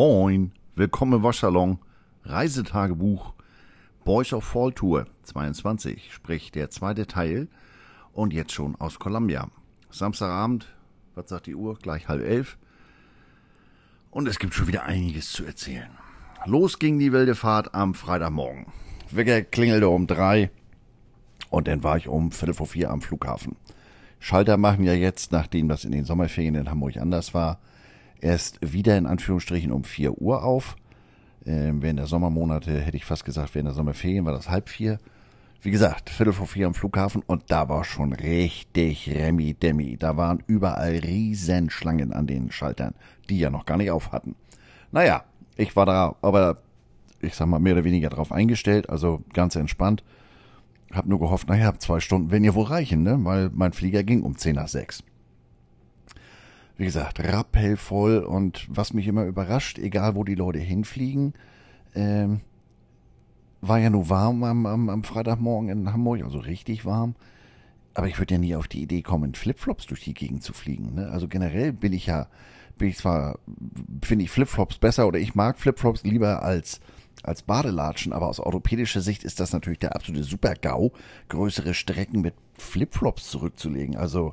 Moin, 0.00 0.52
willkommen 0.76 1.14
im 1.14 1.22
Waschsalon, 1.24 1.80
Reisetagebuch, 2.22 3.34
Boys 4.04 4.32
of 4.32 4.44
Fall 4.44 4.72
Tour 4.72 5.06
22, 5.24 6.14
sprich 6.14 6.52
der 6.52 6.70
zweite 6.70 7.08
Teil 7.08 7.48
und 8.12 8.32
jetzt 8.32 8.52
schon 8.52 8.76
aus 8.76 9.00
Columbia. 9.00 9.48
Samstagabend, 9.90 10.68
was 11.16 11.28
sagt 11.28 11.46
die 11.48 11.56
Uhr? 11.56 11.76
Gleich 11.82 12.06
halb 12.06 12.22
elf. 12.22 12.58
Und 14.12 14.28
es 14.28 14.38
gibt 14.38 14.54
schon 14.54 14.68
wieder 14.68 14.84
einiges 14.84 15.32
zu 15.32 15.44
erzählen. 15.44 15.90
Los 16.46 16.78
ging 16.78 17.00
die 17.00 17.10
wilde 17.10 17.34
Fahrt 17.34 17.74
am 17.74 17.92
Freitagmorgen. 17.92 18.66
Wecker 19.10 19.42
klingelte 19.42 19.88
um 19.88 20.06
drei 20.06 20.52
und 21.50 21.66
dann 21.66 21.82
war 21.82 21.96
ich 21.96 22.06
um 22.06 22.30
Viertel 22.30 22.54
vor 22.54 22.68
vier 22.68 22.92
am 22.92 23.02
Flughafen. 23.02 23.56
Schalter 24.20 24.58
machen 24.58 24.84
ja 24.84 24.92
jetzt, 24.92 25.32
nachdem 25.32 25.68
das 25.68 25.84
in 25.84 25.90
den 25.90 26.04
Sommerferien 26.04 26.54
in 26.54 26.70
Hamburg 26.70 26.98
anders 26.98 27.34
war, 27.34 27.58
erst 28.20 28.58
wieder 28.60 28.96
in 28.96 29.06
Anführungsstrichen 29.06 29.72
um 29.72 29.84
4 29.84 30.20
Uhr 30.20 30.44
auf. 30.44 30.76
Ähm, 31.46 31.82
während 31.82 31.98
der 31.98 32.06
Sommermonate 32.06 32.80
hätte 32.80 32.96
ich 32.96 33.04
fast 33.04 33.24
gesagt, 33.24 33.54
während 33.54 33.68
der 33.68 33.74
Sommerferien 33.74 34.24
war 34.24 34.32
das 34.32 34.50
halb 34.50 34.68
vier. 34.68 34.98
Wie 35.60 35.70
gesagt, 35.70 36.10
Viertel 36.10 36.32
vor 36.32 36.46
vier 36.46 36.66
am 36.66 36.74
Flughafen 36.74 37.22
und 37.26 37.44
da 37.48 37.68
war 37.68 37.84
schon 37.84 38.12
richtig 38.12 39.10
Remi 39.10 39.54
Demi. 39.54 39.96
Da 39.96 40.16
waren 40.16 40.42
überall 40.46 40.98
Riesenschlangen 40.98 42.12
an 42.12 42.26
den 42.26 42.52
Schaltern, 42.52 42.94
die 43.28 43.38
ja 43.38 43.50
noch 43.50 43.64
gar 43.66 43.76
nicht 43.76 43.90
auf 43.90 44.12
hatten. 44.12 44.36
Naja, 44.92 45.24
ich 45.56 45.74
war 45.74 45.86
da, 45.86 46.14
aber 46.22 46.58
ich 47.20 47.34
sag 47.34 47.48
mal 47.48 47.58
mehr 47.58 47.72
oder 47.72 47.84
weniger 47.84 48.08
drauf 48.08 48.30
eingestellt, 48.30 48.88
also 48.88 49.24
ganz 49.32 49.56
entspannt. 49.56 50.04
Hab 50.92 51.06
nur 51.06 51.18
gehofft, 51.18 51.48
naja, 51.48 51.74
zwei 51.78 51.98
Stunden 51.98 52.30
werden 52.30 52.44
ja 52.44 52.54
wohl 52.54 52.64
reichen, 52.64 53.02
ne? 53.02 53.18
Weil 53.22 53.50
mein 53.52 53.72
Flieger 53.72 54.04
ging 54.04 54.22
um 54.22 54.36
10 54.36 54.54
nach 54.54 54.68
6 54.68 55.02
wie 56.78 56.84
gesagt, 56.84 57.18
rappellvoll 57.20 58.18
und 58.18 58.66
was 58.70 58.94
mich 58.94 59.08
immer 59.08 59.24
überrascht, 59.24 59.78
egal 59.78 60.14
wo 60.14 60.22
die 60.22 60.36
Leute 60.36 60.60
hinfliegen, 60.60 61.34
ähm, 61.94 62.40
war 63.60 63.78
ja 63.80 63.90
nur 63.90 64.08
warm 64.08 64.44
am, 64.44 64.64
am, 64.64 64.88
am 64.88 65.02
Freitagmorgen 65.02 65.70
in 65.70 65.92
Hamburg, 65.92 66.22
also 66.22 66.38
richtig 66.38 66.84
warm. 66.84 67.16
Aber 67.94 68.06
ich 68.06 68.20
würde 68.20 68.34
ja 68.34 68.38
nie 68.38 68.54
auf 68.54 68.68
die 68.68 68.80
Idee 68.80 69.02
kommen, 69.02 69.34
Flipflops 69.34 69.86
durch 69.86 70.04
die 70.04 70.14
Gegend 70.14 70.44
zu 70.44 70.52
fliegen. 70.52 70.94
Ne? 70.94 71.08
Also 71.08 71.26
generell 71.26 71.72
bin 71.72 71.92
ich 71.92 72.06
ja, 72.06 72.28
bin 72.78 72.88
ich 72.88 72.98
zwar, 72.98 73.40
finde 74.00 74.24
ich 74.24 74.30
Flipflops 74.30 74.78
besser 74.78 75.08
oder 75.08 75.18
ich 75.18 75.34
mag 75.34 75.58
Flipflops 75.58 76.04
lieber 76.04 76.44
als, 76.44 76.80
als 77.24 77.42
Badelatschen, 77.42 78.12
aber 78.12 78.28
aus 78.28 78.38
orthopädischer 78.38 79.00
Sicht 79.00 79.24
ist 79.24 79.40
das 79.40 79.52
natürlich 79.52 79.80
der 79.80 79.96
absolute 79.96 80.22
Super-GAU, 80.22 80.92
größere 81.28 81.74
Strecken 81.74 82.20
mit 82.20 82.34
Flipflops 82.56 83.28
zurückzulegen. 83.30 83.96
Also 83.96 84.32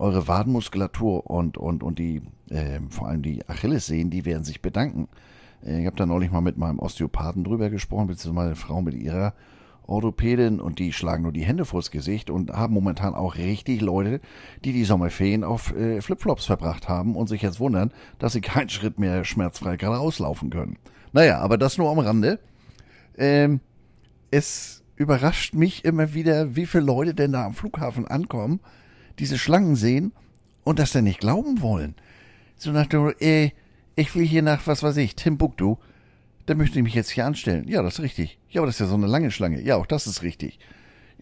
eure 0.00 0.26
Wadenmuskulatur 0.26 1.28
und, 1.28 1.58
und, 1.58 1.82
und 1.82 1.98
die, 1.98 2.22
äh, 2.48 2.80
vor 2.88 3.08
allem 3.08 3.22
die 3.22 3.46
Achillessehnen, 3.48 4.10
die 4.10 4.24
werden 4.24 4.44
sich 4.44 4.62
bedanken. 4.62 5.08
Äh, 5.64 5.80
ich 5.80 5.86
habe 5.86 5.96
da 5.96 6.06
neulich 6.06 6.30
mal 6.30 6.40
mit 6.40 6.56
meinem 6.56 6.78
Osteopathen 6.78 7.44
drüber 7.44 7.70
gesprochen, 7.70 8.06
beziehungsweise 8.06 8.46
meine 8.46 8.56
Frau 8.56 8.80
mit 8.80 8.94
ihrer 8.94 9.34
Orthopädin 9.86 10.60
und 10.60 10.78
die 10.78 10.92
schlagen 10.92 11.24
nur 11.24 11.32
die 11.32 11.44
Hände 11.44 11.64
vors 11.64 11.90
Gesicht 11.90 12.30
und 12.30 12.52
haben 12.52 12.72
momentan 12.72 13.14
auch 13.14 13.36
richtig 13.36 13.80
Leute, 13.80 14.20
die 14.64 14.72
die 14.72 14.84
Sommerferien 14.84 15.44
auf 15.44 15.76
äh, 15.76 16.00
Flipflops 16.00 16.46
verbracht 16.46 16.88
haben 16.88 17.16
und 17.16 17.28
sich 17.28 17.42
jetzt 17.42 17.60
wundern, 17.60 17.92
dass 18.18 18.32
sie 18.32 18.40
keinen 18.40 18.68
Schritt 18.68 18.98
mehr 18.98 19.24
schmerzfrei 19.24 19.76
geradeaus 19.76 20.18
laufen 20.18 20.50
können. 20.50 20.78
Naja, 21.12 21.40
aber 21.40 21.58
das 21.58 21.76
nur 21.76 21.90
am 21.90 21.98
Rande. 21.98 22.38
Ähm, 23.18 23.60
es 24.30 24.82
überrascht 24.94 25.54
mich 25.54 25.84
immer 25.84 26.14
wieder, 26.14 26.54
wie 26.56 26.66
viele 26.66 26.84
Leute 26.84 27.14
denn 27.14 27.32
da 27.32 27.44
am 27.44 27.54
Flughafen 27.54 28.06
ankommen 28.06 28.60
diese 29.20 29.38
Schlangen 29.38 29.76
sehen 29.76 30.12
und 30.64 30.78
das 30.78 30.92
dann 30.92 31.04
nicht 31.04 31.20
glauben 31.20 31.60
wollen. 31.60 31.94
So 32.56 32.72
nach 32.72 32.86
dem, 32.86 33.12
äh, 33.20 33.50
ich 33.96 34.14
will 34.14 34.26
hier 34.26 34.42
nach, 34.42 34.66
was 34.66 34.82
weiß 34.82 34.96
ich, 34.96 35.14
Timbuktu, 35.14 35.76
da 36.46 36.54
möchte 36.54 36.78
ich 36.78 36.84
mich 36.84 36.94
jetzt 36.94 37.10
hier 37.10 37.26
anstellen. 37.26 37.68
Ja, 37.68 37.82
das 37.82 37.94
ist 37.94 38.00
richtig. 38.00 38.38
Ja, 38.48 38.60
aber 38.60 38.66
das 38.66 38.76
ist 38.76 38.80
ja 38.80 38.86
so 38.86 38.94
eine 38.94 39.06
lange 39.06 39.30
Schlange. 39.30 39.62
Ja, 39.62 39.76
auch 39.76 39.86
das 39.86 40.06
ist 40.06 40.22
richtig. 40.22 40.58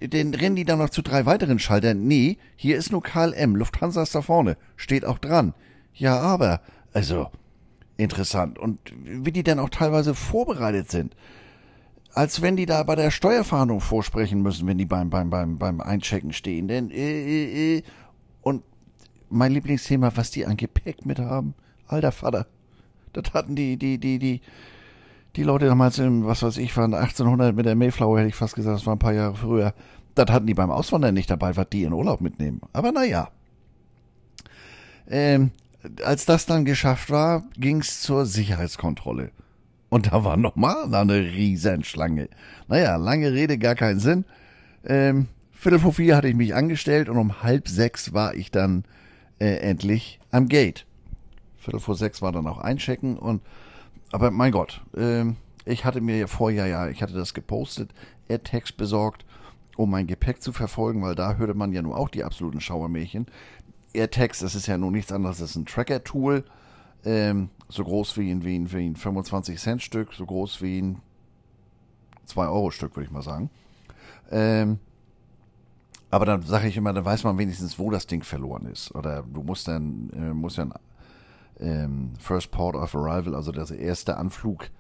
Dann 0.01 0.33
rennen 0.33 0.57
die 0.57 0.65
dann 0.65 0.79
noch 0.79 0.91
zu 0.91 1.03
drei 1.03 1.27
weiteren 1.27 1.59
Schaltern. 1.59 2.07
Nee, 2.07 2.39
hier 2.57 2.77
ist 2.77 2.93
nur 2.93 3.03
KLM, 3.03 3.57
Lufthansa 3.57 4.03
ist 4.03 4.15
da 4.15 4.23
vorne. 4.23 4.57
Steht 4.77 5.05
auch 5.05 5.19
dran. 5.19 5.55
Ja, 5.93 6.21
aber, 6.21 6.61
also, 6.93 7.31
interessant. 7.97 8.59
Und 8.59 8.79
wie 9.05 9.33
die 9.33 9.43
dann 9.43 9.59
auch 9.59 9.71
teilweise 9.71 10.15
vorbereitet 10.15 10.91
sind. 10.91 11.15
Als 12.15 12.43
wenn 12.43 12.57
die 12.57 12.67
da 12.67 12.83
bei 12.83 12.97
der 12.97 13.11
Steuerfahndung 13.11 13.81
vorsprechen 13.81 14.43
müssen, 14.43 14.67
wenn 14.67 14.79
die 14.79 14.87
beim, 14.87 15.11
beim, 15.11 15.31
beim, 15.31 15.59
beim 15.59 15.81
Einchecken 15.81 16.33
stehen. 16.33 16.69
Denn, 16.69 16.91
äh, 16.91 16.97
äh, 16.97 17.77
äh. 17.79 17.83
Und 18.43 18.63
mein 19.29 19.53
Lieblingsthema, 19.53 20.13
was 20.15 20.31
die 20.31 20.47
an 20.47 20.57
Gepäck 20.57 21.05
mit 21.07 21.19
haben. 21.19 21.55
Alter 21.87 22.13
Vater. 22.13 22.47
Das 23.13 23.33
hatten 23.35 23.55
die, 23.57 23.77
die, 23.77 23.99
die, 23.99 24.19
die, 24.19 24.41
die 25.37 25.43
Leute 25.43 25.67
damals 25.67 25.99
im, 25.99 26.27
was 26.27 26.43
weiß 26.43 26.57
ich, 26.59 26.77
waren 26.77 26.95
1800 26.95 27.55
mit 27.55 27.67
der 27.67 27.77
Mayflower, 27.77 28.19
hätte 28.19 28.29
ich 28.29 28.35
fast 28.35 28.55
gesagt, 28.55 28.77
das 28.77 28.87
war 28.87 28.97
ein 28.97 29.01
paar 29.01 29.13
Jahre 29.13 29.35
früher. 29.35 29.75
Das 30.15 30.31
hatten 30.31 30.47
die 30.47 30.55
beim 30.55 30.71
Auswandern 30.71 31.15
nicht 31.15 31.31
dabei, 31.31 31.57
was 31.57 31.69
die 31.71 31.85
in 31.85 31.93
Urlaub 31.93 32.21
mitnehmen. 32.21 32.61
Aber 32.73 32.93
naja. 32.93 33.31
Ähm, 35.09 35.53
als 36.05 36.27
das 36.27 36.47
dann 36.47 36.65
geschafft 36.65 37.11
war, 37.11 37.45
ging's 37.57 38.03
zur 38.03 38.27
Sicherheitskontrolle. 38.27 39.31
Und 39.91 40.13
da 40.13 40.25
war 40.25 40.37
nochmal 40.37 40.95
eine 40.95 41.15
Riesenschlange. 41.15 42.29
Naja, 42.69 42.97
lange 42.97 43.33
Rede, 43.33 43.59
gar 43.59 43.75
keinen 43.75 44.01
Sinn. 44.01 44.25
Ähm, 44.85 45.29
Viertel 45.53 45.81
vor 45.81 45.93
vier 45.93 46.17
hatte 46.17 46.29
ich 46.29 46.37
mich 46.37 46.55
angestellt 46.55 47.09
und 47.09 47.17
um 47.17 47.43
halb 47.43 47.69
sechs 47.69 48.13
war 48.13 48.35
ich 48.35 48.51
dann 48.51 48.85
äh, 49.41 49.57
endlich 49.57 50.21
am 50.31 50.49
Gate. 50.49 50.87
Viertel 51.57 51.81
vor 51.81 51.97
sechs 51.97 52.23
war 52.23 52.33
dann 52.33 52.47
auch 52.47 52.59
einchecken 52.59 53.19
und 53.19 53.43
aber 54.13 54.31
mein 54.31 54.53
Gott, 54.53 54.83
ähm, 54.97 55.37
ich 55.65 55.85
hatte 55.85 56.01
mir 56.01 56.17
ja 56.17 56.27
vorher 56.27 56.67
ja, 56.67 56.89
ich 56.89 57.03
hatte 57.03 57.15
das 57.15 57.35
gepostet, 57.35 57.91
AirTags 58.29 58.73
besorgt, 58.73 59.27
um 59.77 59.91
mein 59.91 60.07
Gepäck 60.07 60.41
zu 60.41 60.53
verfolgen, 60.53 61.03
weil 61.03 61.15
da 61.15 61.35
hörte 61.35 61.55
man 61.55 61.73
ja 61.73 61.83
nur 61.83 61.97
auch 61.97 62.09
die 62.09 62.25
absoluten 62.25 62.61
Schauermärchen. 62.61 63.27
AirTags, 63.93 64.39
das 64.39 64.55
ist 64.55 64.67
ja 64.67 64.79
nur 64.79 64.93
nichts 64.93 65.13
anderes 65.13 65.43
als 65.43 65.57
ein 65.57 65.67
Tracker-Tool 65.67 66.45
ähm, 67.05 67.51
so 67.69 67.85
groß 67.85 68.17
wie 68.17 68.31
ein, 68.31 68.45
wie 68.45 68.59
ein, 68.59 68.73
wie 68.73 68.87
ein 68.87 68.97
25 68.97 69.59
Cent 69.59 69.83
Stück, 69.83 70.13
so 70.15 70.25
groß 70.25 70.63
wie 70.63 70.81
ein 70.81 71.03
2 72.27 72.47
Euro 72.47 72.71
Stück, 72.71 72.97
würde 72.97 73.07
ich 73.07 73.13
mal 73.13 73.23
sagen. 73.23 73.51
Ähm, 74.31 74.79
aber 76.11 76.25
dann 76.25 76.43
sage 76.43 76.69
ich 76.69 76.77
immer, 76.77 76.93
dann 76.93 77.05
weiß 77.05 77.25
man 77.25 77.37
wenigstens, 77.39 77.79
wo 77.79 77.91
das 77.91 78.07
Ding 78.07 78.23
verloren 78.23 78.67
ist. 78.67 78.95
Oder 78.95 79.23
du 79.23 79.43
musst 79.43 79.69
dann, 79.69 80.11
äh, 80.15 80.33
musst 80.33 80.57
ja 80.57 80.65
ein 80.65 80.73
ähm, 81.61 82.13
First 82.19 82.51
Port 82.51 82.75
of 82.75 82.95
Arrival, 82.95 83.35
also 83.35 83.53
der 83.53 83.69
erste 83.79 84.17
Anflug, 84.17 84.71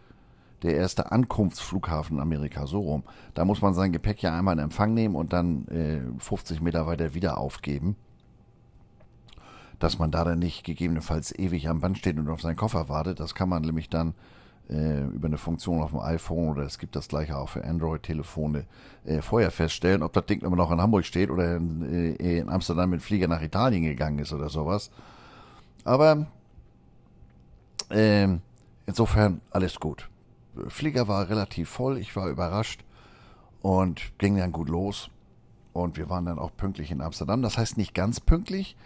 der 0.62 0.74
erste 0.74 1.12
Ankunftsflughafen 1.12 2.16
in 2.16 2.22
Amerika, 2.22 2.66
so 2.66 2.80
rum. 2.80 3.02
Da 3.34 3.44
muss 3.44 3.60
man 3.60 3.74
sein 3.74 3.92
Gepäck 3.92 4.22
ja 4.22 4.36
einmal 4.36 4.54
in 4.54 4.64
Empfang 4.64 4.94
nehmen 4.94 5.14
und 5.14 5.32
dann 5.32 5.68
äh, 5.68 6.00
50 6.18 6.62
Meter 6.62 6.86
weiter 6.86 7.14
wieder 7.14 7.38
aufgeben 7.38 7.96
dass 9.78 9.98
man 9.98 10.10
da 10.10 10.24
dann 10.24 10.38
nicht 10.38 10.64
gegebenenfalls 10.64 11.36
ewig 11.38 11.68
am 11.68 11.80
Band 11.80 11.98
steht 11.98 12.18
und 12.18 12.28
auf 12.28 12.40
seinen 12.40 12.56
Koffer 12.56 12.88
wartet. 12.88 13.20
Das 13.20 13.34
kann 13.34 13.48
man 13.48 13.62
nämlich 13.62 13.88
dann 13.88 14.14
äh, 14.68 15.04
über 15.04 15.28
eine 15.28 15.38
Funktion 15.38 15.82
auf 15.82 15.90
dem 15.90 16.00
iPhone 16.00 16.48
oder 16.48 16.62
es 16.62 16.78
gibt 16.78 16.96
das 16.96 17.08
gleiche 17.08 17.36
auch 17.36 17.48
für 17.48 17.64
Android-Telefone 17.64 18.64
äh, 19.04 19.22
vorher 19.22 19.50
feststellen, 19.50 20.02
ob 20.02 20.12
das 20.12 20.26
Ding 20.26 20.42
immer 20.42 20.56
noch 20.56 20.70
in 20.70 20.80
Hamburg 20.80 21.04
steht 21.04 21.30
oder 21.30 21.56
in, 21.56 22.16
äh, 22.18 22.38
in 22.38 22.48
Amsterdam 22.48 22.90
mit 22.90 23.02
Flieger 23.02 23.28
nach 23.28 23.42
Italien 23.42 23.84
gegangen 23.84 24.18
ist 24.18 24.32
oder 24.32 24.48
sowas. 24.48 24.90
Aber 25.84 26.26
äh, 27.90 28.28
insofern 28.86 29.40
alles 29.50 29.80
gut. 29.80 30.08
Flieger 30.68 31.08
war 31.08 31.28
relativ 31.28 31.68
voll, 31.68 31.98
ich 31.98 32.16
war 32.16 32.28
überrascht 32.28 32.84
und 33.62 34.12
ging 34.18 34.36
dann 34.36 34.52
gut 34.52 34.68
los. 34.68 35.10
Und 35.72 35.96
wir 35.96 36.10
waren 36.10 36.24
dann 36.24 36.38
auch 36.38 36.50
pünktlich 36.56 36.90
in 36.90 37.00
Amsterdam. 37.00 37.40
Das 37.40 37.56
heißt 37.56 37.76
nicht 37.76 37.94
ganz 37.94 38.20
pünktlich, 38.20 38.76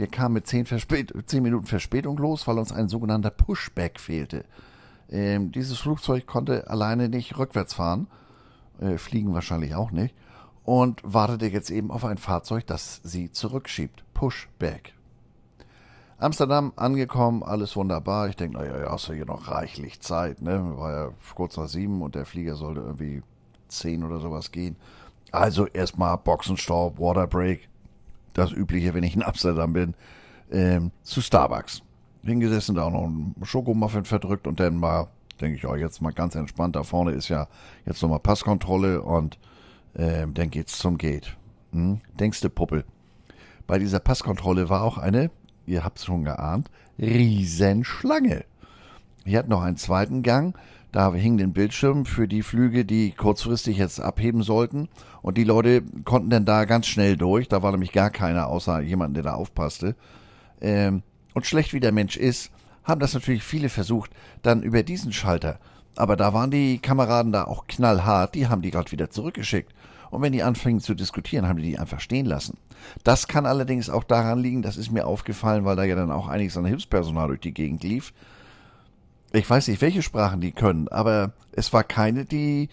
wir 0.00 0.06
kamen 0.06 0.34
mit 0.34 0.46
zehn, 0.46 0.64
zehn, 0.66 1.42
Minuten 1.42 1.66
Verspätung 1.66 2.16
los, 2.16 2.46
weil 2.46 2.58
uns 2.58 2.72
ein 2.72 2.88
sogenannter 2.88 3.30
Pushback 3.30 4.00
fehlte. 4.00 4.46
Ähm, 5.10 5.52
dieses 5.52 5.78
Flugzeug 5.78 6.26
konnte 6.26 6.70
alleine 6.70 7.08
nicht 7.10 7.36
rückwärts 7.36 7.74
fahren, 7.74 8.06
äh, 8.80 8.96
fliegen 8.96 9.34
wahrscheinlich 9.34 9.74
auch 9.74 9.90
nicht, 9.90 10.14
und 10.64 11.02
wartete 11.04 11.46
jetzt 11.46 11.70
eben 11.70 11.90
auf 11.90 12.04
ein 12.04 12.16
Fahrzeug, 12.16 12.66
das 12.66 13.00
sie 13.04 13.30
zurückschiebt. 13.30 14.02
Pushback. 14.14 14.94
Amsterdam 16.16 16.72
angekommen, 16.76 17.42
alles 17.42 17.76
wunderbar. 17.76 18.28
Ich 18.28 18.36
denke, 18.36 18.58
naja, 18.58 18.78
ja, 18.78 18.90
hast 18.90 19.08
du 19.08 19.12
hier 19.12 19.26
noch 19.26 19.48
reichlich 19.48 20.00
Zeit, 20.00 20.40
ne? 20.42 20.76
War 20.76 20.92
ja 20.92 21.10
kurz 21.34 21.56
nach 21.56 21.68
sieben 21.68 22.02
und 22.02 22.14
der 22.14 22.26
Flieger 22.26 22.56
sollte 22.56 22.80
irgendwie 22.80 23.22
zehn 23.68 24.02
oder 24.04 24.20
sowas 24.20 24.50
gehen. 24.50 24.76
Also 25.32 25.66
erstmal 25.66 26.16
Boxenstopp, 26.18 26.98
Waterbreak, 26.98 27.68
das 28.34 28.52
Übliche, 28.52 28.94
wenn 28.94 29.04
ich 29.04 29.14
in 29.14 29.22
Amsterdam 29.22 29.72
bin, 29.72 29.94
ähm, 30.50 30.90
zu 31.02 31.20
Starbucks. 31.20 31.82
Hingesessen, 32.22 32.74
da 32.74 32.84
auch 32.84 32.90
noch 32.90 33.04
einen 33.04 33.34
Schokomuffin 33.42 34.04
verdrückt 34.04 34.46
und 34.46 34.60
dann 34.60 34.76
mal, 34.76 35.08
denke 35.40 35.56
ich, 35.56 35.66
oh, 35.66 35.74
jetzt 35.74 36.02
mal 36.02 36.12
ganz 36.12 36.34
entspannt. 36.34 36.76
Da 36.76 36.82
vorne 36.82 37.12
ist 37.12 37.28
ja 37.28 37.48
jetzt 37.86 38.02
nochmal 38.02 38.20
Passkontrolle 38.20 39.02
und 39.02 39.38
ähm, 39.96 40.34
dann 40.34 40.50
geht's 40.50 40.78
zum 40.78 40.98
Gate. 40.98 41.36
Hm? 41.72 42.00
Denkste 42.18 42.50
Puppel. 42.50 42.84
Bei 43.66 43.78
dieser 43.78 44.00
Passkontrolle 44.00 44.68
war 44.68 44.82
auch 44.82 44.98
eine, 44.98 45.30
ihr 45.66 45.84
habt's 45.84 46.04
schon 46.04 46.24
geahnt, 46.24 46.70
Riesenschlange. 46.98 48.44
Hier 49.24 49.38
hat 49.38 49.48
noch 49.48 49.62
einen 49.62 49.76
zweiten 49.76 50.22
Gang. 50.22 50.56
Da 50.92 51.12
hing 51.14 51.36
den 51.36 51.52
Bildschirm 51.52 52.04
für 52.04 52.26
die 52.26 52.42
Flüge, 52.42 52.84
die 52.84 53.12
kurzfristig 53.12 53.78
jetzt 53.78 54.00
abheben 54.00 54.42
sollten. 54.42 54.88
Und 55.22 55.38
die 55.38 55.44
Leute 55.44 55.82
konnten 56.04 56.30
dann 56.30 56.44
da 56.44 56.64
ganz 56.64 56.86
schnell 56.86 57.16
durch. 57.16 57.48
Da 57.48 57.62
war 57.62 57.70
nämlich 57.70 57.92
gar 57.92 58.10
keiner, 58.10 58.48
außer 58.48 58.80
jemand, 58.80 59.16
der 59.16 59.22
da 59.22 59.34
aufpasste. 59.34 59.94
Ähm, 60.60 61.02
und 61.34 61.46
schlecht 61.46 61.72
wie 61.72 61.80
der 61.80 61.92
Mensch 61.92 62.16
ist, 62.16 62.50
haben 62.84 63.00
das 63.00 63.14
natürlich 63.14 63.44
viele 63.44 63.68
versucht, 63.68 64.10
dann 64.42 64.62
über 64.62 64.82
diesen 64.82 65.12
Schalter. 65.12 65.60
Aber 65.96 66.16
da 66.16 66.32
waren 66.32 66.50
die 66.50 66.78
Kameraden 66.78 67.32
da 67.32 67.44
auch 67.44 67.66
knallhart, 67.66 68.34
die 68.34 68.48
haben 68.48 68.62
die 68.62 68.70
gerade 68.70 68.90
wieder 68.90 69.10
zurückgeschickt. 69.10 69.72
Und 70.10 70.22
wenn 70.22 70.32
die 70.32 70.42
anfingen 70.42 70.80
zu 70.80 70.94
diskutieren, 70.94 71.46
haben 71.46 71.58
die 71.58 71.70
die 71.70 71.78
einfach 71.78 72.00
stehen 72.00 72.26
lassen. 72.26 72.58
Das 73.04 73.28
kann 73.28 73.46
allerdings 73.46 73.90
auch 73.90 74.02
daran 74.02 74.40
liegen, 74.40 74.62
das 74.62 74.76
ist 74.76 74.90
mir 74.90 75.06
aufgefallen, 75.06 75.64
weil 75.64 75.76
da 75.76 75.84
ja 75.84 75.94
dann 75.94 76.10
auch 76.10 76.26
einiges 76.26 76.56
an 76.56 76.64
Hilfspersonal 76.64 77.28
durch 77.28 77.40
die 77.40 77.54
Gegend 77.54 77.84
lief, 77.84 78.12
ich 79.32 79.48
weiß 79.48 79.68
nicht, 79.68 79.80
welche 79.80 80.02
Sprachen 80.02 80.40
die 80.40 80.52
können, 80.52 80.88
aber 80.88 81.32
es 81.52 81.72
war 81.72 81.84
keine, 81.84 82.24
die, 82.24 82.68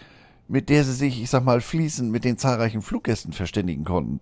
mit 0.47 0.69
der 0.69 0.83
sie 0.83 0.93
sich, 0.93 1.21
ich 1.21 1.29
sag 1.29 1.43
mal, 1.43 1.61
fließend 1.61 2.11
mit 2.11 2.23
den 2.23 2.37
zahlreichen 2.37 2.81
Fluggästen 2.81 3.33
verständigen 3.33 3.83
konnten. 3.83 4.19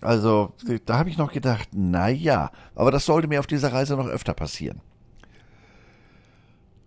Also, 0.00 0.52
da 0.84 0.98
habe 0.98 1.08
ich 1.08 1.16
noch 1.16 1.32
gedacht, 1.32 1.68
na 1.72 2.08
ja, 2.08 2.50
aber 2.74 2.90
das 2.90 3.06
sollte 3.06 3.28
mir 3.28 3.38
auf 3.38 3.46
dieser 3.46 3.72
Reise 3.72 3.96
noch 3.96 4.08
öfter 4.08 4.34
passieren. 4.34 4.80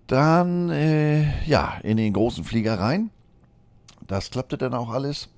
Dann, 0.08 0.70
äh, 0.70 1.44
ja, 1.46 1.78
in 1.82 1.98
den 1.98 2.14
großen 2.14 2.44
Flieger 2.44 2.80
rein. 2.80 3.10
Das 4.06 4.30
klappte 4.30 4.58
dann 4.58 4.74
auch 4.74 4.90
alles. 4.92 5.30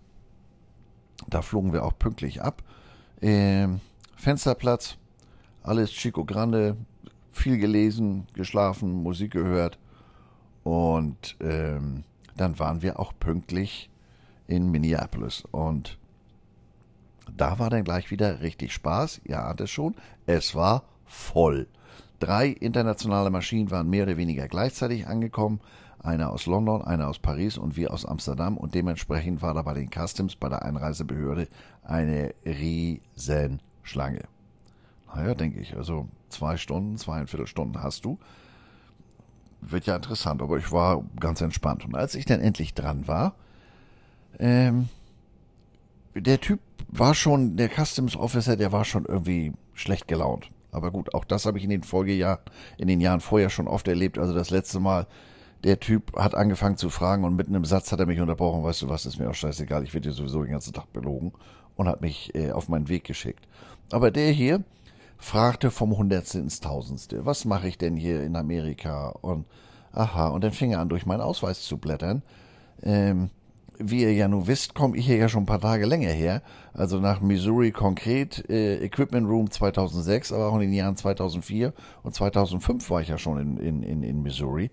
Da 1.30 1.42
flogen 1.42 1.72
wir 1.72 1.86
auch 1.86 1.98
pünktlich 1.98 2.42
ab. 2.42 2.64
Ähm, 3.22 3.80
Fensterplatz, 4.16 4.98
alles 5.64 5.92
Chico 5.92 6.26
Grande, 6.26 6.76
viel 7.38 7.58
gelesen, 7.58 8.28
geschlafen, 8.34 9.04
Musik 9.04 9.32
gehört 9.32 9.78
und 10.64 11.38
ähm, 11.40 12.04
dann 12.36 12.60
waren 12.60 12.82
wir 12.82 13.00
auch 13.00 13.14
pünktlich 13.20 13.90
in 14.48 14.70
Minneapolis 14.72 15.44
und 15.52 15.98
da 17.36 17.60
war 17.60 17.70
dann 17.70 17.84
gleich 17.84 18.12
wieder 18.12 18.42
richtig 18.42 18.74
Spaß. 18.74 19.22
Ihr 19.26 19.44
ahnt 19.44 19.62
es 19.62 19.70
schon, 19.70 19.96
es 20.26 20.56
war 20.56 20.84
voll. 21.06 21.68
Drei 22.20 22.48
internationale 22.48 23.30
Maschinen 23.30 23.70
waren 23.70 23.90
mehr 23.90 24.04
oder 24.04 24.18
weniger 24.18 24.48
gleichzeitig 24.48 25.08
angekommen. 25.08 25.60
Eine 26.00 26.30
aus 26.30 26.46
London, 26.46 26.82
eine 26.84 27.08
aus 27.08 27.20
Paris 27.20 27.58
und 27.58 27.76
wir 27.76 27.92
aus 27.92 28.06
Amsterdam. 28.06 28.58
Und 28.58 28.76
dementsprechend 28.76 29.42
war 29.42 29.54
da 29.54 29.62
bei 29.62 29.74
den 29.74 29.90
Customs, 29.90 30.36
bei 30.36 30.50
der 30.50 30.64
Einreisebehörde, 30.64 31.48
eine 31.84 32.34
Riesenschlange. 32.46 34.24
Naja, 35.14 35.34
denke 35.36 35.60
ich. 35.60 35.76
Also 35.76 36.08
zwei 36.30 36.58
Stunden, 36.58 36.98
zweieinviertel 36.98 37.48
Stunden 37.48 37.82
hast 37.82 38.06
du. 38.06 38.20
Wird 39.62 39.86
ja 39.86 39.96
interessant, 39.96 40.42
aber 40.42 40.58
ich 40.58 40.72
war 40.72 41.04
ganz 41.20 41.42
entspannt. 41.42 41.86
Und 41.86 41.96
als 41.96 42.16
ich 42.16 42.26
dann 42.26 42.40
endlich 42.40 42.74
dran 42.74 43.08
war, 43.08 43.36
ähm, 44.40 44.90
der 46.16 46.40
Typ 46.40 46.60
war 46.88 47.16
schon, 47.16 47.58
der 47.58 47.70
Customs 47.70 48.16
Officer, 48.16 48.56
der 48.56 48.72
war 48.72 48.86
schon 48.86 49.06
irgendwie 49.06 49.54
schlecht 49.74 50.08
gelaunt. 50.08 50.52
Aber 50.72 50.92
gut, 50.92 51.14
auch 51.14 51.26
das 51.26 51.46
habe 51.46 51.58
ich 51.58 51.64
in 51.64 51.70
den 51.70 51.84
Folgejahren, 51.84 52.40
in 52.78 52.88
den 52.88 53.02
Jahren 53.02 53.20
vorher 53.20 53.50
schon 53.50 53.68
oft 53.68 53.88
erlebt. 53.88 54.18
Also 54.20 54.34
das 54.34 54.50
letzte 54.50 54.80
Mal, 54.80 55.08
der 55.64 55.80
Typ 55.80 56.16
hat 56.16 56.36
angefangen 56.36 56.78
zu 56.78 56.90
fragen 56.90 57.24
und 57.24 57.36
mitten 57.36 57.56
im 57.56 57.66
Satz 57.66 57.92
hat 57.92 58.00
er 58.00 58.06
mich 58.06 58.20
unterbrochen. 58.20 58.64
Weißt 58.64 58.84
du 58.84 58.90
was, 58.90 59.06
ist 59.06 59.18
mir 59.18 59.30
auch 59.30 59.36
scheißegal, 59.36 59.84
ich 59.84 59.94
werde 59.94 60.10
dir 60.10 60.14
sowieso 60.14 60.44
den 60.44 60.52
ganzen 60.52 60.74
Tag 60.74 60.92
belogen. 60.94 61.34
Und 61.76 61.88
hat 61.88 62.02
mich 62.02 62.34
äh, 62.34 62.52
auf 62.52 62.70
meinen 62.70 62.90
Weg 62.90 63.04
geschickt. 63.04 63.48
Aber 63.92 64.10
der 64.10 64.32
hier, 64.32 64.64
fragte 65.18 65.72
vom 65.72 65.98
Hundertste 65.98 66.40
ins 66.40 66.60
Tausendste, 66.60 67.26
was 67.26 67.46
mache 67.46 67.68
ich 67.68 67.78
denn 67.78 67.96
hier 67.96 68.24
in 68.24 68.36
Amerika? 68.36 69.10
Und 69.22 69.46
aha, 69.92 70.28
und 70.28 70.44
dann 70.44 70.52
fing 70.52 70.72
er 70.72 70.80
an, 70.80 70.90
durch 70.90 71.06
meinen 71.06 71.22
Ausweis 71.22 71.64
zu 71.64 71.78
blättern. 71.78 72.22
Ähm, 72.84 73.30
wie 73.80 74.02
ihr 74.02 74.14
ja 74.14 74.28
nun 74.28 74.48
wisst, 74.48 74.74
komme 74.74 74.98
ich 74.98 75.06
hier 75.06 75.18
ja 75.18 75.30
schon 75.30 75.44
ein 75.44 75.48
paar 75.48 75.62
Tage 75.62 75.86
länger 75.86 76.10
her. 76.10 76.42
Also 76.74 77.00
nach 77.00 77.22
Missouri 77.22 77.72
konkret, 77.72 78.50
äh, 78.50 78.84
Equipment 78.84 79.28
Room 79.28 79.52
2006, 79.52 80.32
aber 80.32 80.48
auch 80.48 80.56
in 80.56 80.62
den 80.62 80.74
Jahren 80.74 80.96
2004 80.96 81.74
und 82.04 82.16
2005 82.16 82.90
war 82.90 83.02
ich 83.02 83.10
ja 83.10 83.18
schon 83.18 83.40
in, 83.40 83.58
in, 83.58 83.84
in, 83.84 84.04
in 84.04 84.24
Missouri 84.24 84.72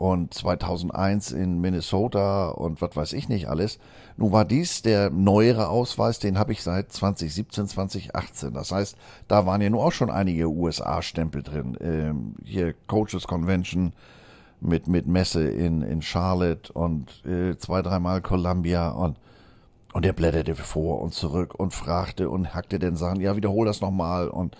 und 0.00 0.32
2001 0.32 1.30
in 1.30 1.60
Minnesota 1.60 2.48
und 2.48 2.80
was 2.80 2.96
weiß 2.96 3.12
ich 3.12 3.28
nicht 3.28 3.50
alles. 3.50 3.78
Nun 4.16 4.32
war 4.32 4.46
dies 4.46 4.80
der 4.80 5.10
neuere 5.10 5.68
Ausweis, 5.68 6.18
den 6.18 6.38
habe 6.38 6.52
ich 6.52 6.62
seit 6.62 6.90
2017, 6.90 7.68
2018. 7.68 8.54
Das 8.54 8.72
heißt, 8.72 8.96
da 9.28 9.44
waren 9.44 9.60
ja 9.60 9.68
nun 9.68 9.80
auch 9.80 9.92
schon 9.92 10.10
einige 10.10 10.48
USA-Stempel 10.48 11.42
drin. 11.42 11.76
Ähm, 11.82 12.34
hier 12.42 12.74
Coaches 12.86 13.26
Convention 13.26 13.92
mit, 14.62 14.88
mit 14.88 15.06
Messe 15.06 15.46
in, 15.46 15.82
in 15.82 16.00
Charlotte 16.00 16.72
und 16.72 17.22
äh, 17.26 17.58
zwei, 17.58 17.82
dreimal 17.82 18.22
Columbia 18.22 18.88
und 18.88 19.18
und 19.92 20.06
er 20.06 20.12
blätterte 20.12 20.54
vor 20.54 21.02
und 21.02 21.12
zurück 21.12 21.52
und 21.56 21.74
fragte 21.74 22.30
und 22.30 22.54
hackte 22.54 22.78
den 22.78 22.94
Sachen, 22.94 23.20
ja, 23.20 23.34
wiederhol 23.34 23.66
das 23.66 23.80
nochmal 23.80 24.28
und 24.28 24.56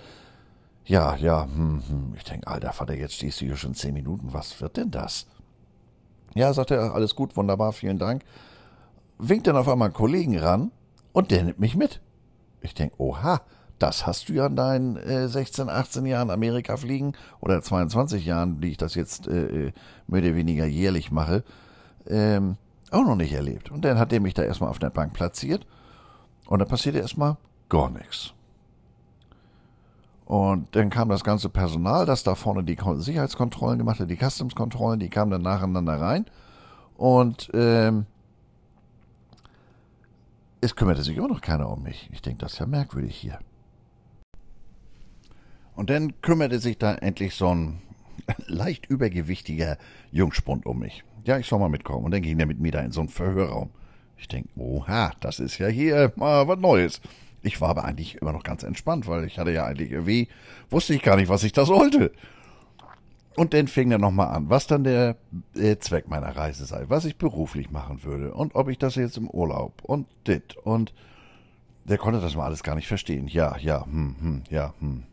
ja, 0.85 1.17
ja, 1.17 1.45
hm, 1.45 1.83
hm. 1.89 2.15
Ich 2.17 2.25
denke, 2.25 2.47
alter 2.47 2.73
Vater, 2.73 2.95
jetzt 2.95 3.15
stehst 3.15 3.41
du 3.41 3.47
hier 3.47 3.57
schon 3.57 3.75
zehn 3.75 3.95
Minuten. 3.95 4.33
Was 4.33 4.61
wird 4.61 4.77
denn 4.77 4.91
das? 4.91 5.27
Ja, 6.35 6.53
sagt 6.53 6.71
er, 6.71 6.95
alles 6.95 7.15
gut, 7.15 7.37
wunderbar, 7.37 7.73
vielen 7.73 7.99
Dank. 7.99 8.23
Winkt 9.19 9.47
dann 9.47 9.57
auf 9.57 9.69
einmal 9.69 9.87
einen 9.87 9.95
Kollegen 9.95 10.39
ran 10.39 10.71
und 11.13 11.31
der 11.31 11.45
nimmt 11.45 11.59
mich 11.59 11.77
mit. 11.77 12.01
Ich 12.61 12.75
denke, 12.75 12.95
oha, 12.99 13.41
das 13.79 14.07
hast 14.07 14.29
du 14.29 14.35
ja 14.35 14.47
in 14.47 14.57
deinen 14.57 14.97
äh, 14.97 15.29
16, 15.29 15.69
18 15.69 16.07
Jahren 16.07 16.31
Amerika 16.31 16.77
fliegen 16.77 17.15
oder 17.41 17.61
22 17.63 18.25
Jahren, 18.25 18.61
die 18.61 18.71
ich 18.71 18.77
das 18.77 18.95
jetzt 18.95 19.27
äh, 19.27 19.67
äh, 19.67 19.73
mehr 20.07 20.23
oder 20.23 20.35
weniger 20.35 20.67
jährlich 20.67 21.11
mache, 21.11 21.43
ähm, 22.07 22.57
auch 22.91 23.05
noch 23.05 23.17
nicht 23.17 23.33
erlebt. 23.33 23.71
Und 23.71 23.85
dann 23.85 23.99
hat 23.99 24.13
der 24.13 24.21
mich 24.21 24.35
da 24.35 24.43
erstmal 24.43 24.71
auf 24.71 24.79
der 24.79 24.91
Bank 24.91 25.15
platziert 25.15 25.67
und 26.47 26.59
dann 26.59 26.69
passierte 26.69 26.99
erstmal 26.99 27.37
gar 27.69 27.91
nichts. 27.91 28.35
Und 30.31 30.77
dann 30.77 30.91
kam 30.91 31.09
das 31.09 31.25
ganze 31.25 31.49
Personal, 31.49 32.07
das 32.07 32.23
da 32.23 32.37
vorne 32.37 32.63
die 32.63 32.79
Sicherheitskontrollen 32.99 33.79
gemacht 33.81 33.99
hat, 33.99 34.09
die 34.09 34.17
Customs-Kontrollen, 34.17 35.01
die 35.01 35.09
kamen 35.09 35.33
dann 35.33 35.43
nacheinander 35.43 36.01
rein. 36.01 36.25
Und 36.97 37.51
ähm, 37.53 38.07
es 40.61 40.77
kümmerte 40.77 41.03
sich 41.03 41.17
immer 41.17 41.27
noch 41.27 41.41
keiner 41.41 41.69
um 41.69 41.83
mich. 41.83 42.09
Ich 42.13 42.23
denke, 42.23 42.43
das 42.43 42.53
ist 42.53 42.59
ja 42.61 42.67
merkwürdig 42.67 43.17
hier. 43.17 43.41
Und 45.75 45.91
dann 45.91 46.21
kümmerte 46.23 46.61
sich 46.61 46.79
da 46.79 46.95
endlich 46.95 47.35
so 47.35 47.53
ein 47.53 47.83
leicht 48.47 48.87
übergewichtiger 48.87 49.79
Jungspund 50.13 50.65
um 50.65 50.79
mich. 50.79 51.03
Ja, 51.25 51.39
ich 51.39 51.49
soll 51.49 51.59
mal 51.59 51.69
mitkommen. 51.69 52.05
Und 52.05 52.13
dann 52.13 52.23
ging 52.23 52.39
er 52.39 52.47
mit 52.47 52.61
mir 52.61 52.71
da 52.71 52.79
in 52.83 52.93
so 52.93 53.01
einen 53.01 53.09
Verhörraum. 53.09 53.71
Ich 54.17 54.29
denke, 54.29 54.49
oha, 54.55 55.11
das 55.19 55.41
ist 55.41 55.59
ja 55.59 55.67
hier 55.67 56.13
mal 56.15 56.47
was 56.47 56.61
Neues. 56.61 57.01
Ich 57.43 57.61
war 57.61 57.71
aber 57.71 57.85
eigentlich 57.85 58.17
immer 58.17 58.33
noch 58.33 58.43
ganz 58.43 58.63
entspannt, 58.63 59.07
weil 59.07 59.25
ich 59.25 59.39
hatte 59.39 59.53
ja 59.53 59.65
eigentlich 59.65 59.93
irgendwie, 59.93 60.29
wusste 60.69 60.95
ich 60.95 61.03
gar 61.03 61.17
nicht, 61.17 61.29
was 61.29 61.45
ich 61.45 61.53
da 61.53 61.65
sollte. 61.65 62.13
Und 63.37 63.55
dann 63.55 63.69
fing 63.69 63.91
er 63.91 63.99
nochmal 63.99 64.35
an, 64.35 64.51
was 64.51 64.67
dann 64.67 64.85
der 64.85 65.17
äh, 65.55 65.77
Zweck 65.79 66.09
meiner 66.09 66.37
Reise 66.37 66.67
sei, 66.67 66.85
was 66.89 67.05
ich 67.05 67.17
beruflich 67.17 67.71
machen 67.71 68.03
würde 68.03 68.35
und 68.35 68.55
ob 68.55 68.69
ich 68.69 68.77
das 68.77 68.97
jetzt 68.97 69.17
im 69.17 69.31
Urlaub 69.31 69.83
und 69.83 70.07
dit 70.27 70.57
und 70.57 70.93
der 71.85 71.97
konnte 71.97 72.21
das 72.21 72.37
mal 72.37 72.45
alles 72.45 72.63
gar 72.63 72.75
nicht 72.75 72.89
verstehen. 72.89 73.29
Ja, 73.29 73.57
ja, 73.57 73.85
hm, 73.87 74.17
hm, 74.21 74.43
ja, 74.51 74.75
hm. 74.81 75.05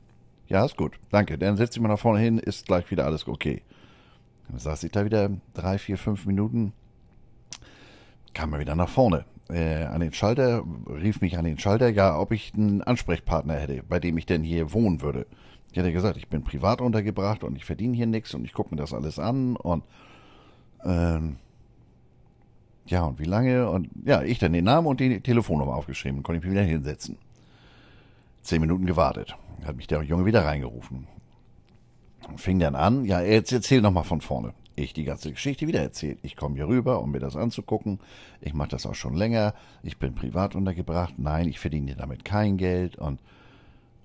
Ja, 0.48 0.66
ist 0.66 0.78
gut. 0.78 1.00
Danke. 1.12 1.38
Dann 1.38 1.58
setze 1.58 1.78
ich 1.78 1.82
mal 1.82 1.90
nach 1.90 2.00
vorne 2.00 2.20
hin, 2.20 2.38
ist 2.38 2.68
gleich 2.68 2.90
wieder 2.90 3.06
alles 3.06 3.28
okay. 3.28 3.62
Dann 4.50 4.60
saß 4.60 4.84
ich 4.84 4.92
da 4.92 5.04
wieder 5.06 5.30
drei, 5.54 5.78
vier, 5.78 5.98
fünf 5.98 6.26
Minuten, 6.26 6.74
kam 8.34 8.54
er 8.54 8.60
wieder 8.60 8.76
nach 8.76 8.90
vorne 8.90 9.26
äh, 9.50 9.84
an 9.84 10.02
den 10.02 10.14
Schalter, 10.14 10.64
rief 10.88 11.22
mich 11.22 11.38
an 11.38 11.46
den 11.46 11.58
Schalter, 11.58 11.90
ja, 11.90 12.18
ob 12.20 12.32
ich 12.32 12.54
einen 12.54 12.82
Ansprechpartner 12.82 13.56
hätte, 13.56 13.84
bei 13.88 14.00
dem 14.00 14.18
ich 14.18 14.26
denn 14.26 14.44
hier 14.44 14.74
wohnen 14.74 15.02
würde. 15.02 15.26
Ich 15.72 15.80
hatte 15.80 15.92
gesagt, 15.92 16.18
ich 16.18 16.28
bin 16.28 16.44
privat 16.44 16.82
untergebracht 16.82 17.44
und 17.44 17.56
ich 17.56 17.66
verdiene 17.66 17.96
hier 17.96 18.08
nichts 18.08 18.34
und 18.34 18.46
ich 18.46 18.54
gucke 18.54 18.74
mir 18.74 18.82
das 18.82 18.94
alles 18.94 19.20
an 19.20 19.56
und 19.56 19.84
ähm, 20.84 21.38
ja, 22.86 23.04
und 23.04 23.20
wie 23.20 23.26
lange? 23.26 23.70
Und 23.70 23.90
ja, 24.06 24.24
ich 24.24 24.40
dann 24.40 24.54
den 24.54 24.64
Namen 24.64 24.88
und 24.88 25.00
die 25.00 25.20
Telefonnummer 25.20 25.76
aufgeschrieben, 25.76 26.24
konnte 26.24 26.40
ich 26.40 26.46
mich 26.46 26.54
wieder 26.54 26.64
hinsetzen. 26.64 27.18
Zehn 28.42 28.62
Minuten 28.62 28.86
gewartet. 28.86 29.36
Hat 29.66 29.76
mich 29.76 29.88
der 29.88 30.02
Junge 30.04 30.26
wieder 30.26 30.46
reingerufen. 30.46 31.08
Fing 32.38 32.60
dann 32.60 32.76
an, 32.76 33.04
ja, 33.06 33.22
jetzt 33.22 33.52
erzähl 33.52 33.82
nochmal 33.82 34.04
von 34.04 34.22
vorne 34.22 34.54
ich 34.78 34.94
die 34.94 35.04
ganze 35.04 35.32
Geschichte 35.32 35.68
wieder 35.68 35.82
erzählt. 35.82 36.20
Ich 36.22 36.36
komme 36.36 36.56
hier 36.56 36.68
rüber, 36.68 37.02
um 37.02 37.12
mir 37.12 37.20
das 37.20 37.36
anzugucken. 37.36 38.00
Ich 38.40 38.54
mache 38.54 38.70
das 38.70 38.86
auch 38.86 38.96
schon 38.96 39.16
länger. 39.16 39.54
Ich 39.84 39.98
bin 39.98 40.14
privat 40.14 40.56
untergebracht. 40.56 41.16
Nein, 41.18 41.48
ich 41.48 41.60
verdiene 41.60 41.96
damit 41.96 42.24
kein 42.24 42.58
Geld. 42.58 42.96
Und, 42.96 43.20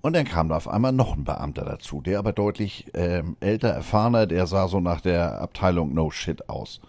und 0.00 0.14
dann 0.14 0.24
kam 0.24 0.48
da 0.48 0.56
auf 0.56 0.68
einmal 0.68 0.92
noch 0.92 1.16
ein 1.16 1.24
Beamter 1.24 1.64
dazu, 1.64 2.00
der 2.00 2.18
aber 2.18 2.32
deutlich 2.32 2.86
ähm, 2.94 3.36
älter, 3.40 3.68
erfahrener, 3.68 4.26
der 4.26 4.46
sah 4.46 4.66
so 4.66 4.80
nach 4.80 5.00
der 5.00 5.40
Abteilung 5.40 5.94
No 5.94 6.10
Shit 6.10 6.48
aus. 6.48 6.80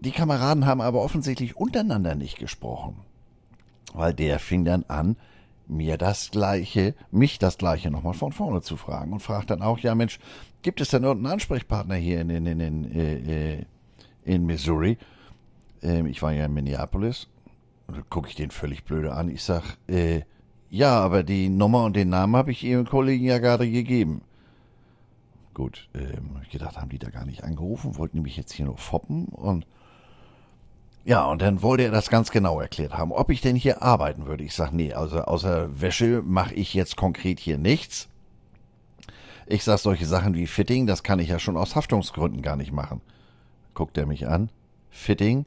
Die 0.00 0.10
Kameraden 0.10 0.66
haben 0.66 0.80
aber 0.80 1.02
offensichtlich 1.02 1.56
untereinander 1.56 2.16
nicht 2.16 2.38
gesprochen. 2.38 2.96
Weil 3.94 4.12
der 4.12 4.40
fing 4.40 4.64
dann 4.64 4.84
an, 4.88 5.16
mir 5.68 5.96
das 5.96 6.30
Gleiche, 6.30 6.94
mich 7.10 7.38
das 7.38 7.58
Gleiche 7.58 7.90
nochmal 7.90 8.14
von 8.14 8.32
vorne 8.32 8.62
zu 8.62 8.76
fragen 8.76 9.12
und 9.12 9.20
fragt 9.20 9.50
dann 9.50 9.62
auch, 9.62 9.78
ja 9.78 9.94
Mensch, 9.94 10.18
gibt 10.62 10.80
es 10.80 10.88
denn 10.88 11.04
irgendeinen 11.04 11.34
Ansprechpartner 11.34 11.96
hier 11.96 12.20
in, 12.20 12.30
in, 12.30 12.46
in, 12.46 12.60
in, 12.60 12.92
äh, 12.94 13.54
äh 13.54 13.64
in 14.24 14.46
Missouri? 14.46 14.98
Ähm, 15.82 16.06
ich 16.06 16.22
war 16.22 16.32
ja 16.32 16.46
in 16.46 16.54
Minneapolis. 16.54 17.28
Gucke 18.08 18.28
ich 18.28 18.36
den 18.36 18.50
völlig 18.50 18.84
blöde 18.84 19.12
an. 19.12 19.28
Ich 19.28 19.42
sag, 19.42 19.76
äh, 19.88 20.22
ja, 20.70 20.98
aber 21.00 21.22
die 21.22 21.48
Nummer 21.48 21.84
und 21.84 21.96
den 21.96 22.08
Namen 22.08 22.36
habe 22.36 22.52
ich 22.52 22.64
Ihrem 22.64 22.86
Kollegen 22.86 23.24
ja 23.24 23.38
gerade 23.38 23.70
gegeben. 23.70 24.22
Gut, 25.54 25.90
ähm, 25.94 26.36
ich 26.42 26.50
gedacht, 26.50 26.78
haben 26.78 26.88
die 26.88 26.98
da 26.98 27.10
gar 27.10 27.26
nicht 27.26 27.44
angerufen, 27.44 27.98
wollten 27.98 28.18
nämlich 28.18 28.38
jetzt 28.38 28.52
hier 28.52 28.64
nur 28.64 28.78
foppen 28.78 29.26
und 29.26 29.66
ja, 31.04 31.26
und 31.26 31.42
dann 31.42 31.62
wollte 31.62 31.82
er 31.82 31.90
das 31.90 32.10
ganz 32.10 32.30
genau 32.30 32.60
erklärt 32.60 32.96
haben, 32.96 33.10
ob 33.10 33.30
ich 33.30 33.40
denn 33.40 33.56
hier 33.56 33.82
arbeiten 33.82 34.26
würde. 34.26 34.44
Ich 34.44 34.54
sag, 34.54 34.72
nee, 34.72 34.92
also 34.92 35.22
außer 35.22 35.80
Wäsche 35.80 36.22
mache 36.24 36.54
ich 36.54 36.74
jetzt 36.74 36.96
konkret 36.96 37.40
hier 37.40 37.58
nichts. 37.58 38.08
Ich 39.46 39.64
sag, 39.64 39.78
solche 39.78 40.06
Sachen 40.06 40.34
wie 40.34 40.46
Fitting, 40.46 40.86
das 40.86 41.02
kann 41.02 41.18
ich 41.18 41.28
ja 41.28 41.38
schon 41.38 41.56
aus 41.56 41.76
Haftungsgründen 41.76 42.42
gar 42.42 42.56
nicht 42.56 42.72
machen. 42.72 43.00
Guckt 43.74 43.96
er 43.98 44.06
mich 44.06 44.28
an. 44.28 44.50
Fitting? 44.90 45.46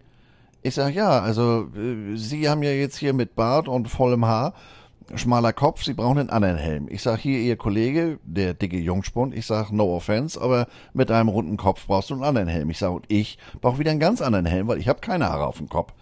Ich 0.62 0.75
sag, 0.75 0.94
ja, 0.94 1.20
also 1.20 1.70
äh, 1.75 2.16
Sie 2.16 2.50
haben 2.50 2.64
ja 2.64 2.72
jetzt 2.72 2.98
hier 2.98 3.14
mit 3.14 3.36
Bart 3.36 3.68
und 3.68 3.88
vollem 3.88 4.25
Haar 4.25 4.54
schmaler 5.16 5.54
Kopf, 5.54 5.84
Sie 5.84 5.94
brauchen 5.94 6.18
einen 6.18 6.30
anderen 6.30 6.58
Helm. 6.58 6.88
Ich 6.90 7.04
sag 7.04 7.20
hier, 7.20 7.40
Ihr 7.40 7.58
Kollege, 7.58 8.20
der 8.24 8.54
dicke 8.54 8.78
Jungspund, 8.78 9.36
ich 9.36 9.46
sag, 9.46 9.72
no 9.72 9.96
offense, 9.96 10.40
aber 10.40 10.68
mit 10.94 11.12
einem 11.12 11.30
runden 11.30 11.58
Kopf 11.58 11.86
brauchst 11.88 12.10
du 12.10 12.16
einen 12.16 12.24
anderen 12.24 12.48
Helm. 12.48 12.70
Ich 12.70 12.80
sag, 12.80 12.92
und 12.92 13.06
ich 13.08 13.38
brauche 13.62 13.80
wieder 13.80 13.92
einen 13.92 14.00
ganz 14.00 14.22
anderen 14.22 14.46
Helm, 14.46 14.68
weil 14.68 14.80
ich 14.80 14.88
habe 14.88 15.00
keine 15.02 15.30
Haare 15.30 15.46
auf 15.46 15.58
dem 15.58 15.70
Kopf. 15.70 15.94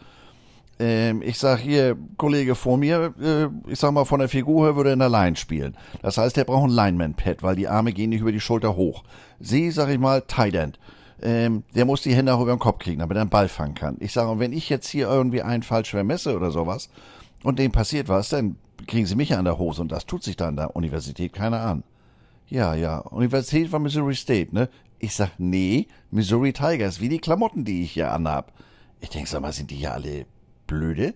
Ähm, 0.79 1.21
ich 1.21 1.37
sag 1.37 1.59
hier, 1.59 1.95
Kollege 2.17 2.55
vor 2.55 2.77
mir, 2.77 3.13
äh, 3.21 3.71
ich 3.71 3.79
sag 3.79 3.91
mal, 3.91 4.05
von 4.05 4.19
der 4.19 4.29
Figur 4.29 4.65
her 4.65 4.75
würde 4.75 4.89
er 4.89 4.93
in 4.93 4.99
der 4.99 5.09
Line 5.09 5.35
spielen. 5.35 5.77
Das 6.01 6.17
heißt, 6.17 6.37
er 6.37 6.45
braucht 6.45 6.69
ein 6.69 6.75
Lineman-Pad, 6.75 7.43
weil 7.43 7.55
die 7.55 7.67
Arme 7.67 7.93
gehen 7.93 8.09
nicht 8.09 8.21
über 8.21 8.31
die 8.31 8.39
Schulter 8.39 8.75
hoch. 8.75 9.03
Sie, 9.39 9.69
sag 9.71 9.89
ich 9.89 9.99
mal, 9.99 10.21
Tight 10.21 10.55
End. 10.55 10.79
Ähm, 11.21 11.63
der 11.75 11.85
muss 11.85 12.01
die 12.01 12.15
Hände 12.15 12.33
auch 12.33 12.41
über 12.41 12.55
den 12.55 12.59
Kopf 12.59 12.79
kriegen, 12.79 12.99
damit 12.99 13.15
er 13.15 13.21
einen 13.21 13.29
Ball 13.29 13.47
fangen 13.47 13.75
kann. 13.75 13.97
Ich 13.99 14.11
sage, 14.11 14.39
wenn 14.39 14.51
ich 14.51 14.69
jetzt 14.69 14.87
hier 14.89 15.07
irgendwie 15.07 15.41
einen 15.41 15.63
falsch 15.63 15.91
vermesse 15.91 16.35
oder 16.35 16.51
sowas 16.51 16.89
und 17.43 17.59
dem 17.59 17.71
passiert 17.71 18.09
was, 18.09 18.29
dann 18.29 18.57
kriegen 18.87 19.05
sie 19.05 19.15
mich 19.15 19.35
an 19.35 19.45
der 19.45 19.57
Hose 19.57 19.81
und 19.81 19.91
das 19.91 20.05
tut 20.05 20.23
sich 20.23 20.35
da 20.35 20.47
an 20.49 20.57
der 20.57 20.75
Universität 20.75 21.31
keiner 21.31 21.61
an. 21.61 21.83
Ja, 22.49 22.73
ja, 22.73 22.97
Universität 22.99 23.69
von 23.69 23.83
Missouri 23.83 24.15
State, 24.15 24.53
ne? 24.53 24.69
Ich 24.99 25.15
sag, 25.15 25.31
nee, 25.37 25.87
Missouri 26.11 26.51
Tigers, 26.51 26.99
wie 26.99 27.09
die 27.09 27.19
Klamotten, 27.19 27.63
die 27.63 27.83
ich 27.83 27.91
hier 27.91 28.11
anhab. 28.11 28.51
Ich 28.99 29.09
denk, 29.09 29.27
sag 29.27 29.41
mal, 29.41 29.53
sind 29.53 29.71
die 29.71 29.75
hier 29.75 29.93
alle 29.93 30.25
blöde? 30.67 31.13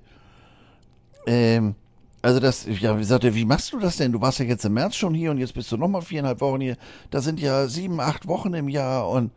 Ähm, 1.25 1.75
also 2.21 2.39
das, 2.39 2.65
ja, 2.65 2.97
wie 2.97 3.03
sagt 3.03 3.23
er, 3.23 3.35
wie 3.35 3.45
machst 3.45 3.71
du 3.73 3.79
das 3.79 3.97
denn? 3.97 4.11
Du 4.11 4.21
warst 4.21 4.39
ja 4.39 4.45
jetzt 4.45 4.65
im 4.65 4.73
März 4.73 4.95
schon 4.95 5.13
hier 5.13 5.31
und 5.31 5.37
jetzt 5.37 5.53
bist 5.53 5.71
du 5.71 5.77
nochmal 5.77 6.01
viereinhalb 6.01 6.41
Wochen 6.41 6.61
hier. 6.61 6.77
Da 7.11 7.21
sind 7.21 7.39
ja 7.39 7.67
sieben, 7.67 7.99
acht 7.99 8.27
Wochen 8.27 8.53
im 8.53 8.69
Jahr 8.69 9.09
und 9.09 9.31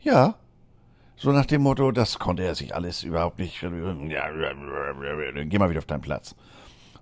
ja. 0.00 0.36
So 1.16 1.30
nach 1.30 1.46
dem 1.46 1.62
Motto, 1.62 1.92
das 1.92 2.18
konnte 2.18 2.42
er 2.42 2.54
sich 2.54 2.74
alles 2.74 3.04
überhaupt 3.04 3.38
nicht. 3.38 3.62
Ja, 3.62 3.68
geh 3.68 5.58
mal 5.58 5.70
wieder 5.70 5.78
auf 5.78 5.86
deinen 5.86 6.00
Platz. 6.00 6.34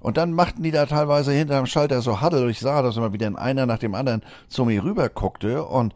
Und 0.01 0.17
dann 0.17 0.33
machten 0.33 0.63
die 0.63 0.71
da 0.71 0.87
teilweise 0.87 1.33
hinterm 1.33 1.67
Schalter 1.67 2.03
so 2.03 2.21
Huddle. 2.21 2.51
Ich 2.51 2.59
sah, 2.59 2.83
dass 2.83 2.97
immer 2.97 3.13
wieder 3.13 3.39
einer 3.39 3.67
nach 3.67 3.79
dem 3.79 3.95
anderen 3.95 4.23
zu 4.49 4.65
mir 4.65 4.83
rüber 4.83 5.09
guckte 5.09 5.65
und 5.65 5.95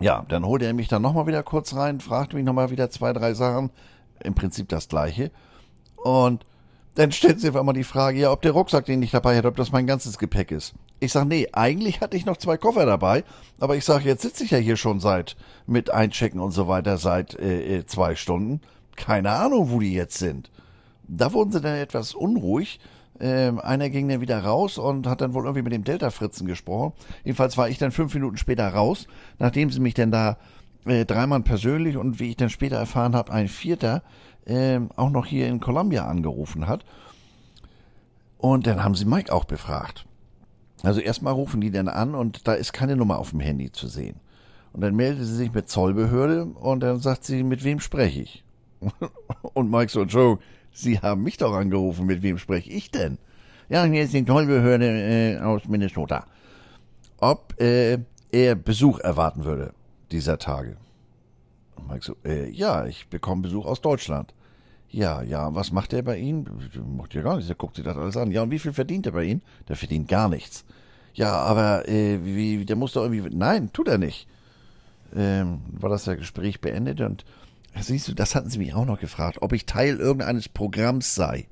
ja, 0.00 0.24
dann 0.28 0.44
holte 0.44 0.66
er 0.66 0.74
mich 0.74 0.88
dann 0.88 1.02
nochmal 1.02 1.26
wieder 1.26 1.42
kurz 1.42 1.74
rein, 1.74 2.00
fragte 2.00 2.36
mich 2.36 2.44
nochmal 2.44 2.70
wieder 2.70 2.90
zwei, 2.90 3.12
drei 3.12 3.34
Sachen. 3.34 3.70
Im 4.22 4.34
Prinzip 4.34 4.68
das 4.68 4.88
gleiche. 4.88 5.30
Und 5.96 6.44
dann 6.96 7.12
stellt 7.12 7.40
sich 7.40 7.50
auf 7.50 7.56
einmal 7.56 7.74
die 7.74 7.84
Frage, 7.84 8.18
ja, 8.18 8.32
ob 8.32 8.40
der 8.42 8.52
Rucksack, 8.52 8.86
den 8.86 9.02
ich 9.02 9.10
dabei 9.10 9.36
hätte, 9.36 9.48
ob 9.48 9.56
das 9.56 9.70
mein 9.70 9.86
ganzes 9.86 10.18
Gepäck 10.18 10.50
ist. 10.50 10.74
Ich 10.98 11.12
sag, 11.12 11.26
nee, 11.26 11.46
eigentlich 11.52 12.00
hatte 12.00 12.16
ich 12.16 12.24
noch 12.24 12.38
zwei 12.38 12.56
Koffer 12.56 12.86
dabei, 12.86 13.22
aber 13.60 13.76
ich 13.76 13.84
sag, 13.84 14.04
jetzt 14.04 14.22
sitze 14.22 14.44
ich 14.44 14.50
ja 14.50 14.58
hier 14.58 14.78
schon 14.78 14.98
seit, 14.98 15.36
mit 15.66 15.90
Einchecken 15.90 16.40
und 16.40 16.52
so 16.52 16.68
weiter, 16.68 16.96
seit 16.96 17.34
äh, 17.38 17.78
äh 17.78 17.86
zwei 17.86 18.14
Stunden. 18.16 18.62
Keine 18.96 19.30
Ahnung, 19.30 19.70
wo 19.70 19.80
die 19.80 19.92
jetzt 19.92 20.18
sind. 20.18 20.50
Da 21.06 21.34
wurden 21.34 21.52
sie 21.52 21.60
dann 21.60 21.76
etwas 21.76 22.14
unruhig. 22.14 22.80
Ähm, 23.20 23.60
einer 23.60 23.90
ging 23.90 24.08
dann 24.08 24.22
wieder 24.22 24.42
raus 24.42 24.78
und 24.78 25.06
hat 25.06 25.20
dann 25.20 25.34
wohl 25.34 25.44
irgendwie 25.44 25.62
mit 25.62 25.72
dem 25.72 25.84
Delta-Fritzen 25.84 26.46
gesprochen. 26.46 26.92
Jedenfalls 27.24 27.58
war 27.58 27.68
ich 27.68 27.78
dann 27.78 27.92
fünf 27.92 28.14
Minuten 28.14 28.38
später 28.38 28.68
raus, 28.68 29.06
nachdem 29.38 29.70
sie 29.70 29.80
mich 29.80 29.94
dann 29.94 30.10
da 30.10 30.38
äh, 30.86 31.04
dreimal 31.04 31.42
persönlich 31.42 31.96
und 31.96 32.20
wie 32.20 32.30
ich 32.30 32.36
dann 32.36 32.50
später 32.50 32.76
erfahren 32.76 33.14
habe, 33.14 33.32
ein 33.32 33.48
Vierter 33.48 34.02
äh, 34.44 34.80
auch 34.96 35.10
noch 35.10 35.26
hier 35.26 35.48
in 35.48 35.60
Columbia 35.60 36.06
angerufen 36.06 36.66
hat. 36.66 36.84
Und 38.38 38.66
dann 38.66 38.84
haben 38.84 38.94
sie 38.94 39.04
Mike 39.04 39.32
auch 39.32 39.44
befragt. 39.44 40.06
Also 40.82 41.00
erstmal 41.00 41.32
rufen 41.32 41.60
die 41.60 41.70
dann 41.70 41.88
an 41.88 42.14
und 42.14 42.46
da 42.46 42.54
ist 42.54 42.72
keine 42.72 42.96
Nummer 42.96 43.18
auf 43.18 43.30
dem 43.30 43.40
Handy 43.40 43.72
zu 43.72 43.88
sehen. 43.88 44.20
Und 44.72 44.82
dann 44.82 44.94
meldet 44.94 45.24
sie 45.24 45.34
sich 45.34 45.52
mit 45.52 45.68
Zollbehörde 45.68 46.44
und 46.44 46.80
dann 46.80 47.00
sagt 47.00 47.24
sie, 47.24 47.42
mit 47.42 47.64
wem 47.64 47.80
spreche 47.80 48.20
ich? 48.20 48.44
Und 49.54 49.70
Mike 49.70 49.90
so, 49.90 50.02
Joe, 50.02 50.38
Sie 50.70 51.00
haben 51.00 51.22
mich 51.22 51.38
doch 51.38 51.54
angerufen, 51.54 52.04
mit 52.04 52.20
wem 52.20 52.36
spreche 52.36 52.68
ich 52.68 52.90
denn? 52.90 53.16
Ja, 53.70 53.84
hier 53.84 54.02
ist 54.02 54.12
die 54.12 54.26
Zollbehörde 54.26 54.86
äh, 54.86 55.38
aus 55.38 55.66
Minnesota. 55.66 56.26
Ob 57.16 57.58
äh, 57.58 58.00
er 58.30 58.54
Besuch 58.54 59.00
erwarten 59.00 59.46
würde 59.46 59.72
dieser 60.10 60.38
Tage. 60.38 60.76
Und 61.76 61.88
Mike 61.88 62.04
so, 62.04 62.16
äh, 62.24 62.48
ja, 62.50 62.86
ich 62.86 63.08
bekomme 63.08 63.42
Besuch 63.42 63.66
aus 63.66 63.80
Deutschland. 63.80 64.34
Ja, 64.88 65.22
ja, 65.22 65.54
was 65.54 65.72
macht 65.72 65.92
er 65.92 66.02
bei 66.02 66.16
Ihnen? 66.16 66.48
Macht 66.96 67.14
ja 67.14 67.22
gar 67.22 67.36
nichts, 67.36 67.50
er 67.50 67.56
guckt 67.56 67.76
sich 67.76 67.84
das 67.84 67.96
alles 67.96 68.16
an. 68.16 68.30
Ja, 68.30 68.42
und 68.42 68.50
wie 68.50 68.58
viel 68.58 68.72
verdient 68.72 69.06
er 69.06 69.12
bei 69.12 69.24
Ihnen? 69.24 69.42
Der 69.68 69.76
verdient 69.76 70.08
gar 70.08 70.28
nichts. 70.28 70.64
Ja, 71.14 71.32
aber 71.32 71.88
äh, 71.88 72.24
wie, 72.24 72.64
der 72.64 72.76
muss 72.76 72.92
doch 72.92 73.02
irgendwie. 73.02 73.34
Nein, 73.34 73.72
tut 73.72 73.88
er 73.88 73.98
nicht. 73.98 74.28
Ähm, 75.14 75.60
war 75.70 75.90
das 75.90 76.04
der 76.04 76.16
Gespräch 76.16 76.60
beendet 76.60 77.00
und 77.00 77.24
Siehst 77.80 78.08
du, 78.08 78.14
das 78.14 78.34
hatten 78.34 78.48
sie 78.48 78.58
mich 78.58 78.74
auch 78.74 78.86
noch 78.86 79.00
gefragt, 79.00 79.38
ob 79.42 79.52
ich 79.52 79.66
Teil 79.66 79.96
irgendeines 79.96 80.48
Programms 80.48 81.14
sei. 81.14 81.46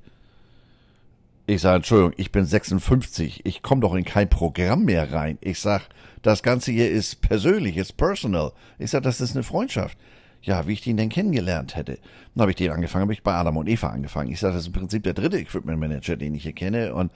Ich 1.47 1.61
sage, 1.61 1.75
Entschuldigung, 1.75 2.13
ich 2.17 2.31
bin 2.31 2.43
56, 2.43 3.45
ich 3.45 3.61
komme 3.61 3.81
doch 3.81 3.93
in 3.93 4.03
kein 4.03 4.27
Programm 4.27 4.85
mehr 4.85 5.13
rein. 5.13 5.37
Ich 5.41 5.59
sag, 5.59 5.83
das 6.23 6.41
Ganze 6.41 6.71
hier 6.71 6.89
ist 6.89 7.21
persönlich, 7.21 7.77
ist 7.77 7.97
personal. 7.97 8.51
Ich 8.79 8.89
sag, 8.89 9.03
das 9.03 9.21
ist 9.21 9.35
eine 9.35 9.43
Freundschaft. 9.43 9.95
Ja, 10.41 10.65
wie 10.65 10.73
ich 10.73 10.81
den 10.81 10.97
denn 10.97 11.09
kennengelernt 11.09 11.75
hätte. 11.75 11.99
Dann 12.33 12.41
habe 12.41 12.51
ich 12.51 12.57
den 12.57 12.71
angefangen, 12.71 13.03
habe 13.03 13.13
ich 13.13 13.21
bei 13.21 13.33
Adam 13.33 13.57
und 13.57 13.69
Eva 13.69 13.89
angefangen. 13.89 14.31
Ich 14.31 14.39
sage, 14.39 14.53
das 14.53 14.63
ist 14.63 14.67
im 14.67 14.73
Prinzip 14.73 15.03
der 15.03 15.13
dritte 15.13 15.37
Equipment 15.37 15.79
Manager, 15.79 16.15
den 16.15 16.33
ich 16.33 16.43
hier 16.43 16.53
kenne. 16.53 16.95
Und 16.95 17.11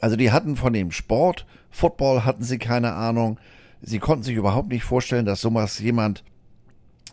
also 0.00 0.16
die 0.16 0.32
hatten 0.32 0.56
von 0.56 0.72
dem 0.72 0.90
Sport, 0.90 1.44
Football 1.70 2.24
hatten 2.24 2.42
sie 2.42 2.58
keine 2.58 2.94
Ahnung. 2.94 3.38
Sie 3.82 3.98
konnten 3.98 4.22
sich 4.22 4.36
überhaupt 4.36 4.68
nicht 4.68 4.84
vorstellen, 4.84 5.26
dass 5.26 5.42
sowas 5.42 5.78
jemand 5.78 6.24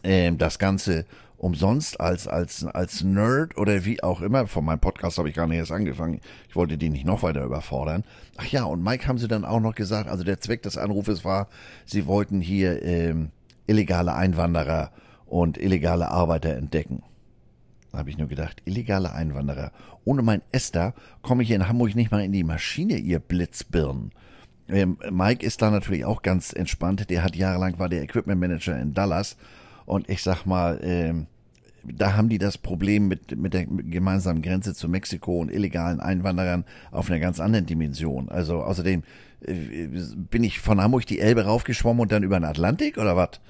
äh, 0.03 0.31
das 0.31 0.57
Ganze 0.57 1.05
umsonst 1.41 2.00
als, 2.00 2.27
als, 2.27 2.63
als 2.65 3.03
Nerd 3.03 3.57
oder 3.57 3.83
wie 3.83 4.03
auch 4.03 4.21
immer. 4.21 4.45
Von 4.45 4.63
meinem 4.63 4.79
Podcast 4.79 5.17
habe 5.17 5.27
ich 5.27 5.36
gar 5.36 5.48
nicht 5.48 5.57
erst 5.57 5.71
angefangen. 5.71 6.21
Ich 6.48 6.55
wollte 6.55 6.77
die 6.77 6.89
nicht 6.89 7.05
noch 7.05 7.24
weiter 7.24 7.43
überfordern. 7.43 8.03
Ach 8.38 8.45
ja, 8.45 8.63
und 8.63 8.83
Mike 8.83 9.07
haben 9.07 9.17
sie 9.17 9.27
dann 9.27 9.43
auch 9.43 9.60
noch 9.60 9.74
gesagt, 9.74 10.07
also 10.07 10.24
der 10.24 10.39
Zweck 10.39 10.62
des 10.62 10.77
Anrufes 10.77 11.25
war, 11.25 11.48
sie 11.86 12.05
wollten 12.05 12.41
hier 12.41 12.83
ähm, 12.83 13.31
illegale 13.65 14.13
Einwanderer 14.13 14.91
und 15.25 15.57
illegale 15.57 16.10
Arbeiter 16.10 16.55
entdecken. 16.55 17.01
Da 17.91 17.98
habe 17.98 18.12
ich 18.12 18.19
nur 18.19 18.27
gedacht, 18.27 18.62
illegale 18.65 19.12
Einwanderer. 19.12 19.71
Ohne 20.05 20.21
mein 20.21 20.43
Esther 20.51 20.93
komme 21.24 21.41
ich 21.41 21.50
in 21.50 21.67
Hamburg 21.67 21.95
nicht 21.95 22.12
mal 22.12 22.24
in 22.24 22.31
die 22.31 22.43
Maschine, 22.43 22.98
ihr 22.98 23.17
Blitzbirnen. 23.17 24.12
Ähm, 24.69 25.00
Mike 25.10 25.43
ist 25.43 25.63
da 25.63 25.71
natürlich 25.71 26.05
auch 26.05 26.21
ganz 26.21 26.53
entspannt. 26.53 27.10
Der 27.10 27.24
hat 27.24 27.36
jahrelang 27.36 27.79
war 27.79 27.89
der 27.89 28.03
Equipment 28.03 28.39
Manager 28.39 28.79
in 28.79 28.93
Dallas 28.93 29.38
und 29.86 30.07
ich 30.07 30.21
sag 30.21 30.45
mal, 30.45 30.79
ähm, 30.83 31.27
da 31.83 32.15
haben 32.15 32.29
die 32.29 32.38
das 32.38 32.57
Problem 32.57 33.07
mit, 33.07 33.38
mit 33.38 33.53
der 33.53 33.65
gemeinsamen 33.65 34.41
Grenze 34.41 34.73
zu 34.73 34.88
Mexiko 34.88 35.39
und 35.39 35.51
illegalen 35.51 36.00
Einwanderern 36.00 36.65
auf 36.91 37.09
einer 37.09 37.19
ganz 37.19 37.39
anderen 37.39 37.65
Dimension. 37.65 38.29
Also 38.29 38.63
außerdem 38.63 39.03
äh, 39.45 39.88
bin 40.29 40.43
ich 40.43 40.59
von 40.59 40.81
Hamburg 40.81 41.05
die 41.05 41.19
Elbe 41.19 41.45
raufgeschwommen 41.45 42.01
und 42.01 42.11
dann 42.11 42.23
über 42.23 42.39
den 42.39 42.45
Atlantik 42.45 42.97
oder 42.97 43.15
was? 43.15 43.41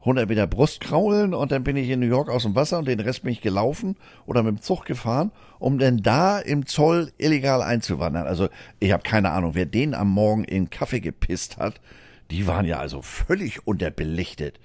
100 0.00 0.28
Meter 0.28 0.46
Brustkraulen 0.46 1.34
und 1.34 1.52
dann 1.52 1.62
bin 1.62 1.76
ich 1.76 1.90
in 1.90 2.00
New 2.00 2.06
York 2.06 2.30
aus 2.30 2.44
dem 2.44 2.54
Wasser 2.54 2.78
und 2.78 2.88
den 2.88 3.00
Rest 3.00 3.22
bin 3.22 3.32
ich 3.32 3.42
gelaufen 3.42 3.96
oder 4.24 4.42
mit 4.42 4.56
dem 4.56 4.62
Zug 4.62 4.86
gefahren, 4.86 5.30
um 5.58 5.78
dann 5.78 5.98
da 5.98 6.38
im 6.38 6.64
Zoll 6.64 7.12
illegal 7.18 7.60
einzuwandern. 7.60 8.26
Also 8.26 8.48
ich 8.78 8.92
habe 8.92 9.02
keine 9.02 9.30
Ahnung, 9.30 9.54
wer 9.54 9.66
den 9.66 9.94
am 9.94 10.08
Morgen 10.08 10.44
in 10.44 10.70
Kaffee 10.70 11.00
gepisst 11.00 11.58
hat. 11.58 11.82
Die 12.30 12.46
waren 12.46 12.64
ja 12.64 12.78
also 12.78 13.02
völlig 13.02 13.66
unterbelichtet. 13.66 14.58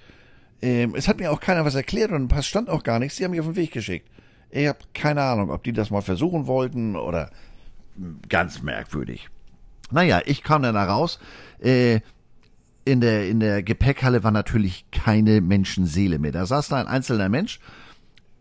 Ähm, 0.62 0.94
es 0.96 1.08
hat 1.08 1.18
mir 1.18 1.30
auch 1.30 1.40
keiner 1.40 1.64
was 1.64 1.74
erklärt 1.74 2.12
und 2.12 2.32
es 2.32 2.46
stand 2.46 2.70
auch 2.70 2.82
gar 2.82 2.98
nichts. 2.98 3.16
Sie 3.16 3.24
haben 3.24 3.32
mich 3.32 3.40
auf 3.40 3.46
den 3.46 3.56
Weg 3.56 3.72
geschickt. 3.72 4.08
Ich 4.50 4.66
habe 4.66 4.78
keine 4.94 5.22
Ahnung, 5.22 5.50
ob 5.50 5.64
die 5.64 5.72
das 5.72 5.90
mal 5.90 6.02
versuchen 6.02 6.46
wollten 6.46 6.96
oder 6.96 7.30
hm, 7.96 8.20
ganz 8.28 8.62
merkwürdig. 8.62 9.28
Naja, 9.90 10.20
ich 10.24 10.42
kam 10.42 10.62
dann 10.62 10.74
da 10.74 10.84
raus. 10.84 11.18
Äh, 11.60 12.00
in 12.84 13.00
der, 13.00 13.28
in 13.28 13.40
der 13.40 13.62
Gepäckhalle 13.62 14.22
war 14.22 14.30
natürlich 14.30 14.86
keine 14.92 15.40
Menschenseele 15.40 16.18
mehr. 16.18 16.32
Da 16.32 16.46
saß 16.46 16.68
da 16.68 16.76
ein 16.76 16.86
einzelner 16.86 17.28
Mensch, 17.28 17.60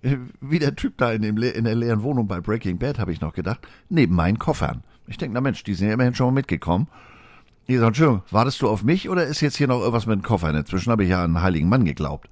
äh, 0.04 0.18
wie 0.40 0.60
der 0.60 0.76
Typ 0.76 0.98
da 0.98 1.12
in, 1.12 1.24
dem, 1.24 1.38
in 1.38 1.66
der 1.66 1.76
leeren 1.76 2.04
Wohnung 2.04 2.28
bei 2.28 2.40
Breaking 2.40 2.78
Bad, 2.78 3.00
habe 3.00 3.12
ich 3.12 3.22
noch 3.22 3.34
gedacht, 3.34 3.68
neben 3.90 4.16
meinen 4.16 4.40
Koffern. 4.40 4.84
Ich 5.08 5.18
denke, 5.18 5.34
na 5.34 5.42
Mensch, 5.42 5.64
die 5.64 5.74
sind 5.74 5.88
ja 5.88 5.94
immerhin 5.94 6.16
schon 6.16 6.28
mal 6.28 6.40
mitgekommen. 6.40 6.88
Sage, 7.68 7.86
Entschuldigung, 7.86 8.22
wartest 8.30 8.62
du 8.62 8.70
auf 8.70 8.84
mich 8.84 9.10
oder 9.10 9.26
ist 9.26 9.42
jetzt 9.42 9.58
hier 9.58 9.68
noch 9.68 9.80
irgendwas 9.80 10.06
mit 10.06 10.20
dem 10.20 10.24
Koffer? 10.24 10.54
Inzwischen 10.54 10.92
habe 10.92 11.04
ich 11.04 11.10
ja 11.10 11.24
an 11.24 11.36
einen 11.36 11.44
heiligen 11.44 11.68
Mann 11.68 11.84
geglaubt. 11.86 12.30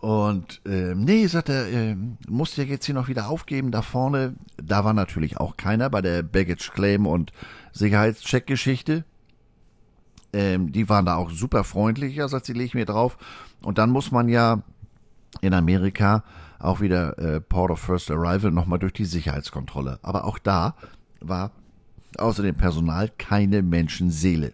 Und 0.00 0.60
äh, 0.66 0.94
nee, 0.94 1.26
sagt 1.26 1.48
er, 1.48 1.66
äh, 1.66 1.96
musst 2.28 2.58
ja 2.58 2.64
jetzt 2.64 2.84
hier 2.84 2.94
noch 2.94 3.08
wieder 3.08 3.28
aufgeben. 3.28 3.70
Da 3.70 3.80
vorne, 3.80 4.34
da 4.56 4.84
war 4.84 4.92
natürlich 4.92 5.38
auch 5.38 5.56
keiner 5.56 5.88
bei 5.88 6.02
der 6.02 6.22
Baggage 6.22 6.72
Claim 6.74 7.06
und 7.06 7.32
Sicherheitscheck-Geschichte. 7.72 9.04
Ähm, 10.34 10.72
die 10.72 10.88
waren 10.88 11.06
da 11.06 11.14
auch 11.14 11.30
super 11.30 11.64
freundlich. 11.64 12.16
Ja, 12.16 12.28
sagt 12.28 12.44
sie, 12.46 12.52
leg 12.52 12.66
ich 12.66 12.74
mir 12.74 12.84
drauf. 12.84 13.16
Und 13.62 13.78
dann 13.78 13.90
muss 13.90 14.10
man 14.10 14.28
ja 14.28 14.62
in 15.40 15.54
Amerika 15.54 16.24
auch 16.58 16.80
wieder 16.80 17.18
äh, 17.18 17.40
Port 17.40 17.70
of 17.70 17.80
First 17.80 18.10
Arrival 18.10 18.50
nochmal 18.50 18.80
durch 18.80 18.92
die 18.92 19.04
Sicherheitskontrolle. 19.04 20.00
Aber 20.02 20.24
auch 20.24 20.38
da 20.38 20.74
war 21.20 21.52
außer 22.18 22.42
dem 22.42 22.56
Personal 22.56 23.10
keine 23.18 23.62
Menschenseele. 23.62 24.52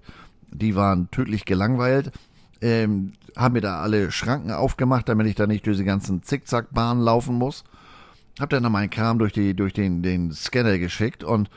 Die 0.53 0.75
waren 0.75 1.11
tödlich 1.11 1.45
gelangweilt 1.45 2.13
ähm, 2.61 3.13
haben 3.37 3.55
mir 3.55 3.61
da 3.61 3.81
alle 3.81 4.11
Schranken 4.11 4.51
aufgemacht, 4.51 5.09
damit 5.09 5.27
ich 5.27 5.35
da 5.35 5.47
nicht 5.47 5.67
durch 5.67 5.79
die 5.79 5.85
ganzen 5.85 6.23
Zickzackbahnen 6.23 7.03
laufen 7.03 7.37
muss. 7.37 7.65
Hab 8.39 8.51
dann 8.51 8.71
meinen 8.71 8.91
Kram 8.91 9.19
durch, 9.19 9.33
die, 9.33 9.55
durch 9.55 9.73
den, 9.73 10.03
den 10.03 10.33
Scanner 10.33 10.79
geschickt 10.79 11.25
und 11.25 11.51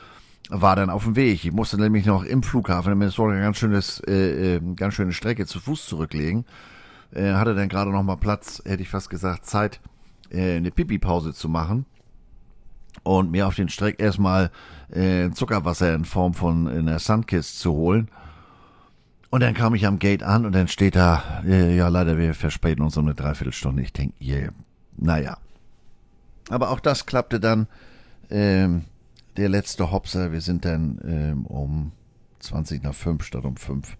war 0.50 0.76
dann 0.76 0.90
auf 0.90 1.04
dem 1.04 1.16
Weg. 1.16 1.44
Ich 1.44 1.52
musste 1.52 1.80
nämlich 1.80 2.04
noch 2.04 2.24
im 2.24 2.42
Flughafen, 2.42 2.98
das 3.00 3.18
war 3.18 3.30
eine 3.30 3.40
ganz, 3.40 3.58
schönes, 3.58 4.00
äh, 4.06 4.56
äh, 4.56 4.60
ganz 4.76 4.94
schöne 4.94 5.12
Strecke 5.12 5.46
zu 5.46 5.60
Fuß 5.60 5.86
zurücklegen. 5.86 6.44
Äh, 7.12 7.32
hatte 7.32 7.54
dann 7.54 7.68
gerade 7.68 7.90
noch 7.90 8.02
mal 8.02 8.16
Platz, 8.16 8.62
hätte 8.64 8.82
ich 8.82 8.88
fast 8.88 9.08
gesagt, 9.08 9.46
Zeit, 9.46 9.80
äh, 10.30 10.56
eine 10.56 10.70
Pipi-Pause 10.70 11.32
zu 11.32 11.48
machen. 11.48 11.86
Und 13.04 13.30
mir 13.30 13.46
auf 13.46 13.54
den 13.54 13.68
Streck 13.68 14.00
erstmal 14.00 14.50
äh, 14.90 15.30
Zuckerwasser 15.30 15.94
in 15.94 16.04
Form 16.04 16.34
von 16.34 16.66
einer 16.66 16.98
Sunkist 16.98 17.60
zu 17.60 17.72
holen. 17.72 18.08
Und 19.30 19.40
dann 19.42 19.54
kam 19.54 19.74
ich 19.74 19.86
am 19.86 19.98
Gate 19.98 20.22
an 20.22 20.46
und 20.46 20.52
dann 20.52 20.68
steht 20.68 20.96
da, 20.96 21.42
äh, 21.44 21.76
ja 21.76 21.88
leider, 21.88 22.18
wir 22.18 22.34
verspäten 22.34 22.84
uns 22.84 22.96
um 22.96 23.04
eine 23.04 23.14
Dreiviertelstunde. 23.14 23.82
Ich 23.82 23.92
denke, 23.92 24.14
yeah, 24.20 24.50
naja. 24.96 25.38
Aber 26.50 26.70
auch 26.70 26.80
das 26.80 27.06
klappte 27.06 27.40
dann. 27.40 27.66
Ähm, 28.30 28.84
der 29.36 29.48
letzte 29.48 29.90
Hopser, 29.90 30.32
wir 30.32 30.40
sind 30.40 30.64
dann 30.64 31.00
ähm, 31.04 31.46
um 31.46 31.92
20 32.38 32.82
nach 32.84 32.94
5 32.94 33.24
statt 33.24 33.44
um 33.44 33.56
5 33.56 33.96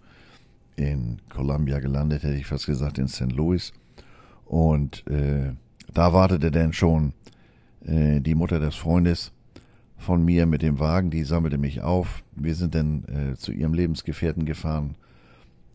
in 0.77 1.19
Columbia 1.29 1.79
gelandet, 1.79 2.23
hätte 2.23 2.35
ich 2.35 2.45
fast 2.45 2.65
gesagt, 2.65 2.97
in 2.97 3.07
St. 3.07 3.31
Louis. 3.31 3.73
Und 4.45 5.05
äh, 5.07 5.53
da 5.93 6.13
wartete 6.13 6.51
dann 6.51 6.73
schon 6.73 7.13
äh, 7.85 8.19
die 8.21 8.35
Mutter 8.35 8.59
des 8.59 8.75
Freundes 8.75 9.31
von 9.97 10.23
mir 10.23 10.45
mit 10.45 10.61
dem 10.61 10.79
Wagen, 10.79 11.09
die 11.09 11.23
sammelte 11.23 11.57
mich 11.57 11.81
auf. 11.81 12.23
Wir 12.35 12.55
sind 12.55 12.75
dann 12.75 13.05
äh, 13.05 13.35
zu 13.37 13.51
ihrem 13.51 13.73
Lebensgefährten 13.73 14.45
gefahren 14.45 14.95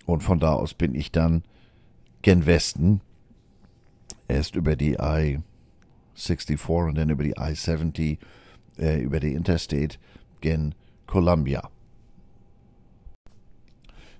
und 0.06 0.22
von 0.22 0.38
da 0.38 0.52
aus 0.52 0.74
bin 0.74 0.94
ich 0.94 1.10
dann 1.12 1.42
gen 2.22 2.46
Westen, 2.46 3.00
erst 4.28 4.56
über 4.56 4.76
die 4.76 4.92
I-64 5.00 6.88
und 6.88 6.96
dann 6.96 7.10
über 7.10 7.24
die 7.24 7.30
I-70, 7.30 8.18
äh, 8.78 9.00
über 9.00 9.20
die 9.20 9.32
Interstate 9.32 9.98
gen 10.40 10.74
Columbia. 11.06 11.70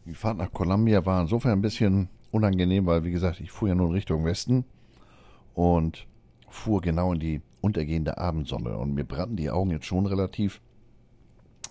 Die 0.06 0.14
Fahrt 0.14 0.38
nach 0.38 0.52
Columbia 0.52 1.04
war 1.04 1.20
insofern 1.20 1.52
ein 1.52 1.62
bisschen 1.62 2.08
unangenehm, 2.30 2.86
weil, 2.86 3.04
wie 3.04 3.10
gesagt, 3.10 3.40
ich 3.40 3.50
fuhr 3.50 3.68
ja 3.68 3.74
nun 3.74 3.92
Richtung 3.92 4.24
Westen 4.24 4.64
und 5.54 6.06
fuhr 6.48 6.80
genau 6.80 7.12
in 7.12 7.20
die 7.20 7.42
untergehende 7.60 8.18
Abendsonne. 8.18 8.76
Und 8.76 8.94
mir 8.94 9.04
brannten 9.04 9.36
die 9.36 9.50
Augen 9.50 9.70
jetzt 9.70 9.86
schon 9.86 10.06
relativ, 10.06 10.60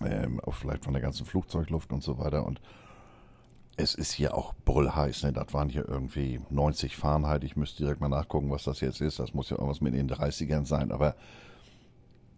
ähm, 0.04 0.40
auch 0.40 0.54
vielleicht 0.54 0.84
von 0.84 0.92
der 0.92 1.02
ganzen 1.02 1.26
Flugzeugluft 1.26 1.92
und 1.92 2.02
so 2.02 2.18
weiter. 2.18 2.46
Und 2.46 2.60
es 3.76 3.94
ist 3.94 4.12
hier 4.12 4.34
auch 4.34 4.54
brüllheiß, 4.64 5.22
ne? 5.24 5.32
Das 5.32 5.52
waren 5.54 5.68
hier 5.68 5.88
irgendwie 5.88 6.40
90 6.50 6.96
Fahrenheit. 6.96 7.44
Ich 7.44 7.56
müsste 7.56 7.82
direkt 7.82 8.00
mal 8.00 8.08
nachgucken, 8.08 8.50
was 8.50 8.64
das 8.64 8.80
jetzt 8.80 9.00
ist. 9.00 9.18
Das 9.18 9.34
muss 9.34 9.50
ja 9.50 9.56
irgendwas 9.56 9.80
mit 9.80 9.94
den 9.94 10.10
30ern 10.10 10.66
sein, 10.66 10.92
aber 10.92 11.14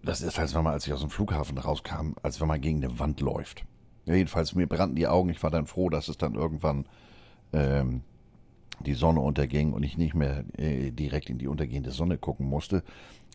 das 0.04 0.20
ist, 0.20 0.38
als 0.38 0.54
wenn 0.54 0.64
man, 0.64 0.72
als 0.72 0.86
ich 0.86 0.92
aus 0.92 1.00
dem 1.00 1.10
Flughafen 1.10 1.58
rauskam, 1.58 2.12
als 2.22 2.40
wenn 2.40 2.48
man 2.48 2.60
gegen 2.60 2.82
eine 2.82 2.98
Wand 2.98 3.20
läuft. 3.20 3.64
Ja, 4.04 4.14
jedenfalls, 4.14 4.54
mir 4.54 4.66
brannten 4.66 4.96
die 4.96 5.06
Augen. 5.06 5.30
Ich 5.30 5.42
war 5.42 5.50
dann 5.50 5.66
froh, 5.66 5.90
dass 5.90 6.08
es 6.08 6.18
dann 6.18 6.34
irgendwann 6.34 6.86
ähm, 7.52 8.02
die 8.80 8.94
Sonne 8.94 9.20
unterging 9.20 9.72
und 9.72 9.84
ich 9.84 9.96
nicht 9.96 10.14
mehr 10.14 10.44
äh, 10.56 10.90
direkt 10.90 11.30
in 11.30 11.38
die 11.38 11.46
untergehende 11.46 11.92
Sonne 11.92 12.18
gucken 12.18 12.46
musste. 12.48 12.82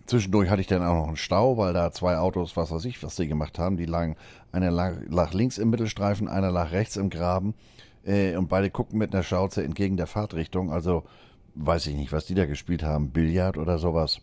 Zwischendurch 0.05 0.49
hatte 0.49 0.61
ich 0.61 0.67
dann 0.67 0.83
auch 0.83 0.93
noch 0.93 1.07
einen 1.07 1.17
Stau, 1.17 1.57
weil 1.57 1.73
da 1.73 1.91
zwei 1.91 2.17
Autos, 2.17 2.55
was 2.55 2.71
weiß 2.71 2.85
ich, 2.85 3.03
was 3.03 3.17
sie 3.17 3.27
gemacht 3.27 3.59
haben, 3.59 3.75
die 3.75 3.85
lagen, 3.85 4.15
einer 4.53 4.71
lag, 4.71 5.33
links 5.33 5.57
im 5.57 5.69
Mittelstreifen, 5.69 6.29
einer 6.29 6.51
lag 6.51 6.71
rechts 6.71 6.95
im 6.95 7.09
Graben. 7.09 7.55
Äh, 8.05 8.37
und 8.37 8.47
beide 8.47 8.69
gucken 8.69 8.99
mit 8.99 9.13
einer 9.13 9.23
Schauze 9.23 9.63
entgegen 9.63 9.97
der 9.97 10.07
Fahrtrichtung. 10.07 10.71
Also 10.71 11.03
weiß 11.55 11.87
ich 11.87 11.95
nicht, 11.95 12.13
was 12.13 12.25
die 12.25 12.35
da 12.35 12.45
gespielt 12.45 12.83
haben. 12.83 13.09
Billard 13.09 13.57
oder 13.57 13.79
sowas. 13.79 14.21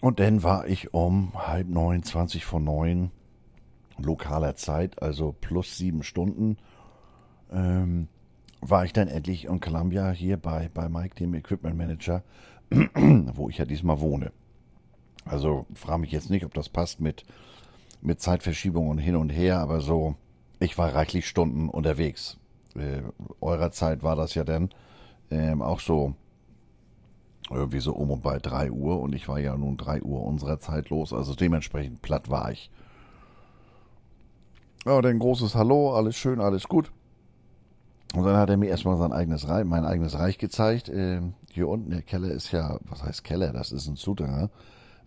Und 0.00 0.18
dann 0.18 0.42
war 0.42 0.66
ich 0.66 0.94
um 0.94 1.32
halb 1.34 1.68
neun, 1.68 2.02
zwanzig 2.02 2.44
vor 2.44 2.60
neun 2.60 3.10
lokaler 3.98 4.54
Zeit, 4.54 5.02
also 5.02 5.34
plus 5.40 5.76
sieben 5.76 6.04
Stunden, 6.04 6.56
ähm, 7.52 8.06
war 8.60 8.84
ich 8.84 8.92
dann 8.92 9.08
endlich 9.08 9.46
in 9.46 9.60
Columbia 9.60 10.10
hier 10.10 10.36
bei, 10.36 10.70
bei 10.72 10.88
Mike, 10.88 11.16
dem 11.16 11.34
Equipment 11.34 11.76
Manager, 11.76 12.22
wo 13.34 13.48
ich 13.48 13.58
ja 13.58 13.64
diesmal 13.64 14.00
wohne. 14.00 14.32
Also 15.24 15.66
frage 15.74 16.00
mich 16.00 16.12
jetzt 16.12 16.30
nicht, 16.30 16.44
ob 16.44 16.54
das 16.54 16.68
passt 16.68 17.00
mit, 17.00 17.24
mit 18.00 18.20
Zeitverschiebung 18.20 18.98
hin 18.98 19.16
und 19.16 19.30
her, 19.30 19.58
aber 19.58 19.80
so 19.80 20.16
ich 20.60 20.76
war 20.78 20.94
reichlich 20.94 21.28
Stunden 21.28 21.68
unterwegs. 21.68 22.38
Äh, 22.74 23.02
eurer 23.40 23.70
Zeit 23.70 24.02
war 24.02 24.16
das 24.16 24.34
ja 24.34 24.44
dann 24.44 24.70
ähm, 25.30 25.62
auch 25.62 25.80
so 25.80 26.14
irgendwie 27.50 27.80
so 27.80 27.94
um 27.94 28.10
und 28.10 28.22
bei 28.22 28.38
3 28.38 28.70
Uhr 28.70 29.00
und 29.00 29.14
ich 29.14 29.28
war 29.28 29.38
ja 29.38 29.56
nun 29.56 29.76
3 29.76 30.02
Uhr 30.02 30.22
unserer 30.22 30.58
Zeit 30.58 30.90
los, 30.90 31.12
also 31.12 31.34
dementsprechend 31.34 32.02
platt 32.02 32.28
war 32.28 32.50
ich. 32.52 32.70
Ja, 34.84 35.00
dann 35.00 35.18
großes 35.18 35.54
Hallo, 35.54 35.94
alles 35.94 36.16
schön, 36.16 36.40
alles 36.40 36.68
gut. 36.68 36.92
Und 38.14 38.24
dann 38.24 38.36
hat 38.36 38.48
er 38.48 38.56
mir 38.56 38.68
erstmal 38.68 38.96
sein 38.96 39.12
eigenes 39.12 39.48
Reich, 39.48 39.64
mein 39.64 39.84
eigenes 39.84 40.18
Reich 40.18 40.38
gezeigt. 40.38 40.88
Ähm, 40.88 41.34
hier 41.58 41.68
unten, 41.68 41.90
der 41.90 42.02
Keller 42.02 42.30
ist 42.30 42.52
ja, 42.52 42.78
was 42.88 43.02
heißt 43.02 43.24
Keller? 43.24 43.52
Das 43.52 43.72
ist 43.72 43.88
ein 43.88 43.96
Zuter, 43.96 44.48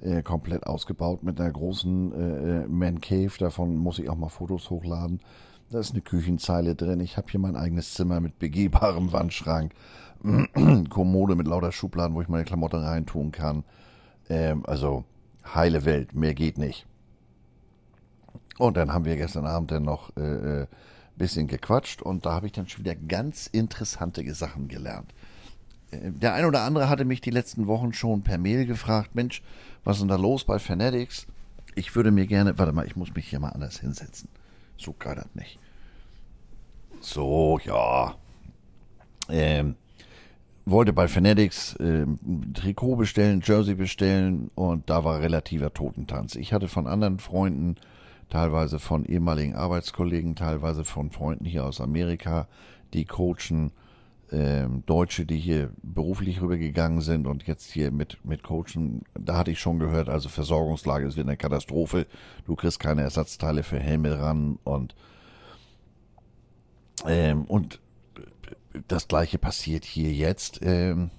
äh, 0.02 0.22
komplett 0.22 0.68
ausgebaut 0.68 1.24
mit 1.24 1.40
einer 1.40 1.50
großen 1.50 2.12
äh, 2.12 2.64
äh, 2.64 2.68
Man 2.68 3.00
Cave. 3.00 3.32
Davon 3.40 3.78
muss 3.78 4.00
ich 4.00 4.10
auch 4.10 4.18
mal 4.18 4.30
Fotos 4.30 4.70
hochladen. 4.70 5.22
Da 5.70 5.80
ist 5.80 5.94
eine 5.94 6.02
Küchenzeile 6.02 6.76
drin. 6.76 7.00
Ich 7.00 7.16
habe 7.16 7.28
hier 7.32 7.40
mein 7.40 7.56
eigenes 7.56 7.94
Zimmer 7.94 8.20
mit 8.20 8.38
begehbarem 8.38 9.14
Wandschrank. 9.14 9.74
Kommode 10.90 11.36
mit 11.36 11.48
lauter 11.48 11.72
Schubladen, 11.72 12.16
wo 12.16 12.22
ich 12.22 12.28
meine 12.28 12.44
Klamotten 12.44 12.84
reintun 12.84 13.32
kann. 13.32 13.64
Ähm, 14.30 14.66
also 14.66 15.06
heile 15.56 15.86
Welt, 15.86 16.14
mehr 16.14 16.34
geht 16.34 16.58
nicht. 16.58 16.86
Und 18.58 18.76
dann 18.76 18.94
haben 18.94 19.06
wir 19.06 19.16
gestern 19.16 19.46
Abend 19.46 19.72
dann 19.72 19.84
noch 19.84 20.16
äh, 20.18 20.62
äh, 20.64 20.68
bisschen 21.18 21.48
gequatscht 21.48 22.02
und 22.02 22.26
da 22.26 22.34
habe 22.34 22.48
ich 22.48 22.52
dann 22.52 22.68
schon 22.68 22.84
wieder 22.84 22.96
ganz 22.96 23.48
interessante 23.48 24.34
Sachen 24.34 24.68
gelernt. 24.68 25.14
Der 25.92 26.34
ein 26.34 26.46
oder 26.46 26.62
andere 26.62 26.90
hatte 26.90 27.06
mich 27.06 27.22
die 27.22 27.32
letzten 27.32 27.68
Wochen 27.68 27.94
schon 27.94 28.22
per 28.22 28.38
Mail 28.38 28.66
gefragt, 28.66 29.16
Mensch, 29.16 29.42
was 29.84 29.98
ist 29.98 30.02
denn 30.02 30.10
da 30.10 30.16
los 30.16 30.44
bei 30.46 30.58
Fanatics? 30.60 31.28
Ich 31.76 31.96
würde 31.96 32.12
mir 32.12 32.28
gerne, 32.28 32.58
warte 32.58 32.72
mal, 32.72 32.86
ich 32.86 32.96
muss 32.96 33.14
mich 33.14 33.28
hier 33.28 33.40
mal 33.40 33.50
anders 33.50 33.80
hinsetzen. 33.80 34.30
So 34.78 34.94
kann 34.94 35.16
das 35.16 35.34
nicht. 35.34 35.60
So, 37.02 37.60
ja. 37.66 38.16
Ähm, 39.30 39.76
wollte 40.66 40.94
bei 40.94 41.08
Fanatics 41.08 41.76
äh, 41.76 42.06
Trikot 42.54 42.96
bestellen, 42.96 43.42
Jersey 43.44 43.76
bestellen 43.76 44.52
und 44.56 44.90
da 44.90 45.04
war 45.04 45.22
relativer 45.22 45.74
Totentanz. 45.74 46.36
Ich 46.36 46.54
hatte 46.54 46.68
von 46.68 46.88
anderen 46.88 47.20
Freunden, 47.20 47.76
teilweise 48.30 48.80
von 48.80 49.06
ehemaligen 49.06 49.56
Arbeitskollegen, 49.56 50.36
teilweise 50.36 50.86
von 50.86 51.12
Freunden 51.12 51.46
hier 51.46 51.66
aus 51.66 51.82
Amerika, 51.82 52.48
die 52.94 53.06
coachen, 53.06 53.72
ähm, 54.32 54.84
Deutsche, 54.86 55.26
die 55.26 55.38
hier 55.38 55.72
beruflich 55.84 56.42
rübergegangen 56.42 57.02
sind 57.02 57.28
und 57.28 57.46
jetzt 57.48 57.72
hier 57.72 57.92
mit, 57.92 58.24
mit 58.24 58.44
Coachen, 58.44 59.04
da 59.14 59.38
hatte 59.38 59.52
ich 59.52 59.60
schon 59.60 59.80
gehört, 59.80 60.10
also 60.10 60.30
Versorgungslage 60.30 61.06
ist 61.06 61.16
wieder 61.16 61.28
eine 61.28 61.38
Katastrophe. 61.38 62.08
Du 62.46 62.56
kriegst 62.56 62.80
keine 62.80 63.02
Ersatzteile 63.02 63.64
für 63.64 63.80
Helme 63.80 64.20
ran 64.20 64.58
und, 64.64 64.96
ähm, 67.06 67.44
und 67.46 67.80
das 68.88 69.08
gleiche 69.08 69.38
passiert 69.38 69.84
hier 69.84 70.14
jetzt. 70.14 70.60
Ähm, 70.62 71.10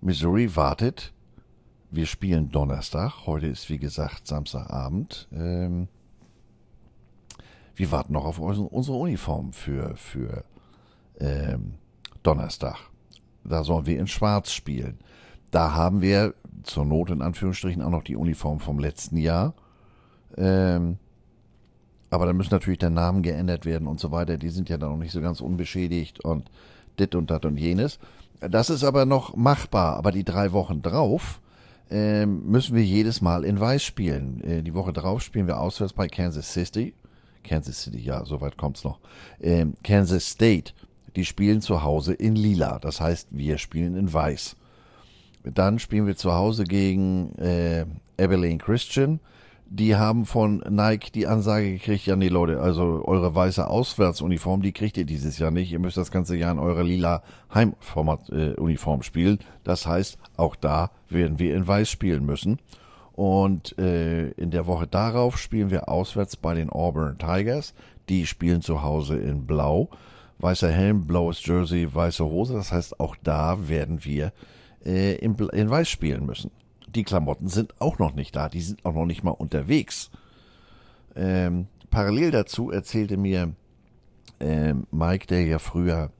Missouri 0.00 0.54
wartet. 0.54 1.12
Wir 1.90 2.04
spielen 2.04 2.50
Donnerstag. 2.50 3.26
Heute 3.26 3.46
ist 3.46 3.70
wie 3.70 3.78
gesagt 3.78 4.26
Samstagabend. 4.26 5.28
Ähm, 5.32 5.88
wir 7.74 7.90
warten 7.90 8.12
noch 8.12 8.26
auf 8.26 8.38
unsere 8.38 8.96
Uniform 8.98 9.52
für, 9.52 9.96
für 9.96 10.44
ähm, 11.20 11.74
Donnerstag. 12.22 12.76
Da 13.44 13.64
sollen 13.64 13.86
wir 13.86 13.98
in 13.98 14.06
Schwarz 14.06 14.52
spielen. 14.52 14.98
Da 15.50 15.74
haben 15.74 16.02
wir 16.02 16.34
zur 16.62 16.84
Not 16.84 17.10
in 17.10 17.22
Anführungsstrichen 17.22 17.82
auch 17.82 17.90
noch 17.90 18.02
die 18.02 18.16
Uniform 18.16 18.60
vom 18.60 18.78
letzten 18.78 19.16
Jahr. 19.16 19.54
Ähm, 20.36 20.98
aber 22.10 22.26
da 22.26 22.32
müssen 22.32 22.52
natürlich 22.52 22.78
der 22.78 22.90
Namen 22.90 23.22
geändert 23.22 23.64
werden 23.64 23.86
und 23.86 24.00
so 24.00 24.10
weiter. 24.10 24.36
Die 24.36 24.50
sind 24.50 24.68
ja 24.68 24.78
dann 24.78 24.90
noch 24.90 24.98
nicht 24.98 25.12
so 25.12 25.20
ganz 25.20 25.40
unbeschädigt 25.40 26.24
und 26.24 26.50
dit 26.98 27.14
und 27.14 27.30
dat 27.30 27.44
und 27.44 27.56
jenes. 27.56 27.98
Das 28.40 28.70
ist 28.70 28.84
aber 28.84 29.04
noch 29.04 29.36
machbar. 29.36 29.96
Aber 29.96 30.12
die 30.12 30.24
drei 30.24 30.52
Wochen 30.52 30.82
drauf 30.82 31.40
äh, 31.90 32.26
müssen 32.26 32.76
wir 32.76 32.84
jedes 32.84 33.20
Mal 33.20 33.44
in 33.44 33.60
Weiß 33.60 33.82
spielen. 33.82 34.42
Äh, 34.42 34.62
die 34.62 34.74
Woche 34.74 34.92
drauf 34.92 35.22
spielen 35.22 35.46
wir 35.46 35.60
auswärts 35.60 35.92
bei 35.92 36.08
Kansas 36.08 36.52
City. 36.52 36.94
Kansas 37.44 37.82
City, 37.82 37.98
ja, 37.98 38.24
soweit 38.24 38.56
kommt's 38.56 38.84
noch. 38.84 39.00
Ähm, 39.40 39.74
Kansas 39.82 40.28
State, 40.28 40.72
die 41.16 41.24
spielen 41.24 41.60
zu 41.60 41.82
Hause 41.82 42.14
in 42.14 42.36
Lila. 42.36 42.78
Das 42.78 43.00
heißt, 43.00 43.28
wir 43.30 43.58
spielen 43.58 43.96
in 43.96 44.12
Weiß. 44.12 44.56
Dann 45.44 45.78
spielen 45.78 46.06
wir 46.06 46.16
zu 46.16 46.32
Hause 46.32 46.64
gegen 46.64 47.34
äh, 47.36 47.86
Abilene 48.18 48.58
Christian 48.58 49.20
die 49.70 49.96
haben 49.96 50.24
von 50.24 50.62
Nike 50.68 51.12
die 51.12 51.26
Ansage 51.26 51.72
gekriegt, 51.72 52.06
ja 52.06 52.16
nee 52.16 52.28
Leute, 52.28 52.60
also 52.60 53.02
eure 53.04 53.34
weiße 53.34 53.68
Auswärtsuniform, 53.68 54.62
die 54.62 54.72
kriegt 54.72 54.96
ihr 54.96 55.04
dieses 55.04 55.38
Jahr 55.38 55.50
nicht. 55.50 55.72
Ihr 55.72 55.78
müsst 55.78 55.96
das 55.96 56.10
ganze 56.10 56.36
Jahr 56.36 56.52
in 56.52 56.58
eurer 56.58 56.82
lila 56.82 57.22
Heimformat-Uniform 57.52 59.00
äh, 59.00 59.04
spielen. 59.04 59.38
Das 59.64 59.86
heißt, 59.86 60.18
auch 60.36 60.56
da 60.56 60.90
werden 61.10 61.38
wir 61.38 61.54
in 61.54 61.66
weiß 61.66 61.90
spielen 61.90 62.24
müssen. 62.24 62.58
Und 63.12 63.78
äh, 63.78 64.30
in 64.30 64.50
der 64.50 64.66
Woche 64.66 64.86
darauf 64.86 65.38
spielen 65.38 65.70
wir 65.70 65.88
auswärts 65.88 66.36
bei 66.36 66.54
den 66.54 66.70
Auburn 66.70 67.18
Tigers. 67.18 67.74
Die 68.08 68.26
spielen 68.26 68.62
zu 68.62 68.82
Hause 68.82 69.18
in 69.18 69.46
Blau. 69.46 69.90
Weißer 70.38 70.70
Helm, 70.70 71.06
blaues 71.06 71.44
Jersey, 71.44 71.92
weiße 71.92 72.24
Hose. 72.24 72.54
Das 72.54 72.72
heißt, 72.72 73.00
auch 73.00 73.16
da 73.22 73.68
werden 73.68 74.04
wir 74.04 74.32
äh, 74.84 75.16
in, 75.16 75.34
in 75.34 75.70
Weiß 75.70 75.88
spielen 75.88 76.26
müssen 76.26 76.50
die 76.94 77.04
Klamotten 77.04 77.48
sind 77.48 77.80
auch 77.80 77.98
noch 77.98 78.14
nicht 78.14 78.34
da, 78.34 78.48
die 78.48 78.60
sind 78.60 78.84
auch 78.84 78.94
noch 78.94 79.06
nicht 79.06 79.22
mal 79.22 79.30
unterwegs. 79.30 80.10
Ähm, 81.14 81.66
parallel 81.90 82.30
dazu 82.30 82.70
erzählte 82.70 83.16
mir 83.16 83.54
äh, 84.40 84.74
Mike, 84.90 85.26
der 85.26 85.44
ja 85.44 85.58
früher 85.58 86.10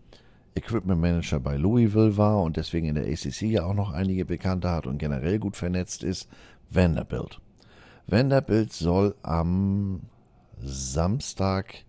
Equipment 0.55 1.01
Manager 1.01 1.41
bei 1.41 1.57
Louisville 1.57 2.17
war 2.17 2.43
und 2.43 2.57
deswegen 2.57 2.87
in 2.87 2.97
der 2.97 3.07
ACC 3.07 3.43
ja 3.43 3.65
auch 3.65 3.75
noch 3.75 3.93
einige 3.93 4.25
Bekannte 4.25 4.71
hat 4.71 4.87
und 4.87 4.99
generell 4.99 5.39
gut 5.39 5.57
vernetzt 5.57 6.03
ist, 6.03 6.29
Vanderbilt. 6.71 7.41
Vanderbilt 8.07 8.73
soll 8.73 9.15
am 9.23 10.01
Samstag 10.61 11.85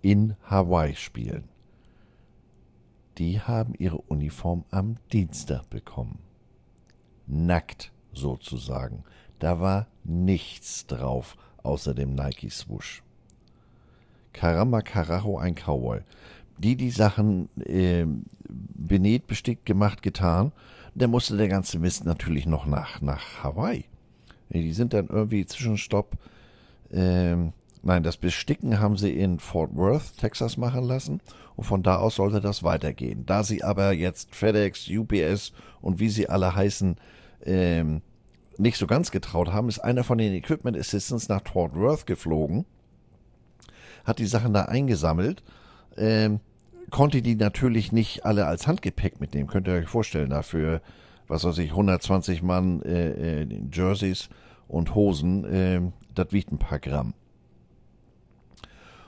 in 0.00 0.34
Hawaii 0.44 0.94
spielen. 0.94 1.44
Die 3.18 3.40
haben 3.40 3.74
ihre 3.78 3.96
Uniform 3.96 4.64
am 4.70 4.96
Dienstag 5.12 5.68
bekommen. 5.70 6.18
Nackt 7.26 7.92
sozusagen. 8.12 9.04
Da 9.38 9.60
war 9.60 9.86
nichts 10.04 10.86
drauf 10.86 11.36
außer 11.62 11.94
dem 11.94 12.14
Nike 12.14 12.50
Swoosh. 12.50 13.02
Caramba 14.32 14.82
Carajo, 14.82 15.38
ein 15.38 15.54
Cowboy. 15.54 16.00
Die 16.58 16.76
die 16.76 16.90
Sachen 16.90 17.48
äh, 17.60 18.06
benäht, 18.48 19.26
bestickt, 19.26 19.66
gemacht, 19.66 20.02
getan, 20.02 20.52
der 20.94 21.08
musste 21.08 21.36
der 21.36 21.48
ganze 21.48 21.78
Mist 21.78 22.04
natürlich 22.04 22.46
noch 22.46 22.66
nach, 22.66 23.00
nach 23.00 23.42
Hawaii. 23.42 23.84
Die 24.50 24.72
sind 24.72 24.92
dann 24.92 25.08
irgendwie 25.08 25.44
Zwischenstopp. 25.44 26.16
Äh, 26.90 27.36
nein, 27.82 28.02
das 28.02 28.16
Besticken 28.16 28.80
haben 28.80 28.96
sie 28.96 29.12
in 29.12 29.38
Fort 29.38 29.74
Worth, 29.74 30.16
Texas 30.18 30.56
machen 30.56 30.84
lassen 30.84 31.20
und 31.56 31.64
von 31.64 31.82
da 31.82 31.96
aus 31.96 32.16
sollte 32.16 32.40
das 32.40 32.62
weitergehen. 32.62 33.24
Da 33.26 33.42
sie 33.42 33.64
aber 33.64 33.92
jetzt 33.92 34.34
FedEx, 34.34 34.88
UPS 34.90 35.52
und 35.80 36.00
wie 36.00 36.08
sie 36.08 36.28
alle 36.28 36.54
heißen, 36.54 36.96
ähm, 37.44 38.02
nicht 38.58 38.78
so 38.78 38.86
ganz 38.86 39.10
getraut 39.10 39.52
haben, 39.52 39.68
ist 39.68 39.80
einer 39.80 40.04
von 40.04 40.18
den 40.18 40.32
Equipment 40.32 40.76
Assistants 40.76 41.28
nach 41.28 41.42
Fort 41.44 41.74
Worth 41.74 42.06
geflogen, 42.06 42.64
hat 44.04 44.18
die 44.18 44.26
Sachen 44.26 44.54
da 44.54 44.62
eingesammelt, 44.62 45.42
ähm, 45.96 46.40
konnte 46.90 47.22
die 47.22 47.34
natürlich 47.34 47.92
nicht 47.92 48.24
alle 48.24 48.46
als 48.46 48.66
Handgepäck 48.66 49.20
mitnehmen. 49.20 49.48
Könnt 49.48 49.68
ihr 49.68 49.74
euch 49.74 49.88
vorstellen, 49.88 50.30
dafür, 50.30 50.80
was 51.26 51.44
weiß 51.44 51.58
ich, 51.58 51.70
120 51.70 52.42
Mann 52.42 52.82
äh, 52.82 53.42
äh, 53.42 53.48
Jerseys 53.72 54.28
und 54.68 54.94
Hosen, 54.94 55.44
äh, 55.44 55.80
das 56.14 56.28
wiegt 56.30 56.52
ein 56.52 56.58
paar 56.58 56.78
Gramm. 56.78 57.14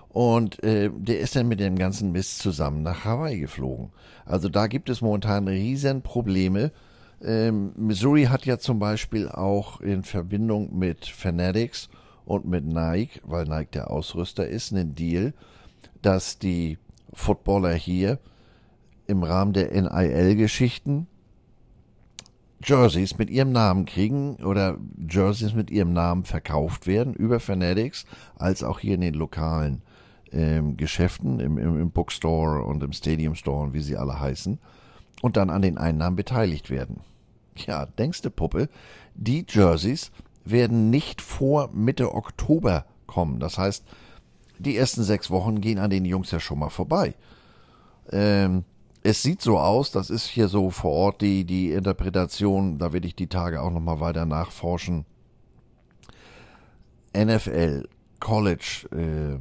Und 0.09 0.63
äh, 0.63 0.91
der 0.93 1.21
ist 1.21 1.37
dann 1.37 1.49
mit 1.49 1.61
dem 1.61 1.77
ganzen 1.77 2.13
Mist 2.13 2.39
zusammen 2.39 2.83
nach 2.83 3.05
Hawaii 3.05 3.39
geflogen. 3.39 3.91
Also 4.25 4.49
da 4.49 4.67
gibt 4.67 4.89
es 4.89 5.01
momentan 5.01 5.47
riesen 5.49 6.03
Probleme, 6.03 6.73
ähm, 7.21 7.73
Missouri 7.77 8.25
hat 8.25 8.47
ja 8.47 8.59
zum 8.59 8.79
Beispiel 8.79 9.29
auch 9.29 9.81
in 9.81 10.05
Verbindung 10.05 10.79
mit 10.79 11.07
Fanatics 11.07 11.89
und 12.25 12.47
mit 12.47 12.65
Nike, 12.65 13.21
weil 13.25 13.45
Nike 13.45 13.73
der 13.73 13.91
Ausrüster 13.91 14.47
ist, 14.47 14.73
einen 14.73 14.95
Deal, 14.95 15.35
dass 16.01 16.39
die 16.39 16.79
Footballer 17.13 17.75
hier 17.75 18.19
im 19.07 19.23
Rahmen 19.23 19.53
der 19.53 19.73
NIL-Geschichten 19.73 21.07
Jerseys 22.63 23.19
mit 23.19 23.31
ihrem 23.31 23.53
Namen 23.53 23.85
kriegen 23.85 24.37
oder 24.37 24.79
Jerseys 25.09 25.55
mit 25.55 25.71
ihrem 25.71 25.93
Namen 25.93 26.25
verkauft 26.25 26.87
werden 26.87 27.15
über 27.15 27.41
Fanatics, 27.41 28.05
als 28.37 28.63
auch 28.63 28.81
hier 28.81 28.95
in 28.95 29.01
den 29.01 29.15
lokalen 29.15 29.83
ähm, 30.33 30.77
Geschäften, 30.77 31.41
im, 31.41 31.59
im, 31.59 31.81
im 31.81 31.91
Bookstore 31.91 32.63
und 32.65 32.83
im 32.83 32.93
Stadium 32.93 33.35
Store 33.35 33.63
und 33.63 33.75
wie 33.75 33.81
sie 33.81 33.97
alle 33.97 34.21
heißen 34.21 34.59
und 35.23 35.37
dann 35.37 35.51
an 35.51 35.63
den 35.63 35.79
Einnahmen 35.79 36.17
beteiligt 36.17 36.71
werden. 36.71 37.01
Ja, 37.57 37.87
denkste 37.87 38.31
Puppe, 38.31 38.69
die 39.15 39.45
Jerseys 39.49 40.13
werden 40.45 40.91
nicht 40.91 41.21
vor 41.21 41.71
Mitte 41.73 42.15
Oktober 42.15 42.87
kommen. 43.07 43.41
Das 43.41 43.59
heißt, 43.59 43.85
die 44.59 44.77
ersten 44.77 45.03
sechs 45.03 45.31
Wochen 45.31 45.61
gehen 45.61 45.79
an 45.79 45.91
den 45.91 46.05
Jungs 46.05 46.31
ja 46.31 46.41
schon 46.41 46.59
mal 46.59 46.71
vorbei. 46.71 47.15
Ähm, 48.11 48.65
es 49.03 49.23
sieht 49.23 49.43
so 49.43 49.59
aus, 49.59 49.91
das 49.91 50.11
ist 50.11 50.27
hier 50.27 50.49
so 50.49 50.71
vor 50.71 50.93
Ort 50.93 51.21
die, 51.21 51.45
die 51.45 51.73
Interpretation, 51.73 52.79
da 52.79 52.93
werde 52.93 53.07
ich 53.07 53.15
die 53.15 53.29
Tage 53.29 53.63
auch 53.63 53.71
nochmal 53.71 54.01
weiter 54.01 54.27
nachforschen. 54.27 55.05
NFL, 57.17 57.89
College, 58.21 58.89
äh, 58.93 59.39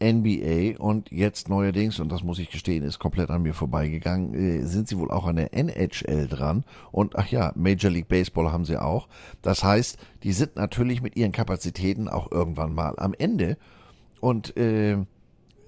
NBA 0.00 0.78
und 0.78 1.10
jetzt 1.10 1.48
neuerdings, 1.48 1.98
und 2.00 2.10
das 2.10 2.22
muss 2.22 2.38
ich 2.38 2.50
gestehen, 2.50 2.84
ist 2.84 2.98
komplett 2.98 3.30
an 3.30 3.42
mir 3.42 3.54
vorbeigegangen, 3.54 4.34
äh, 4.34 4.64
sind 4.64 4.88
sie 4.88 4.98
wohl 4.98 5.10
auch 5.10 5.26
an 5.26 5.36
der 5.36 5.54
NHL 5.54 6.28
dran. 6.28 6.64
Und 6.92 7.16
ach 7.16 7.28
ja, 7.28 7.52
Major 7.54 7.90
League 7.90 8.08
Baseball 8.08 8.52
haben 8.52 8.64
sie 8.64 8.80
auch. 8.80 9.08
Das 9.42 9.64
heißt, 9.64 9.98
die 10.22 10.32
sind 10.32 10.56
natürlich 10.56 11.02
mit 11.02 11.16
ihren 11.16 11.32
Kapazitäten 11.32 12.08
auch 12.08 12.30
irgendwann 12.30 12.74
mal 12.74 12.94
am 12.98 13.14
Ende. 13.14 13.56
Und 14.20 14.56
äh, 14.56 14.98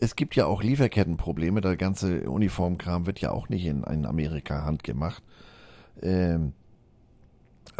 es 0.00 0.16
gibt 0.16 0.34
ja 0.36 0.46
auch 0.46 0.62
Lieferkettenprobleme. 0.62 1.60
Der 1.60 1.76
ganze 1.76 2.28
Uniformkram 2.30 3.06
wird 3.06 3.20
ja 3.20 3.32
auch 3.32 3.48
nicht 3.48 3.66
in, 3.66 3.84
in 3.84 4.06
Amerika 4.06 4.64
handgemacht. 4.64 5.22
Ähm, 6.02 6.52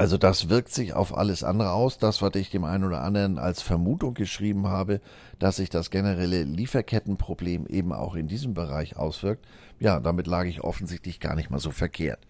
also 0.00 0.16
das 0.16 0.48
wirkt 0.48 0.72
sich 0.72 0.94
auf 0.94 1.14
alles 1.14 1.44
andere 1.44 1.72
aus. 1.72 1.98
Das, 1.98 2.22
was 2.22 2.34
ich 2.34 2.48
dem 2.48 2.64
einen 2.64 2.84
oder 2.84 3.02
anderen 3.02 3.38
als 3.38 3.60
Vermutung 3.60 4.14
geschrieben 4.14 4.66
habe, 4.66 5.02
dass 5.38 5.56
sich 5.56 5.68
das 5.68 5.90
generelle 5.90 6.42
Lieferkettenproblem 6.44 7.66
eben 7.66 7.92
auch 7.92 8.14
in 8.14 8.26
diesem 8.26 8.54
Bereich 8.54 8.96
auswirkt, 8.96 9.44
ja, 9.78 10.00
damit 10.00 10.26
lag 10.26 10.46
ich 10.46 10.64
offensichtlich 10.64 11.20
gar 11.20 11.36
nicht 11.36 11.50
mal 11.50 11.58
so 11.58 11.70
verkehrt. 11.70 12.20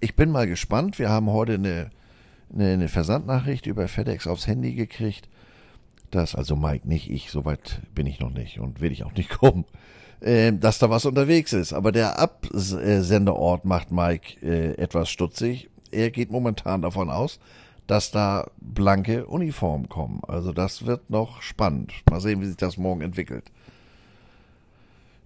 Ich 0.00 0.16
bin 0.16 0.32
mal 0.32 0.48
gespannt. 0.48 0.98
Wir 0.98 1.08
haben 1.08 1.30
heute 1.30 1.54
eine, 1.54 1.90
eine, 2.52 2.72
eine 2.72 2.88
Versandnachricht 2.88 3.66
über 3.66 3.86
FedEx 3.86 4.26
aufs 4.26 4.48
Handy 4.48 4.74
gekriegt. 4.74 5.28
Das, 6.10 6.34
also 6.34 6.56
Mike, 6.56 6.88
nicht 6.88 7.08
ich, 7.08 7.30
soweit 7.30 7.80
bin 7.94 8.08
ich 8.08 8.18
noch 8.18 8.32
nicht 8.32 8.58
und 8.58 8.80
will 8.80 8.90
ich 8.90 9.04
auch 9.04 9.14
nicht 9.14 9.30
kommen, 9.38 9.66
äh, 10.18 10.52
dass 10.52 10.80
da 10.80 10.90
was 10.90 11.04
unterwegs 11.04 11.52
ist. 11.52 11.74
Aber 11.74 11.92
der 11.92 12.18
Absenderort 12.18 13.64
macht 13.66 13.92
Mike 13.92 14.44
äh, 14.44 14.74
etwas 14.82 15.10
stutzig 15.10 15.70
er 15.90 16.10
geht 16.10 16.30
momentan 16.30 16.82
davon 16.82 17.10
aus, 17.10 17.40
dass 17.86 18.10
da 18.10 18.48
blanke 18.60 19.26
Uniformen 19.26 19.88
kommen. 19.88 20.20
Also 20.26 20.52
das 20.52 20.86
wird 20.86 21.10
noch 21.10 21.42
spannend. 21.42 21.92
Mal 22.08 22.20
sehen, 22.20 22.40
wie 22.40 22.46
sich 22.46 22.56
das 22.56 22.76
morgen 22.76 23.00
entwickelt. 23.00 23.50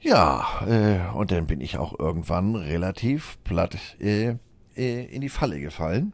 Ja, 0.01 0.45
äh, 0.67 1.15
und 1.15 1.31
dann 1.31 1.47
bin 1.47 1.61
ich 1.61 1.79
auch 1.79 1.99
irgendwann 1.99 2.57
relativ 2.57 3.39
platt 3.45 3.79
äh, 4.01 4.37
äh, 4.77 5.05
in 5.05 5.21
die 5.21 5.29
Falle 5.29 5.61
gefallen. 5.61 6.13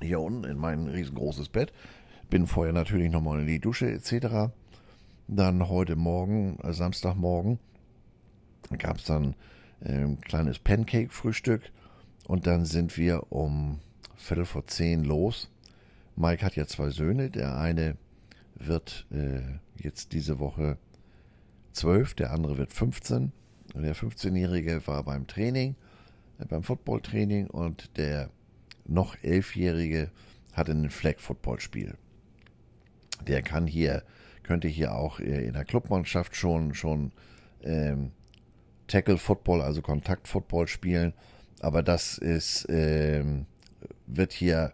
Hier 0.00 0.20
unten 0.20 0.44
in 0.44 0.58
mein 0.58 0.88
riesengroßes 0.88 1.50
Bett. 1.50 1.72
Bin 2.30 2.46
vorher 2.46 2.72
natürlich 2.72 3.10
nochmal 3.10 3.40
in 3.40 3.46
die 3.46 3.60
Dusche 3.60 3.90
etc. 3.90 4.52
Dann 5.28 5.68
heute 5.68 5.96
Morgen, 5.96 6.58
äh, 6.62 6.72
Samstagmorgen, 6.72 7.58
gab 8.78 8.96
es 8.98 9.04
dann 9.04 9.34
äh, 9.82 10.04
ein 10.04 10.20
kleines 10.20 10.58
Pancake-Frühstück 10.58 11.70
und 12.30 12.46
dann 12.46 12.64
sind 12.64 12.96
wir 12.96 13.32
um 13.32 13.80
Viertel 14.14 14.44
vor 14.44 14.64
zehn 14.68 15.02
los. 15.02 15.50
Mike 16.14 16.46
hat 16.46 16.54
ja 16.54 16.64
zwei 16.64 16.90
Söhne. 16.90 17.28
Der 17.28 17.58
eine 17.58 17.96
wird 18.54 19.08
äh, 19.10 19.40
jetzt 19.74 20.12
diese 20.12 20.38
Woche 20.38 20.78
zwölf, 21.72 22.14
der 22.14 22.30
andere 22.30 22.56
wird 22.56 22.72
15. 22.72 23.32
Der 23.74 23.96
15-Jährige 23.96 24.86
war 24.86 25.02
beim 25.02 25.26
Training, 25.26 25.74
äh, 26.38 26.44
beim 26.44 26.62
Footballtraining 26.62 27.48
und 27.48 27.96
der 27.98 28.30
noch 28.86 29.16
elfjährige 29.24 30.12
hatte 30.52 30.70
ein 30.70 30.88
Flag-Football-Spiel. 30.88 31.96
Der 33.26 33.42
kann 33.42 33.66
hier 33.66 34.04
könnte 34.44 34.68
hier 34.68 34.94
auch 34.94 35.18
äh, 35.18 35.46
in 35.46 35.54
der 35.54 35.64
Clubmannschaft 35.64 36.36
schon, 36.36 36.74
schon 36.74 37.10
ähm, 37.64 38.12
Tackle 38.86 39.18
Football, 39.18 39.62
also 39.62 39.82
Kontakt 39.82 40.28
Football 40.28 40.68
spielen. 40.68 41.12
Aber 41.60 41.82
das 41.82 42.18
ist, 42.18 42.66
ähm, 42.68 43.46
wird 44.06 44.32
hier 44.32 44.72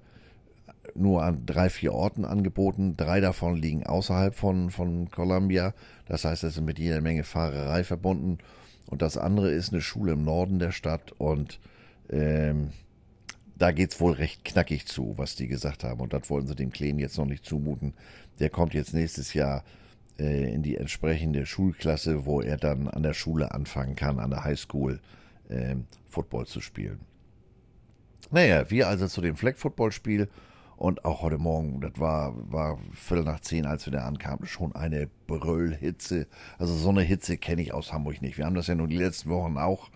nur 0.94 1.22
an 1.22 1.44
drei, 1.44 1.68
vier 1.68 1.92
Orten 1.92 2.24
angeboten. 2.24 2.96
Drei 2.96 3.20
davon 3.20 3.56
liegen 3.56 3.84
außerhalb 3.84 4.34
von, 4.34 4.70
von 4.70 5.10
Columbia. 5.10 5.74
Das 6.06 6.24
heißt, 6.24 6.44
es 6.44 6.56
ist 6.56 6.62
mit 6.62 6.78
jeder 6.78 7.00
Menge 7.00 7.24
Fahrerei 7.24 7.84
verbunden. 7.84 8.38
Und 8.86 9.02
das 9.02 9.18
andere 9.18 9.50
ist 9.50 9.72
eine 9.72 9.82
Schule 9.82 10.12
im 10.12 10.24
Norden 10.24 10.58
der 10.58 10.70
Stadt 10.70 11.12
und 11.18 11.58
ähm, 12.08 12.70
da 13.58 13.70
es 13.70 14.00
wohl 14.00 14.12
recht 14.12 14.44
knackig 14.44 14.86
zu, 14.86 15.14
was 15.16 15.34
die 15.34 15.48
gesagt 15.48 15.82
haben. 15.82 16.00
Und 16.00 16.12
das 16.12 16.30
wollen 16.30 16.46
sie 16.46 16.54
dem 16.54 16.70
Kleinen 16.70 16.98
jetzt 16.98 17.18
noch 17.18 17.26
nicht 17.26 17.44
zumuten. 17.44 17.94
Der 18.38 18.50
kommt 18.50 18.74
jetzt 18.74 18.94
nächstes 18.94 19.34
Jahr 19.34 19.64
äh, 20.18 20.52
in 20.52 20.62
die 20.62 20.76
entsprechende 20.76 21.46
Schulklasse, 21.46 22.26
wo 22.26 22.40
er 22.40 22.58
dann 22.58 22.86
an 22.86 23.02
der 23.02 23.14
Schule 23.14 23.52
anfangen 23.52 23.96
kann, 23.96 24.20
an 24.20 24.30
der 24.30 24.44
Highschool 24.44 25.00
äh, 25.48 25.76
Football 26.08 26.46
zu 26.46 26.60
spielen. 26.60 27.00
Naja, 28.30 28.70
wir 28.70 28.88
also 28.88 29.06
zu 29.06 29.20
dem 29.20 29.36
Flag-Football-Spiel 29.36 30.28
und 30.76 31.04
auch 31.04 31.22
heute 31.22 31.38
Morgen, 31.38 31.80
das 31.80 31.92
war, 31.98 32.34
war 32.52 32.78
Viertel 32.92 33.24
nach 33.24 33.40
zehn, 33.40 33.64
als 33.64 33.86
wir 33.86 33.92
da 33.92 34.04
ankamen, 34.04 34.46
schon 34.46 34.74
eine 34.74 35.08
Brüllhitze. 35.26 36.26
Also 36.58 36.74
so 36.74 36.90
eine 36.90 37.02
Hitze 37.02 37.38
kenne 37.38 37.62
ich 37.62 37.72
aus 37.72 37.92
Hamburg 37.92 38.20
nicht. 38.20 38.36
Wir 38.36 38.44
haben 38.44 38.54
das 38.54 38.66
ja 38.66 38.74
nur 38.74 38.88
die 38.88 38.98
letzten 38.98 39.30
Wochen 39.30 39.56
auch, 39.56 39.90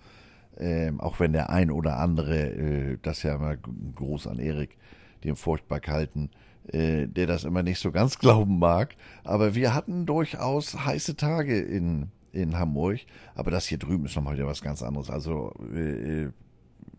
ähm, 0.58 1.00
auch 1.00 1.20
wenn 1.20 1.32
der 1.32 1.50
ein 1.50 1.70
oder 1.70 1.98
andere, 1.98 2.38
äh, 2.38 2.98
das 3.02 3.22
ja 3.22 3.34
immer 3.34 3.56
groß 3.56 4.26
an 4.26 4.38
Erik, 4.38 4.78
dem 5.22 5.36
furchtbar 5.36 5.80
kalten, 5.80 6.30
äh, 6.72 7.06
der 7.06 7.26
das 7.26 7.44
immer 7.44 7.62
nicht 7.62 7.78
so 7.78 7.92
ganz 7.92 8.18
glauben 8.18 8.58
mag. 8.58 8.96
Aber 9.22 9.54
wir 9.54 9.74
hatten 9.74 10.06
durchaus 10.06 10.86
heiße 10.86 11.16
Tage 11.16 11.58
in, 11.60 12.10
in 12.32 12.58
Hamburg. 12.58 13.00
Aber 13.34 13.50
das 13.50 13.66
hier 13.66 13.78
drüben 13.78 14.06
ist 14.06 14.16
nochmal 14.16 14.34
wieder 14.34 14.46
was 14.46 14.62
ganz 14.62 14.82
anderes. 14.82 15.10
Also 15.10 15.52
äh, 15.74 16.28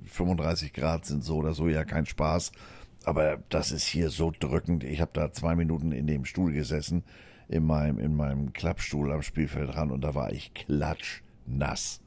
35 0.06 0.70
äh, 0.70 0.80
Grad 0.80 1.06
sind 1.06 1.24
so 1.24 1.38
oder 1.38 1.54
so 1.54 1.68
ja 1.68 1.84
kein 1.84 2.06
Spaß. 2.06 2.52
Aber 3.04 3.38
das 3.50 3.72
ist 3.72 3.86
hier 3.86 4.10
so 4.10 4.32
drückend. 4.38 4.84
Ich 4.84 5.02
habe 5.02 5.12
da 5.14 5.32
zwei 5.32 5.56
Minuten 5.56 5.92
in 5.92 6.06
dem 6.06 6.26
Stuhl 6.26 6.54
gesessen, 6.54 7.04
in 7.48 7.66
meinem, 7.66 7.98
in 8.00 8.16
meinem 8.16 8.54
Klappstuhl 8.54 9.12
am 9.12 9.24
Spielfeldrand 9.24 9.92
und 9.92 10.02
da 10.02 10.14
war 10.14 10.32
ich 10.32 10.54
klatschnass. 10.54 12.02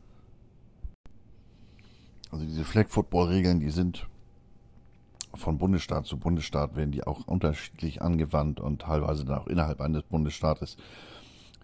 Also 2.31 2.47
diese 2.47 2.65
Flag-Football-Regeln, 2.65 3.61
die 3.61 3.71
sind 3.71 4.09
von 5.35 5.59
Bundesstaat 5.59 6.07
zu 6.07 6.17
Bundesstaat, 6.17 6.77
werden 6.77 6.93
die 6.93 7.07
auch 7.07 7.27
unterschiedlich 7.27 8.03
angewandt 8.03 8.61
und 8.61 8.83
teilweise 8.83 9.25
dann 9.25 9.39
auch 9.39 9.47
innerhalb 9.47 9.81
eines 9.81 10.03
Bundesstaates. 10.05 10.77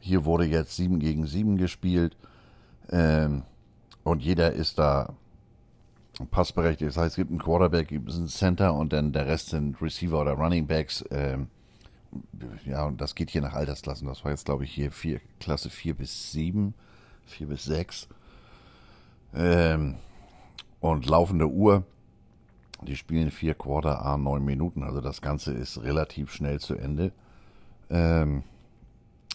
Hier 0.00 0.24
wurde 0.24 0.44
jetzt 0.44 0.76
7 0.76 0.98
gegen 0.98 1.26
7 1.26 1.56
gespielt 1.56 2.16
ähm, 2.90 3.42
und 4.02 4.22
jeder 4.22 4.52
ist 4.52 4.78
da 4.78 5.14
passberechtigt. 6.30 6.88
Das 6.90 6.96
heißt, 6.96 7.12
es 7.12 7.16
gibt 7.16 7.30
einen 7.30 7.38
Quarterback, 7.38 7.88
gibt 7.88 8.08
es 8.08 8.16
einen 8.16 8.28
Center 8.28 8.74
und 8.74 8.92
dann 8.92 9.12
der 9.12 9.26
Rest 9.26 9.50
sind 9.50 9.80
Receiver 9.80 10.20
oder 10.20 10.32
Running 10.32 10.66
Backs. 10.66 11.04
Ähm, 11.10 11.48
ja, 12.66 12.84
und 12.84 13.00
das 13.00 13.14
geht 13.14 13.30
hier 13.30 13.40
nach 13.40 13.54
Altersklassen. 13.54 14.06
Das 14.06 14.24
war 14.24 14.32
jetzt, 14.32 14.44
glaube 14.44 14.64
ich, 14.64 14.72
hier 14.72 14.90
vier, 14.90 15.20
Klasse 15.38 15.70
4 15.70 15.94
bis 15.94 16.32
7, 16.32 16.74
4 17.26 17.46
bis 17.46 17.64
6. 17.64 18.08
Ähm, 19.34 19.96
und 20.80 21.06
laufende 21.06 21.48
Uhr. 21.48 21.84
Die 22.82 22.96
spielen 22.96 23.30
vier 23.30 23.54
Quarter 23.54 24.04
A, 24.04 24.16
neun 24.16 24.44
Minuten. 24.44 24.82
Also 24.82 25.00
das 25.02 25.20
Ganze 25.20 25.52
ist 25.52 25.82
relativ 25.82 26.32
schnell 26.32 26.60
zu 26.60 26.74
Ende. 26.74 27.12
Ähm, 27.90 28.42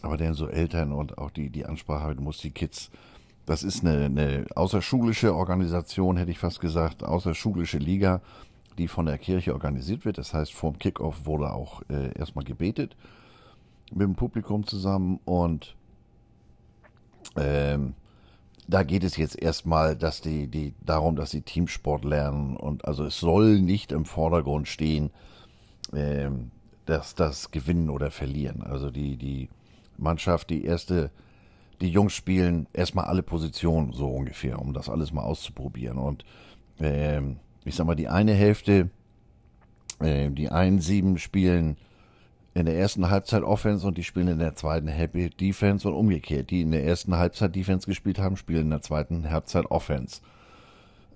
aber 0.06 0.18
denn 0.18 0.34
so 0.34 0.48
Eltern 0.48 0.92
und 0.92 1.18
auch 1.18 1.32
die, 1.32 1.50
die 1.50 1.66
Ansprache, 1.66 2.16
du 2.16 2.22
musst 2.22 2.44
die 2.44 2.52
Kids 2.52 2.92
das 3.46 3.64
ist 3.64 3.86
eine, 3.86 4.06
eine 4.06 4.46
außerschulische 4.56 5.36
Organisation, 5.36 6.18
hätte 6.18 6.32
ich 6.32 6.40
fast 6.40 6.60
gesagt, 6.60 7.04
außerschulische 7.04 7.78
Liga, 7.78 8.22
die 8.78 8.88
von 8.88 9.06
der 9.06 9.18
Kirche 9.18 9.54
organisiert 9.54 10.04
wird. 10.04 10.18
Das 10.18 10.34
heißt, 10.34 10.54
vorm 10.54 10.80
Kickoff 10.80 11.26
wurde 11.26 11.54
auch 11.54 11.82
äh, 11.90 12.18
erstmal 12.18 12.44
gebetet 12.44 12.96
mit 13.92 14.02
dem 14.02 14.16
Publikum 14.16 14.66
zusammen 14.66 15.20
und 15.26 15.76
ähm, 17.38 17.94
da 18.68 18.82
geht 18.82 19.04
es 19.04 19.16
jetzt 19.16 19.40
erstmal, 19.40 19.96
dass 19.96 20.22
die, 20.22 20.48
die, 20.48 20.74
darum, 20.84 21.16
dass 21.16 21.30
sie 21.30 21.42
Teamsport 21.42 22.04
lernen 22.04 22.58
und 22.58 22.86
also 22.86 23.06
es 23.06 23.20
soll 23.20 23.60
nicht 23.60 23.92
im 23.92 24.06
Vordergrund 24.06 24.68
stehen, 24.68 25.12
ähm, 25.94 26.50
dass 26.88 27.14
das 27.14 27.52
Gewinnen 27.52 27.92
oder 27.92 28.10
Verlieren. 28.10 28.64
Also 28.64 28.90
die, 28.90 29.18
die 29.18 29.50
Mannschaft, 29.98 30.50
die 30.50 30.66
erste 30.66 31.12
die 31.82 31.90
Jungs 31.90 32.14
spielen 32.14 32.68
erstmal 32.74 33.06
alle 33.06 33.24
Positionen 33.24 33.92
so 33.92 34.08
ungefähr, 34.08 34.60
um 34.60 34.74
das 34.74 34.90
alles 34.90 35.12
mal 35.12 35.24
auszuprobieren. 35.24 35.98
Und 35.98 36.24
äh, 36.80 37.22
ich 37.66 37.76
sag 37.76 37.86
mal, 37.86 37.96
die 37.96 38.08
eine 38.08 38.34
Hälfte, 38.34 38.90
äh, 40.00 40.30
die 40.30 40.50
einen 40.50 40.80
sieben 40.80 41.18
spielen 41.18 41.78
in 42.54 42.66
der 42.66 42.78
ersten 42.78 43.10
Halbzeit 43.10 43.44
Offense 43.44 43.86
und 43.86 43.98
die 43.98 44.04
spielen 44.04 44.30
in 44.30 44.40
der 44.40 44.56
zweiten 44.56 44.92
Halbzeit 44.92 45.40
Defense 45.42 45.88
und 45.88 45.94
umgekehrt. 45.94 46.52
Die 46.52 46.62
in 46.62 46.72
der 46.72 46.86
ersten 46.86 47.16
Halbzeit 47.16 47.56
Defense 47.56 47.86
gespielt 47.86 48.20
haben, 48.20 48.38
spielen 48.38 48.64
in 48.64 48.70
der 48.70 48.82
zweiten 48.82 49.30
Halbzeit 49.30 49.66
Offense. 49.66 50.22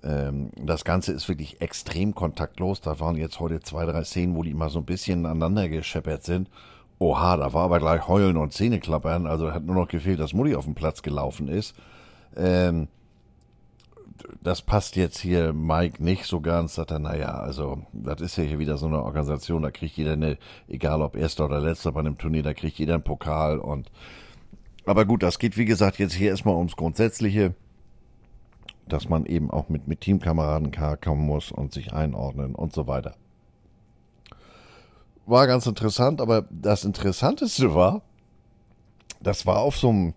Ähm, 0.04 0.50
das 0.62 0.84
Ganze 0.84 1.14
ist 1.14 1.30
wirklich 1.30 1.62
extrem 1.62 2.14
kontaktlos. 2.14 2.82
Da 2.82 3.00
waren 3.00 3.16
jetzt 3.16 3.40
heute 3.40 3.62
zwei, 3.62 3.86
drei 3.86 4.04
Szenen, 4.04 4.36
wo 4.36 4.44
die 4.44 4.54
mal 4.54 4.70
so 4.70 4.80
ein 4.80 4.86
bisschen 4.86 5.26
aneinander 5.26 5.70
gescheppert 5.70 6.24
sind. 6.24 6.50
Oha, 7.00 7.38
da 7.38 7.54
war 7.54 7.64
aber 7.64 7.80
gleich 7.80 8.08
Heulen 8.10 8.36
und 8.36 8.52
Zähneklappern. 8.52 9.26
Also 9.26 9.54
hat 9.54 9.64
nur 9.64 9.76
noch 9.76 9.88
gefehlt, 9.88 10.20
dass 10.20 10.34
Mutti 10.34 10.56
auf 10.56 10.66
den 10.66 10.76
Platz 10.76 11.02
gelaufen 11.02 11.48
ist. 11.48 11.74
Ähm, 12.36 12.90
das 14.42 14.62
passt 14.62 14.98
jetzt 14.98 15.18
hier 15.18 15.54
Mike 15.54 16.04
nicht 16.04 16.26
so 16.26 16.42
ganz. 16.42 16.76
Sagt 16.76 16.92
er, 16.92 17.00
naja, 17.00 17.40
also 17.40 17.84
das 17.94 18.20
ist 18.20 18.38
ja 18.38 18.44
hier 18.44 18.60
wieder 18.60 18.78
so 18.78 18.88
eine 18.88 19.02
Organisation, 19.02 19.62
da 19.62 19.72
kriegt 19.72 19.96
jeder 19.96 20.14
eine, 20.14 20.38
egal 20.68 21.02
ob 21.02 21.16
erster 21.16 21.46
oder 21.46 21.62
letzter 21.62 21.94
bei 21.94 22.02
einem 22.02 22.18
Turnier, 22.18 22.44
da 22.44 22.54
kriegt 22.54 22.78
jeder 22.78 22.96
einen 22.96 23.04
Pokal 23.04 23.60
und 23.60 23.90
aber 24.86 25.06
gut, 25.06 25.24
das 25.24 25.40
geht 25.40 25.58
wie 25.58 25.66
gesagt 25.66 26.00
jetzt 26.00 26.14
hier 26.14 26.32
erstmal 26.32 26.56
ums 26.56 26.76
Grundsätzliche, 26.76 27.54
dass 28.88 29.08
man 29.08 29.26
eben 29.26 29.52
auch 29.52 29.70
mit, 29.70 29.88
mit 29.88 30.02
Teamkameraden 30.02 30.72
kommen 31.00 31.26
muss 31.26 31.52
und 31.52 31.72
sich 31.72 31.94
einordnen 31.94 32.56
und 32.56 32.74
so 32.74 32.88
weiter 32.88 33.16
war 35.30 35.48
ganz 35.48 35.66
interessant, 35.68 36.22
aber 36.22 36.46
das 36.50 36.84
Interessanteste 36.84 37.74
war, 37.74 38.02
das 39.22 39.46
war 39.46 39.60
auf 39.60 39.78
so 39.78 39.90
einem, 39.90 40.14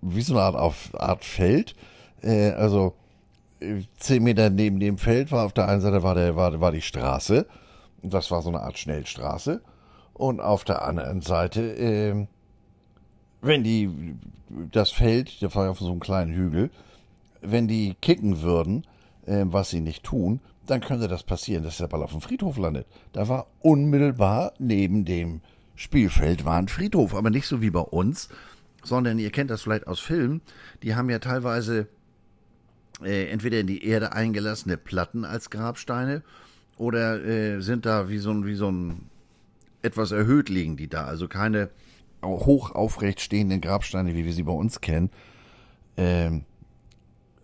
wie 0.00 0.22
so 0.22 0.34
eine 0.34 0.42
Art, 0.42 0.56
auf 0.56 0.90
Art 0.94 1.24
Feld, 1.24 1.74
äh, 2.22 2.50
also 2.52 2.94
zehn 3.98 4.22
Meter 4.22 4.50
neben 4.50 4.78
dem 4.78 4.98
Feld 4.98 5.32
war 5.32 5.44
auf 5.44 5.52
der 5.52 5.68
einen 5.68 5.80
Seite 5.80 6.02
war, 6.02 6.14
der, 6.14 6.36
war, 6.36 6.60
war 6.60 6.72
die 6.72 6.82
Straße, 6.82 7.46
das 8.02 8.30
war 8.30 8.42
so 8.42 8.50
eine 8.50 8.60
Art 8.60 8.78
Schnellstraße, 8.78 9.60
und 10.14 10.40
auf 10.40 10.64
der 10.64 10.82
anderen 10.82 11.20
Seite, 11.20 11.60
äh, 11.76 12.26
wenn 13.40 13.64
die, 13.64 14.16
das 14.72 14.90
Feld, 14.90 15.42
der 15.42 15.54
war 15.54 15.70
auf 15.70 15.78
so 15.78 15.90
einem 15.90 16.00
kleinen 16.00 16.32
Hügel, 16.32 16.70
wenn 17.40 17.68
die 17.68 17.94
kicken 18.00 18.42
würden, 18.42 18.84
äh, 19.26 19.44
was 19.46 19.70
sie 19.70 19.80
nicht 19.80 20.04
tun, 20.04 20.40
dann 20.68 20.80
könnte 20.80 21.08
das 21.08 21.22
passieren, 21.22 21.64
dass 21.64 21.78
der 21.78 21.88
Ball 21.88 22.02
auf 22.02 22.12
dem 22.12 22.20
Friedhof 22.20 22.58
landet. 22.58 22.86
Da 23.12 23.28
war 23.28 23.46
unmittelbar 23.60 24.52
neben 24.58 25.04
dem 25.04 25.40
Spielfeld 25.74 26.44
war 26.44 26.58
ein 26.58 26.68
Friedhof, 26.68 27.14
aber 27.14 27.30
nicht 27.30 27.46
so 27.46 27.62
wie 27.62 27.70
bei 27.70 27.80
uns, 27.80 28.28
sondern 28.82 29.18
ihr 29.18 29.30
kennt 29.30 29.50
das 29.50 29.62
vielleicht 29.62 29.86
aus 29.86 30.00
Filmen, 30.00 30.42
die 30.82 30.94
haben 30.94 31.08
ja 31.08 31.20
teilweise 31.20 31.86
äh, 33.02 33.28
entweder 33.30 33.60
in 33.60 33.66
die 33.66 33.84
Erde 33.84 34.12
eingelassene 34.12 34.76
Platten 34.76 35.24
als 35.24 35.50
Grabsteine 35.50 36.22
oder 36.76 37.24
äh, 37.24 37.60
sind 37.60 37.86
da 37.86 38.08
wie 38.08 38.18
so 38.18 38.32
ein, 38.32 38.44
wie 38.44 38.56
so 38.56 38.70
ein 38.70 39.08
etwas 39.82 40.10
erhöht 40.10 40.48
liegen 40.48 40.76
die 40.76 40.88
da, 40.88 41.04
also 41.04 41.28
keine 41.28 41.70
hoch 42.24 42.72
aufrecht 42.72 43.20
stehenden 43.20 43.60
Grabsteine, 43.60 44.14
wie 44.16 44.24
wir 44.24 44.32
sie 44.32 44.42
bei 44.42 44.52
uns 44.52 44.80
kennen. 44.80 45.10
Ähm, 45.96 46.44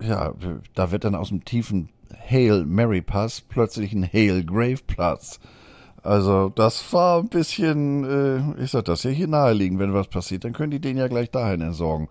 ja, 0.00 0.34
da 0.74 0.90
wird 0.90 1.04
dann 1.04 1.14
aus 1.14 1.28
dem 1.28 1.44
tiefen 1.44 1.88
Hail 2.14 2.64
Mary 2.64 3.02
Pass 3.02 3.40
plötzlich 3.40 3.92
ein 3.92 4.04
Hail 4.04 4.44
Grave 4.44 4.80
Platz. 4.86 5.40
Also 6.02 6.50
das 6.50 6.92
war 6.92 7.20
ein 7.20 7.28
bisschen, 7.28 8.04
äh, 8.04 8.62
ich 8.62 8.70
sag 8.70 8.84
das 8.84 9.04
ja 9.04 9.10
hier 9.10 9.26
naheliegen, 9.28 9.78
wenn 9.78 9.94
was 9.94 10.08
passiert, 10.08 10.44
dann 10.44 10.52
können 10.52 10.70
die 10.70 10.80
den 10.80 10.98
ja 10.98 11.08
gleich 11.08 11.30
dahin 11.30 11.62
entsorgen. 11.62 12.08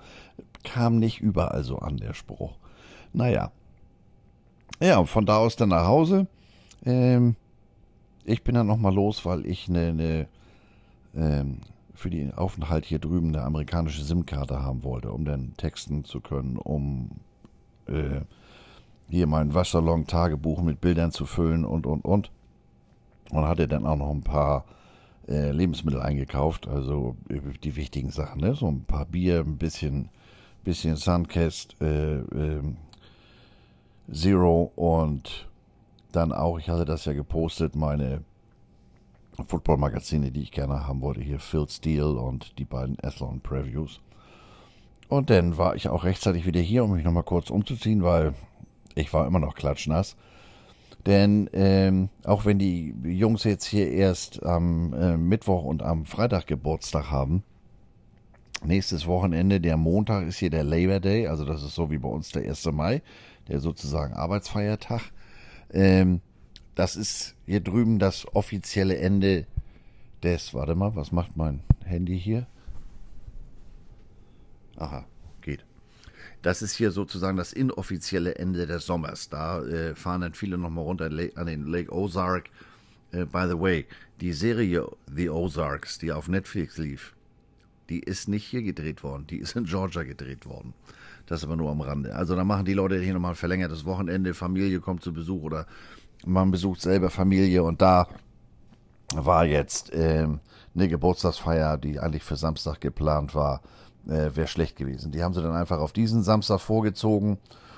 Kam 0.63 0.97
nicht 0.97 1.21
überall 1.21 1.63
so 1.63 1.77
an, 1.77 1.97
der 1.97 2.13
Spruch. 2.13 2.57
Naja. 3.13 3.51
Ja, 4.81 5.03
von 5.05 5.25
da 5.25 5.37
aus 5.37 5.55
dann 5.55 5.69
nach 5.69 5.85
Hause. 5.85 6.27
Ähm, 6.85 7.35
ich 8.25 8.43
bin 8.43 8.55
dann 8.55 8.67
nochmal 8.67 8.93
los, 8.93 9.25
weil 9.25 9.45
ich 9.45 9.69
eine, 9.69 9.89
eine 9.89 10.27
ähm, 11.15 11.59
für 11.93 12.09
den 12.09 12.33
Aufenthalt 12.33 12.85
hier 12.85 12.99
drüben 12.99 13.29
eine 13.29 13.43
amerikanische 13.43 14.03
SIM-Karte 14.03 14.61
haben 14.61 14.83
wollte, 14.83 15.11
um 15.11 15.25
dann 15.25 15.53
texten 15.57 16.03
zu 16.03 16.19
können, 16.19 16.57
um 16.57 17.11
äh, 17.87 18.21
hier 19.09 19.27
mein 19.27 19.53
Waschsalon-Tagebuch 19.53 20.61
mit 20.61 20.81
Bildern 20.81 21.11
zu 21.11 21.25
füllen 21.25 21.65
und, 21.65 21.85
und, 21.85 22.03
und. 22.05 22.31
Und 23.31 23.47
hatte 23.47 23.67
dann 23.67 23.85
auch 23.85 23.95
noch 23.95 24.11
ein 24.11 24.23
paar 24.23 24.65
äh, 25.27 25.51
Lebensmittel 25.51 26.01
eingekauft, 26.01 26.67
also 26.67 27.15
äh, 27.29 27.39
die 27.63 27.75
wichtigen 27.75 28.09
Sachen, 28.09 28.41
ne? 28.41 28.55
So 28.55 28.67
ein 28.67 28.83
paar 28.83 29.05
Bier, 29.05 29.39
ein 29.39 29.57
bisschen, 29.57 30.09
bisschen 30.63 30.97
Suncast, 30.97 31.79
äh, 31.81 32.17
ähm, 32.17 32.77
Zero 34.11 34.71
und 34.75 35.47
dann 36.11 36.31
auch, 36.31 36.59
ich 36.59 36.69
hatte 36.69 36.85
das 36.85 37.05
ja 37.05 37.13
gepostet, 37.13 37.75
meine 37.75 38.21
Football-Magazine, 39.47 40.31
die 40.31 40.43
ich 40.43 40.51
gerne 40.51 40.85
haben 40.85 41.01
wollte, 41.01 41.21
hier 41.21 41.39
Phil 41.39 41.67
Steele 41.69 42.13
und 42.13 42.59
die 42.59 42.65
beiden 42.65 42.97
Athlon 43.01 43.39
Previews. 43.41 44.01
Und 45.07 45.29
dann 45.29 45.57
war 45.57 45.75
ich 45.75 45.89
auch 45.89 46.03
rechtzeitig 46.03 46.45
wieder 46.45 46.61
hier, 46.61 46.83
um 46.83 46.91
mich 46.91 47.03
nochmal 47.03 47.23
kurz 47.23 47.49
umzuziehen, 47.49 48.03
weil 48.03 48.33
ich 48.95 49.13
war 49.13 49.27
immer 49.27 49.39
noch 49.39 49.55
klatschnass. 49.55 50.15
Denn 51.05 51.49
ähm, 51.53 52.09
auch 52.23 52.45
wenn 52.45 52.59
die 52.59 52.95
Jungs 53.03 53.43
jetzt 53.43 53.65
hier 53.65 53.91
erst 53.91 54.43
am 54.43 54.93
äh, 54.93 55.17
Mittwoch 55.17 55.63
und 55.63 55.83
am 55.83 56.05
Freitag 56.05 56.47
Geburtstag 56.47 57.11
haben, 57.11 57.43
nächstes 58.63 59.05
Wochenende, 59.05 59.59
der 59.59 59.75
Montag, 59.75 60.25
ist 60.25 60.37
hier 60.37 60.49
der 60.49 60.63
Labor 60.63 61.01
Day, 61.01 61.27
also 61.27 61.43
das 61.43 61.61
ist 61.61 61.75
so 61.75 61.91
wie 61.91 61.97
bei 61.97 62.07
uns 62.07 62.29
der 62.31 62.43
1. 62.43 62.65
Mai, 62.71 63.01
der 63.49 63.59
sozusagen 63.59 64.13
Arbeitsfeiertag. 64.13 65.11
Ähm, 65.73 66.21
das 66.75 66.95
ist 66.95 67.35
hier 67.45 67.59
drüben 67.59 67.99
das 67.99 68.25
offizielle 68.33 68.97
Ende 68.97 69.45
des, 70.23 70.53
warte 70.53 70.75
mal, 70.75 70.95
was 70.95 71.11
macht 71.11 71.35
mein 71.35 71.61
Handy 71.83 72.17
hier? 72.17 72.47
Aha. 74.77 75.05
Das 76.43 76.61
ist 76.61 76.75
hier 76.75 76.91
sozusagen 76.91 77.37
das 77.37 77.53
inoffizielle 77.53 78.35
Ende 78.35 78.67
des 78.67 78.85
Sommers. 78.85 79.29
Da 79.29 79.63
äh, 79.63 79.95
fahren 79.95 80.21
dann 80.21 80.33
viele 80.33 80.57
nochmal 80.57 80.83
runter 80.83 81.09
an 81.35 81.45
den 81.47 81.65
Lake 81.65 81.91
Ozark. 81.91 82.49
Äh, 83.11 83.25
by 83.25 83.45
the 83.47 83.59
way, 83.59 83.85
die 84.19 84.33
Serie 84.33 84.85
The 85.07 85.29
Ozarks, 85.29 85.99
die 85.99 86.11
auf 86.11 86.27
Netflix 86.27 86.77
lief, 86.77 87.15
die 87.89 88.01
ist 88.01 88.27
nicht 88.27 88.45
hier 88.45 88.61
gedreht 88.61 89.03
worden, 89.03 89.25
die 89.27 89.37
ist 89.37 89.55
in 89.55 89.63
Georgia 89.63 90.03
gedreht 90.03 90.45
worden. 90.45 90.73
Das 91.27 91.45
aber 91.45 91.55
nur 91.55 91.71
am 91.71 91.79
Rande. 91.79 92.13
Also 92.13 92.35
da 92.35 92.43
machen 92.43 92.65
die 92.65 92.73
Leute 92.73 92.99
hier 92.99 93.13
nochmal 93.13 93.31
ein 93.31 93.35
verlängertes 93.35 93.85
Wochenende, 93.85 94.33
Familie 94.33 94.81
kommt 94.81 95.01
zu 95.01 95.13
Besuch 95.13 95.43
oder 95.43 95.65
man 96.25 96.51
besucht 96.51 96.81
selber 96.81 97.09
Familie 97.09 97.63
und 97.63 97.81
da 97.81 98.07
war 99.15 99.45
jetzt 99.45 99.91
ähm, 99.93 100.41
eine 100.75 100.89
Geburtstagsfeier, 100.89 101.77
die 101.77 101.99
eigentlich 101.99 102.23
für 102.23 102.35
Samstag 102.35 102.81
geplant 102.81 103.33
war, 103.33 103.61
äh, 104.07 104.35
wäre 104.35 104.47
schlecht 104.47 104.75
gewesen. 104.75 105.11
Die 105.11 105.23
haben 105.23 105.33
sie 105.33 105.41
dann 105.41 105.55
einfach 105.55 105.79
auf 105.79 105.93
diesen 105.93 106.23
Samstag 106.23 106.59
vorgezogen 106.59 107.37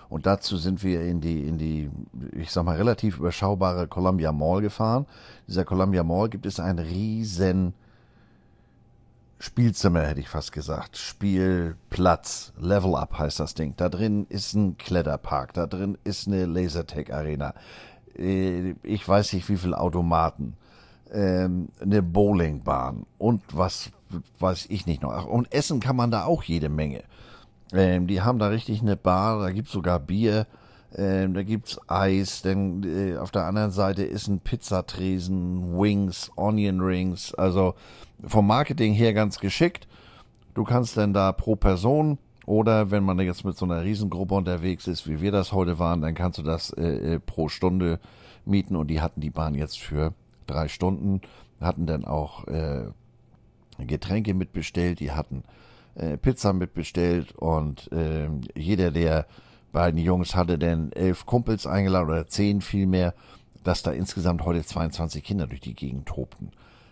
und 0.10 0.26
dazu 0.26 0.58
sind 0.58 0.84
wir 0.84 1.02
in 1.02 1.22
die, 1.22 1.48
in 1.48 1.58
die, 1.58 1.90
ich 2.34 2.52
sag 2.52 2.64
mal, 2.64 2.78
relativ 2.78 3.20
überschaubare 3.20 3.88
Columbia 3.88 4.32
Mall 4.32 4.62
gefahren. 4.62 5.06
Dieser 5.48 5.66
Columbia 5.66 6.04
Mall 6.04 6.30
gibt 6.30 6.46
es 6.46 6.60
einen 6.60 6.80
riesen 6.80 7.74
Spielzimmer, 9.40 10.04
hätte 10.04 10.22
ich 10.22 10.30
fast 10.30 10.52
gesagt. 10.52 10.98
Spielplatz, 10.98 12.54
Level 12.60 12.96
Up 12.96 13.18
heißt 13.18 13.40
das 13.40 13.54
Ding. 13.54 13.74
Da 13.78 13.90
drin 13.90 14.26
ist 14.30 14.54
ein 14.54 14.78
Kletterpark, 14.78 15.54
da 15.54 15.68
drin 15.68 15.98
ist 16.04 16.28
eine 16.28 16.46
Lasertag 16.46 17.12
Arena. 17.12 17.54
Äh, 18.18 18.76
ich 18.84 19.08
weiß 19.08 19.34
nicht 19.34 19.50
wie 19.50 19.58
viele 19.58 19.80
Automaten, 19.80 20.56
ähm, 21.12 21.70
eine 21.82 22.02
Bowlingbahn 22.02 23.06
und 23.18 23.42
was 23.52 23.92
weiß 24.40 24.68
ich 24.70 24.86
nicht 24.86 25.02
noch. 25.02 25.12
Ach, 25.12 25.26
und 25.26 25.52
essen 25.54 25.80
kann 25.80 25.96
man 25.96 26.12
da 26.12 26.26
auch 26.26 26.44
jede 26.44 26.70
Menge. 26.70 27.04
Ähm, 27.74 28.08
die 28.08 28.22
haben 28.22 28.40
da 28.40 28.48
richtig 28.48 28.82
eine 28.82 28.96
Bar, 28.96 29.42
da 29.42 29.52
gibt 29.52 29.68
es 29.68 29.74
sogar 29.74 30.00
Bier, 30.00 30.48
ähm, 30.96 31.34
da 31.34 31.42
es 31.42 31.80
Eis, 31.88 32.42
denn 32.42 32.84
äh, 32.84 33.18
auf 33.18 33.32
der 33.32 33.46
anderen 33.46 33.72
Seite 33.72 34.04
ist 34.04 34.28
ein 34.28 34.40
Pizzatresen, 34.40 35.78
Wings, 35.78 36.32
Onion 36.36 36.80
Rings, 36.82 37.34
also 37.34 37.74
vom 38.26 38.48
Marketing 38.48 38.94
her 38.94 39.14
ganz 39.14 39.40
geschickt. 39.40 39.88
Du 40.54 40.64
kannst 40.64 40.96
dann 40.96 41.14
da 41.14 41.32
pro 41.34 41.56
Person 41.56 42.18
oder 42.46 42.92
wenn 42.92 43.04
man 43.04 43.20
jetzt 43.20 43.44
mit 43.44 43.58
so 43.58 43.66
einer 43.66 43.84
Riesengruppe 43.84 44.36
unterwegs 44.36 44.88
ist, 44.88 45.08
wie 45.08 45.20
wir 45.20 45.32
das 45.32 45.52
heute 45.52 45.80
waren, 45.80 46.02
dann 46.02 46.14
kannst 46.14 46.38
du 46.38 46.44
das 46.44 46.72
äh, 46.72 47.16
äh, 47.16 47.20
pro 47.20 47.50
Stunde 47.50 48.00
mieten 48.46 48.76
und 48.76 48.88
die 48.88 49.02
hatten 49.02 49.20
die 49.20 49.32
Bahn 49.32 49.56
jetzt 49.56 49.80
für 49.80 50.14
drei 50.46 50.68
Stunden, 50.68 51.22
hatten 51.60 51.88
dann 51.88 52.06
auch 52.06 52.48
äh, 52.48 52.86
Getränke 53.80 54.34
mitbestellt, 54.34 55.00
die 55.00 55.12
hatten 55.12 55.44
äh, 55.96 56.18
Pizza 56.18 56.54
mitbestellt 56.54 57.34
und 57.34 57.92
äh, 57.92 58.30
jeder 58.56 58.92
der 58.92 59.26
beiden 59.72 60.00
Jungs 60.00 60.36
hatte 60.36 60.58
dann 60.58 60.92
elf 60.94 61.26
Kumpels 61.26 61.68
eingeladen 61.68 62.10
oder 62.10 62.28
zehn 62.28 62.62
vielmehr, 62.62 63.14
dass 63.64 63.84
da 63.84 63.92
insgesamt 63.92 64.46
heute 64.46 64.64
22 64.64 65.24
Kinder 65.24 65.48
durch 65.48 65.62
die 65.62 65.74
Gegend 65.74 66.06
tobten. 66.06 66.52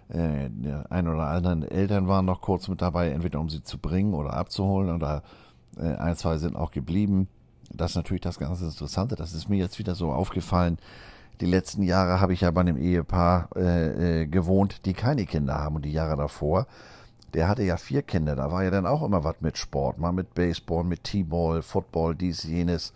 Äh, 0.10 0.50
ein 0.90 1.08
oder 1.08 1.28
anderen 1.28 1.64
Eltern 1.64 2.08
waren 2.08 2.26
noch 2.26 2.42
kurz 2.42 2.68
mit 2.68 2.82
dabei, 2.82 3.10
entweder 3.10 3.40
um 3.40 3.50
sie 3.50 3.64
zu 3.64 3.78
bringen 3.78 4.14
oder 4.14 4.34
abzuholen 4.34 4.94
oder 4.94 5.24
äh, 5.78 5.96
ein, 5.96 6.16
zwei 6.16 6.38
sind 6.38 6.56
auch 6.56 6.72
geblieben. 6.72 7.28
Das 7.72 7.92
ist 7.92 7.96
natürlich 7.96 8.22
das 8.22 8.38
ganz 8.38 8.62
Interessante. 8.62 9.16
Das 9.16 9.34
ist 9.34 9.50
mir 9.50 9.58
jetzt 9.58 9.80
wieder 9.80 9.96
so 9.96 10.12
aufgefallen. 10.12 10.78
Die 11.42 11.46
letzten 11.46 11.84
Jahre 11.84 12.22
habe 12.22 12.34
ich 12.34 12.42
ja 12.42 12.52
bei 12.52 12.62
einem 12.62 12.78
Ehepaar 12.78 13.50
äh, 13.56 14.22
äh, 14.22 14.26
gewohnt, 14.28 14.86
die 14.86 14.94
keine 14.94 15.26
Kinder 15.26 15.56
haben. 15.56 15.76
Und 15.76 15.86
die 15.86 15.92
Jahre 15.92 16.16
davor, 16.16 16.68
der 17.34 17.48
hatte 17.48 17.64
ja 17.64 17.78
vier 17.78 18.02
Kinder. 18.04 18.36
Da 18.36 18.52
war 18.52 18.64
ja 18.64 18.72
dann 18.72 18.86
auch 18.86 19.04
immer 19.04 19.24
was 19.24 19.42
mit 19.42 19.58
Sport. 19.58 19.98
Mal 19.98 20.12
mit 20.12 20.34
Baseball, 20.34 20.84
mit 20.84 21.04
T-Ball, 21.04 21.62
Football, 21.62 22.16
dies, 22.16 22.44
jenes. 22.44 22.94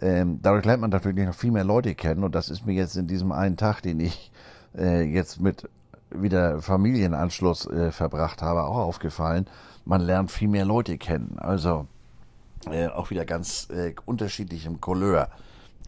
Ähm, 0.00 0.38
dadurch 0.42 0.64
lernt 0.64 0.82
man 0.82 0.90
natürlich 0.90 1.26
noch 1.26 1.34
viel 1.34 1.50
mehr 1.50 1.64
Leute 1.64 1.94
kennen. 1.94 2.22
Und 2.22 2.34
das 2.34 2.50
ist 2.50 2.66
mir 2.66 2.74
jetzt 2.74 2.96
in 2.96 3.06
diesem 3.06 3.32
einen 3.32 3.56
Tag, 3.56 3.80
den 3.80 4.00
ich 4.00 4.30
äh, 4.76 5.02
jetzt 5.02 5.40
mit 5.40 5.68
wieder 6.10 6.60
Familienanschluss 6.60 7.66
äh, 7.66 7.92
verbracht 7.92 8.42
habe, 8.42 8.64
auch 8.64 8.76
aufgefallen. 8.76 9.46
Man 9.84 10.00
lernt 10.00 10.30
viel 10.30 10.48
mehr 10.48 10.64
Leute 10.64 10.98
kennen. 10.98 11.38
Also 11.38 11.86
äh, 12.70 12.88
auch 12.88 13.10
wieder 13.10 13.24
ganz 13.24 13.68
äh, 13.70 13.94
unterschiedlichem 14.04 14.80
Couleur. 14.80 15.28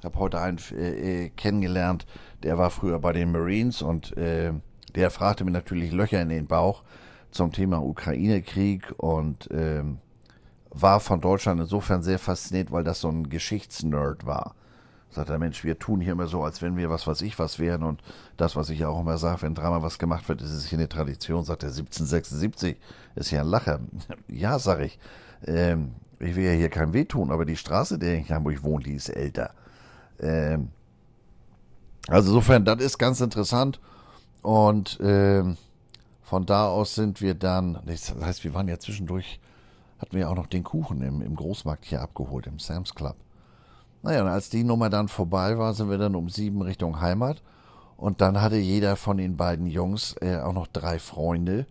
Ich 0.02 0.04
habe 0.04 0.18
heute 0.18 0.40
einen 0.40 0.58
äh, 0.72 1.26
äh, 1.26 1.28
kennengelernt, 1.28 2.06
der 2.42 2.58
war 2.58 2.70
früher 2.70 2.98
bei 2.98 3.12
den 3.12 3.30
Marines 3.30 3.82
und 3.82 4.16
äh, 4.16 4.52
der 4.96 5.12
fragte 5.12 5.44
mir 5.44 5.52
natürlich 5.52 5.92
Löcher 5.92 6.20
in 6.20 6.28
den 6.28 6.48
Bauch 6.48 6.82
zum 7.30 7.52
Thema 7.52 7.80
Ukraine-Krieg 7.80 8.92
und 8.96 9.48
ähm, 9.52 9.98
war 10.70 10.98
von 10.98 11.20
Deutschland 11.20 11.60
insofern 11.60 12.02
sehr 12.02 12.18
fasziniert, 12.18 12.72
weil 12.72 12.82
das 12.82 13.00
so 13.00 13.10
ein 13.10 13.30
Geschichtsnerd 13.30 14.26
war. 14.26 14.56
Sagt 15.08 15.28
der 15.28 15.38
Mensch, 15.38 15.62
wir 15.62 15.78
tun 15.78 16.00
hier 16.00 16.14
immer 16.14 16.26
so, 16.26 16.42
als 16.42 16.62
wenn 16.62 16.76
wir 16.76 16.90
was 16.90 17.06
weiß 17.06 17.22
ich 17.22 17.38
was 17.38 17.60
wären 17.60 17.84
und 17.84 18.02
das, 18.36 18.56
was 18.56 18.70
ich 18.70 18.84
auch 18.84 19.00
immer 19.00 19.18
sage, 19.18 19.42
wenn 19.42 19.54
dreimal 19.54 19.82
was 19.82 20.00
gemacht 20.00 20.28
wird, 20.28 20.42
ist 20.42 20.50
es 20.50 20.66
hier 20.66 20.80
eine 20.80 20.88
Tradition, 20.88 21.44
sagt 21.44 21.62
er 21.62 21.68
1776, 21.68 22.76
ist 23.14 23.30
ja 23.30 23.42
ein 23.42 23.46
Lacher. 23.46 23.78
ja, 24.26 24.58
sag 24.58 24.80
ich. 24.80 24.98
Ähm, 25.46 25.92
ich 26.18 26.34
will 26.34 26.46
ja 26.46 26.52
hier 26.54 26.70
kein 26.70 26.92
Weh 26.92 27.04
tun, 27.04 27.30
aber 27.30 27.44
die 27.44 27.56
Straße, 27.56 28.00
der 28.00 28.16
in 28.16 28.28
Hamburg 28.28 28.64
wohnt, 28.64 28.86
die 28.86 28.94
ist 28.94 29.08
älter. 29.08 29.54
Ähm, 30.22 30.70
also 32.08 32.30
insofern, 32.30 32.64
das 32.64 32.80
ist 32.80 32.98
ganz 32.98 33.20
interessant. 33.20 33.80
Und 34.42 34.98
ähm, 35.02 35.56
von 36.22 36.46
da 36.46 36.68
aus 36.68 36.94
sind 36.94 37.20
wir 37.20 37.34
dann, 37.34 37.78
das 37.86 38.14
heißt, 38.14 38.44
wir 38.44 38.54
waren 38.54 38.68
ja 38.68 38.78
zwischendurch, 38.78 39.40
hatten 39.98 40.16
wir 40.16 40.30
auch 40.30 40.34
noch 40.34 40.46
den 40.46 40.64
Kuchen 40.64 41.02
im, 41.02 41.22
im 41.22 41.36
Großmarkt 41.36 41.84
hier 41.84 42.00
abgeholt, 42.00 42.46
im 42.46 42.58
Sam's 42.58 42.94
Club. 42.94 43.16
Naja, 44.02 44.22
und 44.22 44.28
als 44.28 44.50
die 44.50 44.64
Nummer 44.64 44.90
dann 44.90 45.08
vorbei 45.08 45.58
war, 45.58 45.74
sind 45.74 45.90
wir 45.90 45.98
dann 45.98 46.16
um 46.16 46.28
sieben 46.28 46.60
Richtung 46.62 47.00
Heimat. 47.00 47.42
Und 47.96 48.20
dann 48.20 48.40
hatte 48.40 48.56
jeder 48.56 48.96
von 48.96 49.16
den 49.16 49.36
beiden 49.36 49.66
Jungs 49.66 50.16
äh, 50.20 50.38
auch 50.38 50.52
noch 50.52 50.66
drei 50.66 50.98
Freunde, 50.98 51.66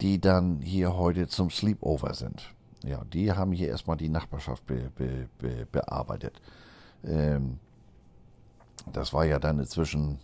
die 0.00 0.20
dann 0.20 0.60
hier 0.60 0.96
heute 0.96 1.26
zum 1.26 1.50
Sleepover 1.50 2.14
sind. 2.14 2.54
Ja, 2.84 3.02
die 3.12 3.32
haben 3.32 3.50
hier 3.50 3.68
erstmal 3.68 3.96
die 3.96 4.08
Nachbarschaft 4.08 4.64
be, 4.66 4.92
be, 4.94 5.28
be, 5.38 5.66
bearbeitet. 5.72 6.40
Ähm, 7.02 7.58
das 8.92 9.12
war 9.12 9.24
ja 9.24 9.38
dann 9.38 9.58
inzwischen 9.58 10.18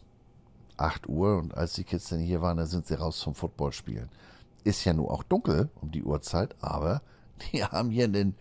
8 0.77 1.09
Uhr 1.09 1.39
und 1.39 1.57
als 1.57 1.75
die 1.75 1.85
Kids 1.85 2.09
dann 2.09 2.21
hier 2.21 2.43
waren, 2.43 2.57
dann 2.57 2.67
sind 2.67 2.87
sie 2.87 2.95
raus 2.95 3.19
zum 3.19 3.35
Footballspielen. 3.35 4.09
Ist 4.65 4.85
ja 4.85 4.93
nur 4.93 5.11
auch 5.11 5.23
dunkel 5.23 5.71
um 5.81 5.91
die 5.91 6.03
Uhrzeit, 6.03 6.55
aber 6.61 7.03
die 7.53 7.65
haben 7.65 7.91
hier 7.91 8.05
einen 8.05 8.35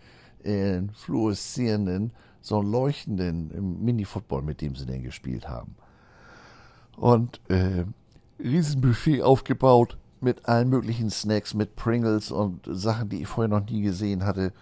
äh, 0.44 0.82
fluoreszierenden, 0.94 2.12
so 2.42 2.62
leuchtenden 2.62 3.84
Mini-Football, 3.84 4.42
mit 4.42 4.62
dem 4.62 4.76
sie 4.76 4.86
denn 4.86 5.04
gespielt 5.04 5.48
haben. 5.48 5.76
Und 6.98 7.40
äh, 7.50 7.86
Riesenbuffet 8.40 9.22
aufgebaut 9.22 9.98
mit 10.20 10.48
allen 10.48 10.70
möglichen 10.70 11.10
Snacks, 11.10 11.54
mit 11.54 11.76
Pringles 11.76 12.32
und 12.32 12.62
Sachen, 12.66 13.10
die 13.10 13.22
ich 13.22 13.28
vorher 13.28 13.50
noch 13.50 13.68
nie 13.68 13.82
gesehen 13.82 14.26
hatte. 14.26 14.54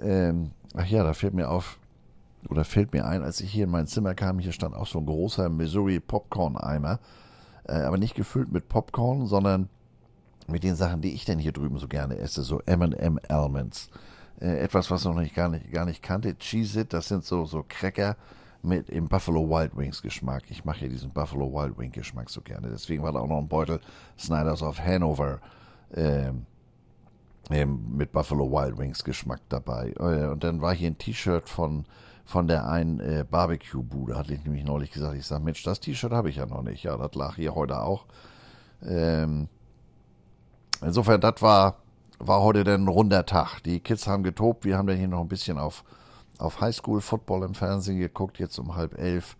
Ähm, 0.00 0.50
ach 0.74 0.86
ja, 0.86 1.04
da 1.04 1.14
fällt 1.14 1.34
mir 1.34 1.48
auf, 1.48 1.78
oder 2.48 2.64
fällt 2.64 2.92
mir 2.92 3.06
ein, 3.06 3.22
als 3.22 3.40
ich 3.40 3.50
hier 3.50 3.64
in 3.64 3.70
mein 3.70 3.86
Zimmer 3.86 4.14
kam, 4.14 4.38
hier 4.38 4.52
stand 4.52 4.74
auch 4.74 4.86
so 4.86 4.98
ein 4.98 5.06
großer 5.06 5.48
Missouri 5.48 6.00
Popcorn-Eimer, 6.00 6.98
äh, 7.64 7.80
aber 7.80 7.98
nicht 7.98 8.14
gefüllt 8.14 8.52
mit 8.52 8.68
Popcorn, 8.68 9.26
sondern 9.26 9.68
mit 10.48 10.62
den 10.62 10.76
Sachen, 10.76 11.00
die 11.00 11.12
ich 11.12 11.24
denn 11.24 11.38
hier 11.38 11.52
drüben 11.52 11.78
so 11.78 11.88
gerne 11.88 12.18
esse, 12.18 12.42
so 12.42 12.60
M&M 12.66 13.18
Elements. 13.28 13.90
Äh, 14.40 14.58
etwas, 14.58 14.90
was 14.90 15.02
ich 15.02 15.06
noch 15.06 15.20
nicht 15.20 15.34
gar 15.34 15.48
nicht, 15.48 15.70
gar 15.72 15.84
nicht 15.84 16.02
kannte. 16.02 16.36
Cheese 16.38 16.80
It, 16.80 16.92
das 16.92 17.08
sind 17.08 17.24
so, 17.24 17.44
so 17.46 17.64
Cracker 17.68 18.16
mit 18.62 18.90
im 18.90 19.08
Buffalo 19.08 19.48
Wild 19.48 19.76
Wings 19.76 20.02
Geschmack. 20.02 20.44
Ich 20.50 20.64
mache 20.64 20.82
ja 20.82 20.88
diesen 20.88 21.10
Buffalo 21.10 21.52
Wild 21.52 21.78
Wing 21.78 21.92
Geschmack 21.92 22.28
so 22.28 22.40
gerne. 22.40 22.68
Deswegen 22.68 23.02
war 23.02 23.12
da 23.12 23.20
auch 23.20 23.28
noch 23.28 23.38
ein 23.38 23.48
Beutel 23.48 23.80
Snyder's 24.18 24.62
of 24.62 24.78
Hanover 24.78 25.40
ähm, 25.94 26.46
ähm, 27.50 27.96
mit 27.96 28.12
Buffalo 28.12 28.50
Wild 28.50 28.76
Wings 28.76 29.04
Geschmack 29.04 29.40
dabei. 29.48 29.94
Äh, 29.98 30.26
und 30.26 30.42
dann 30.44 30.60
war 30.60 30.74
hier 30.74 30.90
ein 30.90 30.98
T-Shirt 30.98 31.48
von 31.48 31.84
von 32.26 32.48
der 32.48 32.68
einen 32.68 32.98
äh, 32.98 33.24
Barbecue-Bude, 33.28 34.16
hatte 34.16 34.34
ich 34.34 34.44
nämlich 34.44 34.64
neulich 34.64 34.90
gesagt. 34.90 35.16
Ich 35.16 35.26
sage, 35.26 35.44
Mensch, 35.44 35.62
das 35.62 35.78
T-Shirt 35.78 36.12
habe 36.12 36.28
ich 36.28 36.36
ja 36.36 36.46
noch 36.46 36.62
nicht. 36.62 36.82
Ja, 36.82 36.96
das 36.96 37.14
lag 37.14 37.36
hier 37.36 37.54
heute 37.54 37.80
auch. 37.80 38.04
Ähm, 38.84 39.48
insofern, 40.82 41.20
das 41.20 41.40
war, 41.40 41.76
war 42.18 42.42
heute 42.42 42.64
dann 42.64 42.84
ein 42.84 42.88
runder 42.88 43.24
Tag. 43.26 43.60
Die 43.60 43.78
Kids 43.78 44.08
haben 44.08 44.24
getobt. 44.24 44.64
Wir 44.64 44.76
haben 44.76 44.88
dann 44.88 44.96
hier 44.96 45.06
noch 45.06 45.20
ein 45.20 45.28
bisschen 45.28 45.56
auf, 45.56 45.84
auf 46.38 46.60
Highschool-Football 46.60 47.44
im 47.44 47.54
Fernsehen 47.54 48.00
geguckt. 48.00 48.40
Jetzt 48.40 48.58
um 48.58 48.74
halb 48.74 48.98
elf 48.98 49.36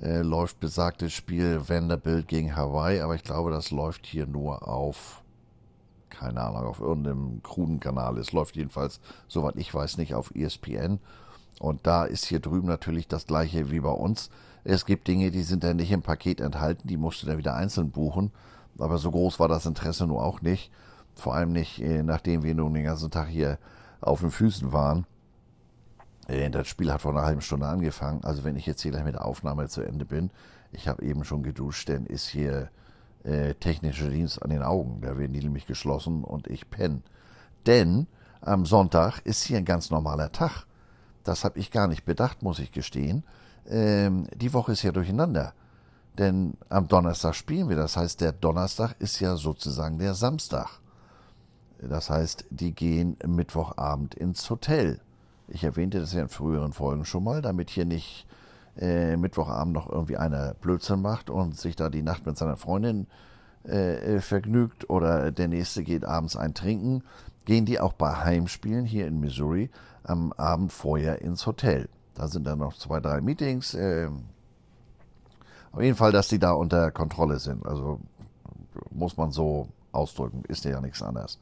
äh, 0.00 0.22
läuft 0.22 0.58
besagtes 0.58 1.12
Spiel 1.12 1.60
Vanderbilt 1.68 2.28
gegen 2.28 2.56
Hawaii. 2.56 3.02
Aber 3.02 3.14
ich 3.14 3.24
glaube, 3.24 3.50
das 3.50 3.70
läuft 3.70 4.06
hier 4.06 4.26
nur 4.26 4.66
auf, 4.66 5.22
keine 6.08 6.40
Ahnung, 6.40 6.64
auf 6.64 6.80
irgendeinem 6.80 7.42
kruden 7.42 7.78
Kanal. 7.78 8.16
Es 8.16 8.32
läuft 8.32 8.56
jedenfalls, 8.56 9.00
soweit 9.28 9.56
ich 9.56 9.74
weiß, 9.74 9.98
nicht 9.98 10.14
auf 10.14 10.34
ESPN. 10.34 10.98
Und 11.62 11.86
da 11.86 12.04
ist 12.04 12.24
hier 12.24 12.40
drüben 12.40 12.66
natürlich 12.66 13.06
das 13.06 13.24
gleiche 13.24 13.70
wie 13.70 13.78
bei 13.78 13.92
uns. 13.92 14.30
Es 14.64 14.84
gibt 14.84 15.06
Dinge, 15.06 15.30
die 15.30 15.44
sind 15.44 15.62
dann 15.62 15.76
nicht 15.76 15.92
im 15.92 16.02
Paket 16.02 16.40
enthalten, 16.40 16.88
die 16.88 16.96
musst 16.96 17.22
du 17.22 17.28
dann 17.28 17.38
wieder 17.38 17.54
einzeln 17.54 17.92
buchen. 17.92 18.32
Aber 18.80 18.98
so 18.98 19.12
groß 19.12 19.38
war 19.38 19.46
das 19.46 19.64
Interesse 19.64 20.08
nun 20.08 20.18
auch 20.18 20.42
nicht. 20.42 20.72
Vor 21.14 21.36
allem 21.36 21.52
nicht, 21.52 21.80
äh, 21.80 22.02
nachdem 22.02 22.42
wir 22.42 22.56
nun 22.56 22.74
den 22.74 22.82
ganzen 22.82 23.12
Tag 23.12 23.28
hier 23.28 23.58
auf 24.00 24.18
den 24.18 24.32
Füßen 24.32 24.72
waren. 24.72 25.06
Äh, 26.26 26.50
das 26.50 26.66
Spiel 26.66 26.92
hat 26.92 27.02
vor 27.02 27.12
einer 27.12 27.22
halben 27.22 27.42
Stunde 27.42 27.66
angefangen. 27.66 28.24
Also 28.24 28.42
wenn 28.42 28.56
ich 28.56 28.66
jetzt 28.66 28.82
hier 28.82 28.90
gleich 28.90 29.04
mit 29.04 29.14
der 29.14 29.24
Aufnahme 29.24 29.68
zu 29.68 29.82
Ende 29.82 30.04
bin, 30.04 30.30
ich 30.72 30.88
habe 30.88 31.04
eben 31.04 31.22
schon 31.22 31.44
geduscht, 31.44 31.88
dann 31.88 32.06
ist 32.06 32.26
hier 32.26 32.70
äh, 33.22 33.54
technischer 33.54 34.08
Dienst 34.08 34.42
an 34.42 34.50
den 34.50 34.64
Augen. 34.64 35.00
Da 35.00 35.16
werden 35.16 35.32
die 35.32 35.44
nämlich 35.44 35.66
geschlossen 35.66 36.24
und 36.24 36.48
ich 36.48 36.70
penne. 36.70 37.02
Denn 37.66 38.08
am 38.40 38.66
Sonntag 38.66 39.20
ist 39.20 39.44
hier 39.44 39.58
ein 39.58 39.64
ganz 39.64 39.90
normaler 39.90 40.32
Tag. 40.32 40.66
Das 41.24 41.44
habe 41.44 41.58
ich 41.58 41.70
gar 41.70 41.88
nicht 41.88 42.04
bedacht, 42.04 42.42
muss 42.42 42.58
ich 42.58 42.72
gestehen. 42.72 43.24
Ähm, 43.68 44.26
die 44.34 44.52
Woche 44.52 44.72
ist 44.72 44.82
ja 44.82 44.92
durcheinander. 44.92 45.54
Denn 46.18 46.54
am 46.68 46.88
Donnerstag 46.88 47.34
spielen 47.34 47.68
wir. 47.68 47.76
Das 47.76 47.96
heißt, 47.96 48.20
der 48.20 48.32
Donnerstag 48.32 48.96
ist 48.98 49.20
ja 49.20 49.36
sozusagen 49.36 49.98
der 49.98 50.14
Samstag. 50.14 50.68
Das 51.80 52.10
heißt, 52.10 52.46
die 52.50 52.74
gehen 52.74 53.16
Mittwochabend 53.26 54.14
ins 54.14 54.48
Hotel. 54.50 55.00
Ich 55.48 55.64
erwähnte 55.64 56.00
das 56.00 56.12
ja 56.12 56.22
in 56.22 56.28
früheren 56.28 56.72
Folgen 56.72 57.04
schon 57.04 57.24
mal, 57.24 57.42
damit 57.42 57.70
hier 57.70 57.84
nicht 57.84 58.26
äh, 58.78 59.16
Mittwochabend 59.16 59.74
noch 59.74 59.90
irgendwie 59.90 60.16
einer 60.16 60.54
Blödsinn 60.54 61.02
macht 61.02 61.28
und 61.28 61.58
sich 61.58 61.76
da 61.76 61.88
die 61.88 62.02
Nacht 62.02 62.24
mit 62.24 62.38
seiner 62.38 62.56
Freundin 62.56 63.06
äh, 63.64 64.20
vergnügt 64.20 64.88
oder 64.90 65.30
der 65.30 65.48
nächste 65.48 65.82
geht 65.82 66.04
abends 66.04 66.36
ein 66.36 66.54
trinken, 66.54 67.02
gehen 67.44 67.66
die 67.66 67.80
auch 67.80 67.92
bei 67.92 68.14
Heimspielen 68.14 68.84
hier 68.84 69.06
in 69.06 69.20
Missouri 69.20 69.70
am 70.04 70.32
Abend 70.34 70.72
vorher 70.72 71.22
ins 71.22 71.46
Hotel. 71.46 71.88
Da 72.14 72.28
sind 72.28 72.46
dann 72.46 72.58
noch 72.58 72.76
zwei, 72.76 73.00
drei 73.00 73.20
Meetings. 73.20 73.74
Äh, 73.74 74.08
auf 75.72 75.80
jeden 75.80 75.96
Fall, 75.96 76.12
dass 76.12 76.28
die 76.28 76.38
da 76.38 76.52
unter 76.52 76.90
Kontrolle 76.90 77.38
sind. 77.38 77.64
Also 77.66 78.00
muss 78.90 79.16
man 79.16 79.32
so 79.32 79.68
ausdrücken, 79.92 80.44
ist 80.48 80.64
ja 80.64 80.80
nichts 80.80 81.02
anderes. 81.02 81.38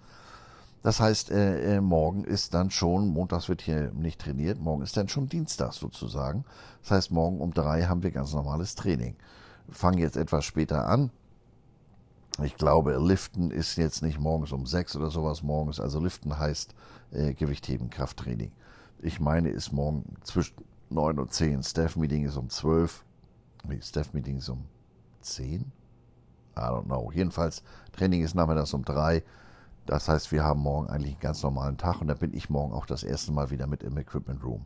Das 0.82 0.98
heißt, 0.98 1.30
äh, 1.30 1.76
äh, 1.76 1.80
morgen 1.80 2.24
ist 2.24 2.54
dann 2.54 2.70
schon, 2.70 3.08
montags 3.08 3.48
wird 3.48 3.60
hier 3.60 3.90
nicht 3.92 4.20
trainiert, 4.20 4.58
morgen 4.58 4.82
ist 4.82 4.96
dann 4.96 5.08
schon 5.08 5.28
Dienstag 5.28 5.74
sozusagen. 5.74 6.44
Das 6.82 6.92
heißt, 6.92 7.10
morgen 7.10 7.40
um 7.40 7.52
drei 7.52 7.82
haben 7.84 8.02
wir 8.02 8.10
ganz 8.10 8.32
normales 8.32 8.76
Training. 8.76 9.16
Fangen 9.70 9.98
jetzt 9.98 10.16
etwas 10.16 10.44
später 10.44 10.88
an. 10.88 11.10
Ich 12.42 12.56
glaube, 12.56 12.96
Liften 12.96 13.50
ist 13.50 13.76
jetzt 13.76 14.02
nicht 14.02 14.18
morgens 14.18 14.52
um 14.52 14.66
sechs 14.66 14.96
oder 14.96 15.10
sowas 15.10 15.42
morgens. 15.42 15.80
Also 15.80 16.00
Liften 16.00 16.38
heißt 16.38 16.74
äh, 17.12 17.34
Gewichtheben, 17.34 17.90
Krafttraining. 17.90 18.52
Ich 18.98 19.20
meine, 19.20 19.50
ist 19.50 19.72
morgen 19.72 20.16
zwischen 20.22 20.56
neun 20.88 21.18
und 21.18 21.32
zehn. 21.32 21.62
Staff-Meeting 21.62 22.24
ist 22.24 22.36
um 22.36 22.48
zwölf. 22.48 23.04
Nee, 23.66 23.80
Staff-Meeting 23.80 24.38
ist 24.38 24.48
um 24.48 24.64
zehn? 25.20 25.72
I 26.56 26.60
don't 26.60 26.84
know. 26.84 27.10
Jedenfalls, 27.12 27.62
Training 27.92 28.22
ist 28.22 28.34
nachmittags 28.34 28.74
um 28.74 28.84
drei. 28.84 29.22
Das 29.86 30.08
heißt, 30.08 30.30
wir 30.32 30.44
haben 30.44 30.60
morgen 30.60 30.88
eigentlich 30.88 31.14
einen 31.14 31.20
ganz 31.20 31.42
normalen 31.42 31.76
Tag 31.76 32.00
und 32.00 32.08
da 32.08 32.14
bin 32.14 32.34
ich 32.34 32.50
morgen 32.50 32.72
auch 32.72 32.86
das 32.86 33.02
erste 33.02 33.32
Mal 33.32 33.50
wieder 33.50 33.66
mit 33.66 33.82
im 33.82 33.96
Equipment 33.98 34.44
Room. 34.44 34.64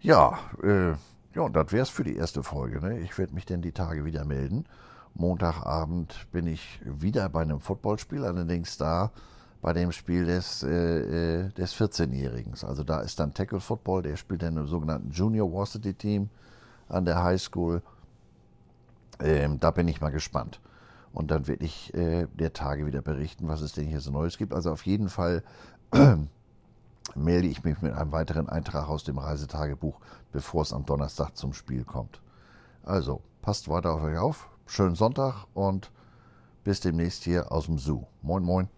Ja, 0.00 0.38
äh, 0.62 0.90
ja, 1.34 1.42
und 1.42 1.54
das 1.54 1.72
wäre 1.72 1.82
es 1.82 1.90
für 1.90 2.04
die 2.04 2.16
erste 2.16 2.42
Folge. 2.42 2.80
Ne? 2.80 2.98
Ich 3.00 3.16
werde 3.18 3.34
mich 3.34 3.46
dann 3.46 3.62
die 3.62 3.72
Tage 3.72 4.04
wieder 4.04 4.24
melden. 4.24 4.64
Montagabend 5.18 6.26
bin 6.32 6.46
ich 6.46 6.80
wieder 6.84 7.28
bei 7.28 7.42
einem 7.42 7.60
Footballspiel, 7.60 8.24
allerdings 8.24 8.76
da 8.76 9.10
bei 9.62 9.72
dem 9.72 9.92
Spiel 9.92 10.26
des, 10.26 10.62
äh, 10.62 11.46
äh 11.46 11.48
des 11.50 11.74
14-Jährigen. 11.74 12.54
Also 12.62 12.84
da 12.84 13.00
ist 13.00 13.18
dann 13.18 13.34
Tackle 13.34 13.60
Football, 13.60 14.02
der 14.02 14.16
spielt 14.16 14.42
dann 14.42 14.56
im 14.56 14.66
sogenannten 14.66 15.10
Junior 15.10 15.52
Varsity 15.52 15.94
Team 15.94 16.30
an 16.88 17.04
der 17.04 17.22
High 17.22 17.40
School. 17.40 17.82
Ähm, 19.20 19.58
da 19.58 19.70
bin 19.70 19.88
ich 19.88 20.00
mal 20.00 20.10
gespannt. 20.10 20.60
Und 21.12 21.30
dann 21.30 21.46
werde 21.48 21.64
ich 21.64 21.94
äh, 21.94 22.26
der 22.34 22.52
Tage 22.52 22.84
wieder 22.84 23.00
berichten, 23.00 23.48
was 23.48 23.62
es 23.62 23.72
denn 23.72 23.86
hier 23.86 24.00
so 24.00 24.10
Neues 24.10 24.36
gibt. 24.36 24.52
Also 24.52 24.70
auf 24.70 24.84
jeden 24.84 25.08
Fall 25.08 25.42
melde 27.14 27.48
ich 27.48 27.64
mich 27.64 27.80
mit 27.80 27.94
einem 27.94 28.12
weiteren 28.12 28.48
Eintrag 28.48 28.88
aus 28.88 29.04
dem 29.04 29.18
Reisetagebuch, 29.18 29.98
bevor 30.32 30.62
es 30.62 30.74
am 30.74 30.84
Donnerstag 30.84 31.34
zum 31.34 31.54
Spiel 31.54 31.84
kommt. 31.84 32.20
Also, 32.82 33.22
passt 33.40 33.68
weiter 33.68 33.92
auf 33.94 34.02
euch 34.02 34.18
auf. 34.18 34.48
Schönen 34.68 34.96
Sonntag 34.96 35.46
und 35.54 35.92
bis 36.64 36.80
demnächst 36.80 37.22
hier 37.22 37.52
aus 37.52 37.66
dem 37.66 37.78
Zoo. 37.78 38.04
Moin, 38.20 38.42
moin. 38.42 38.68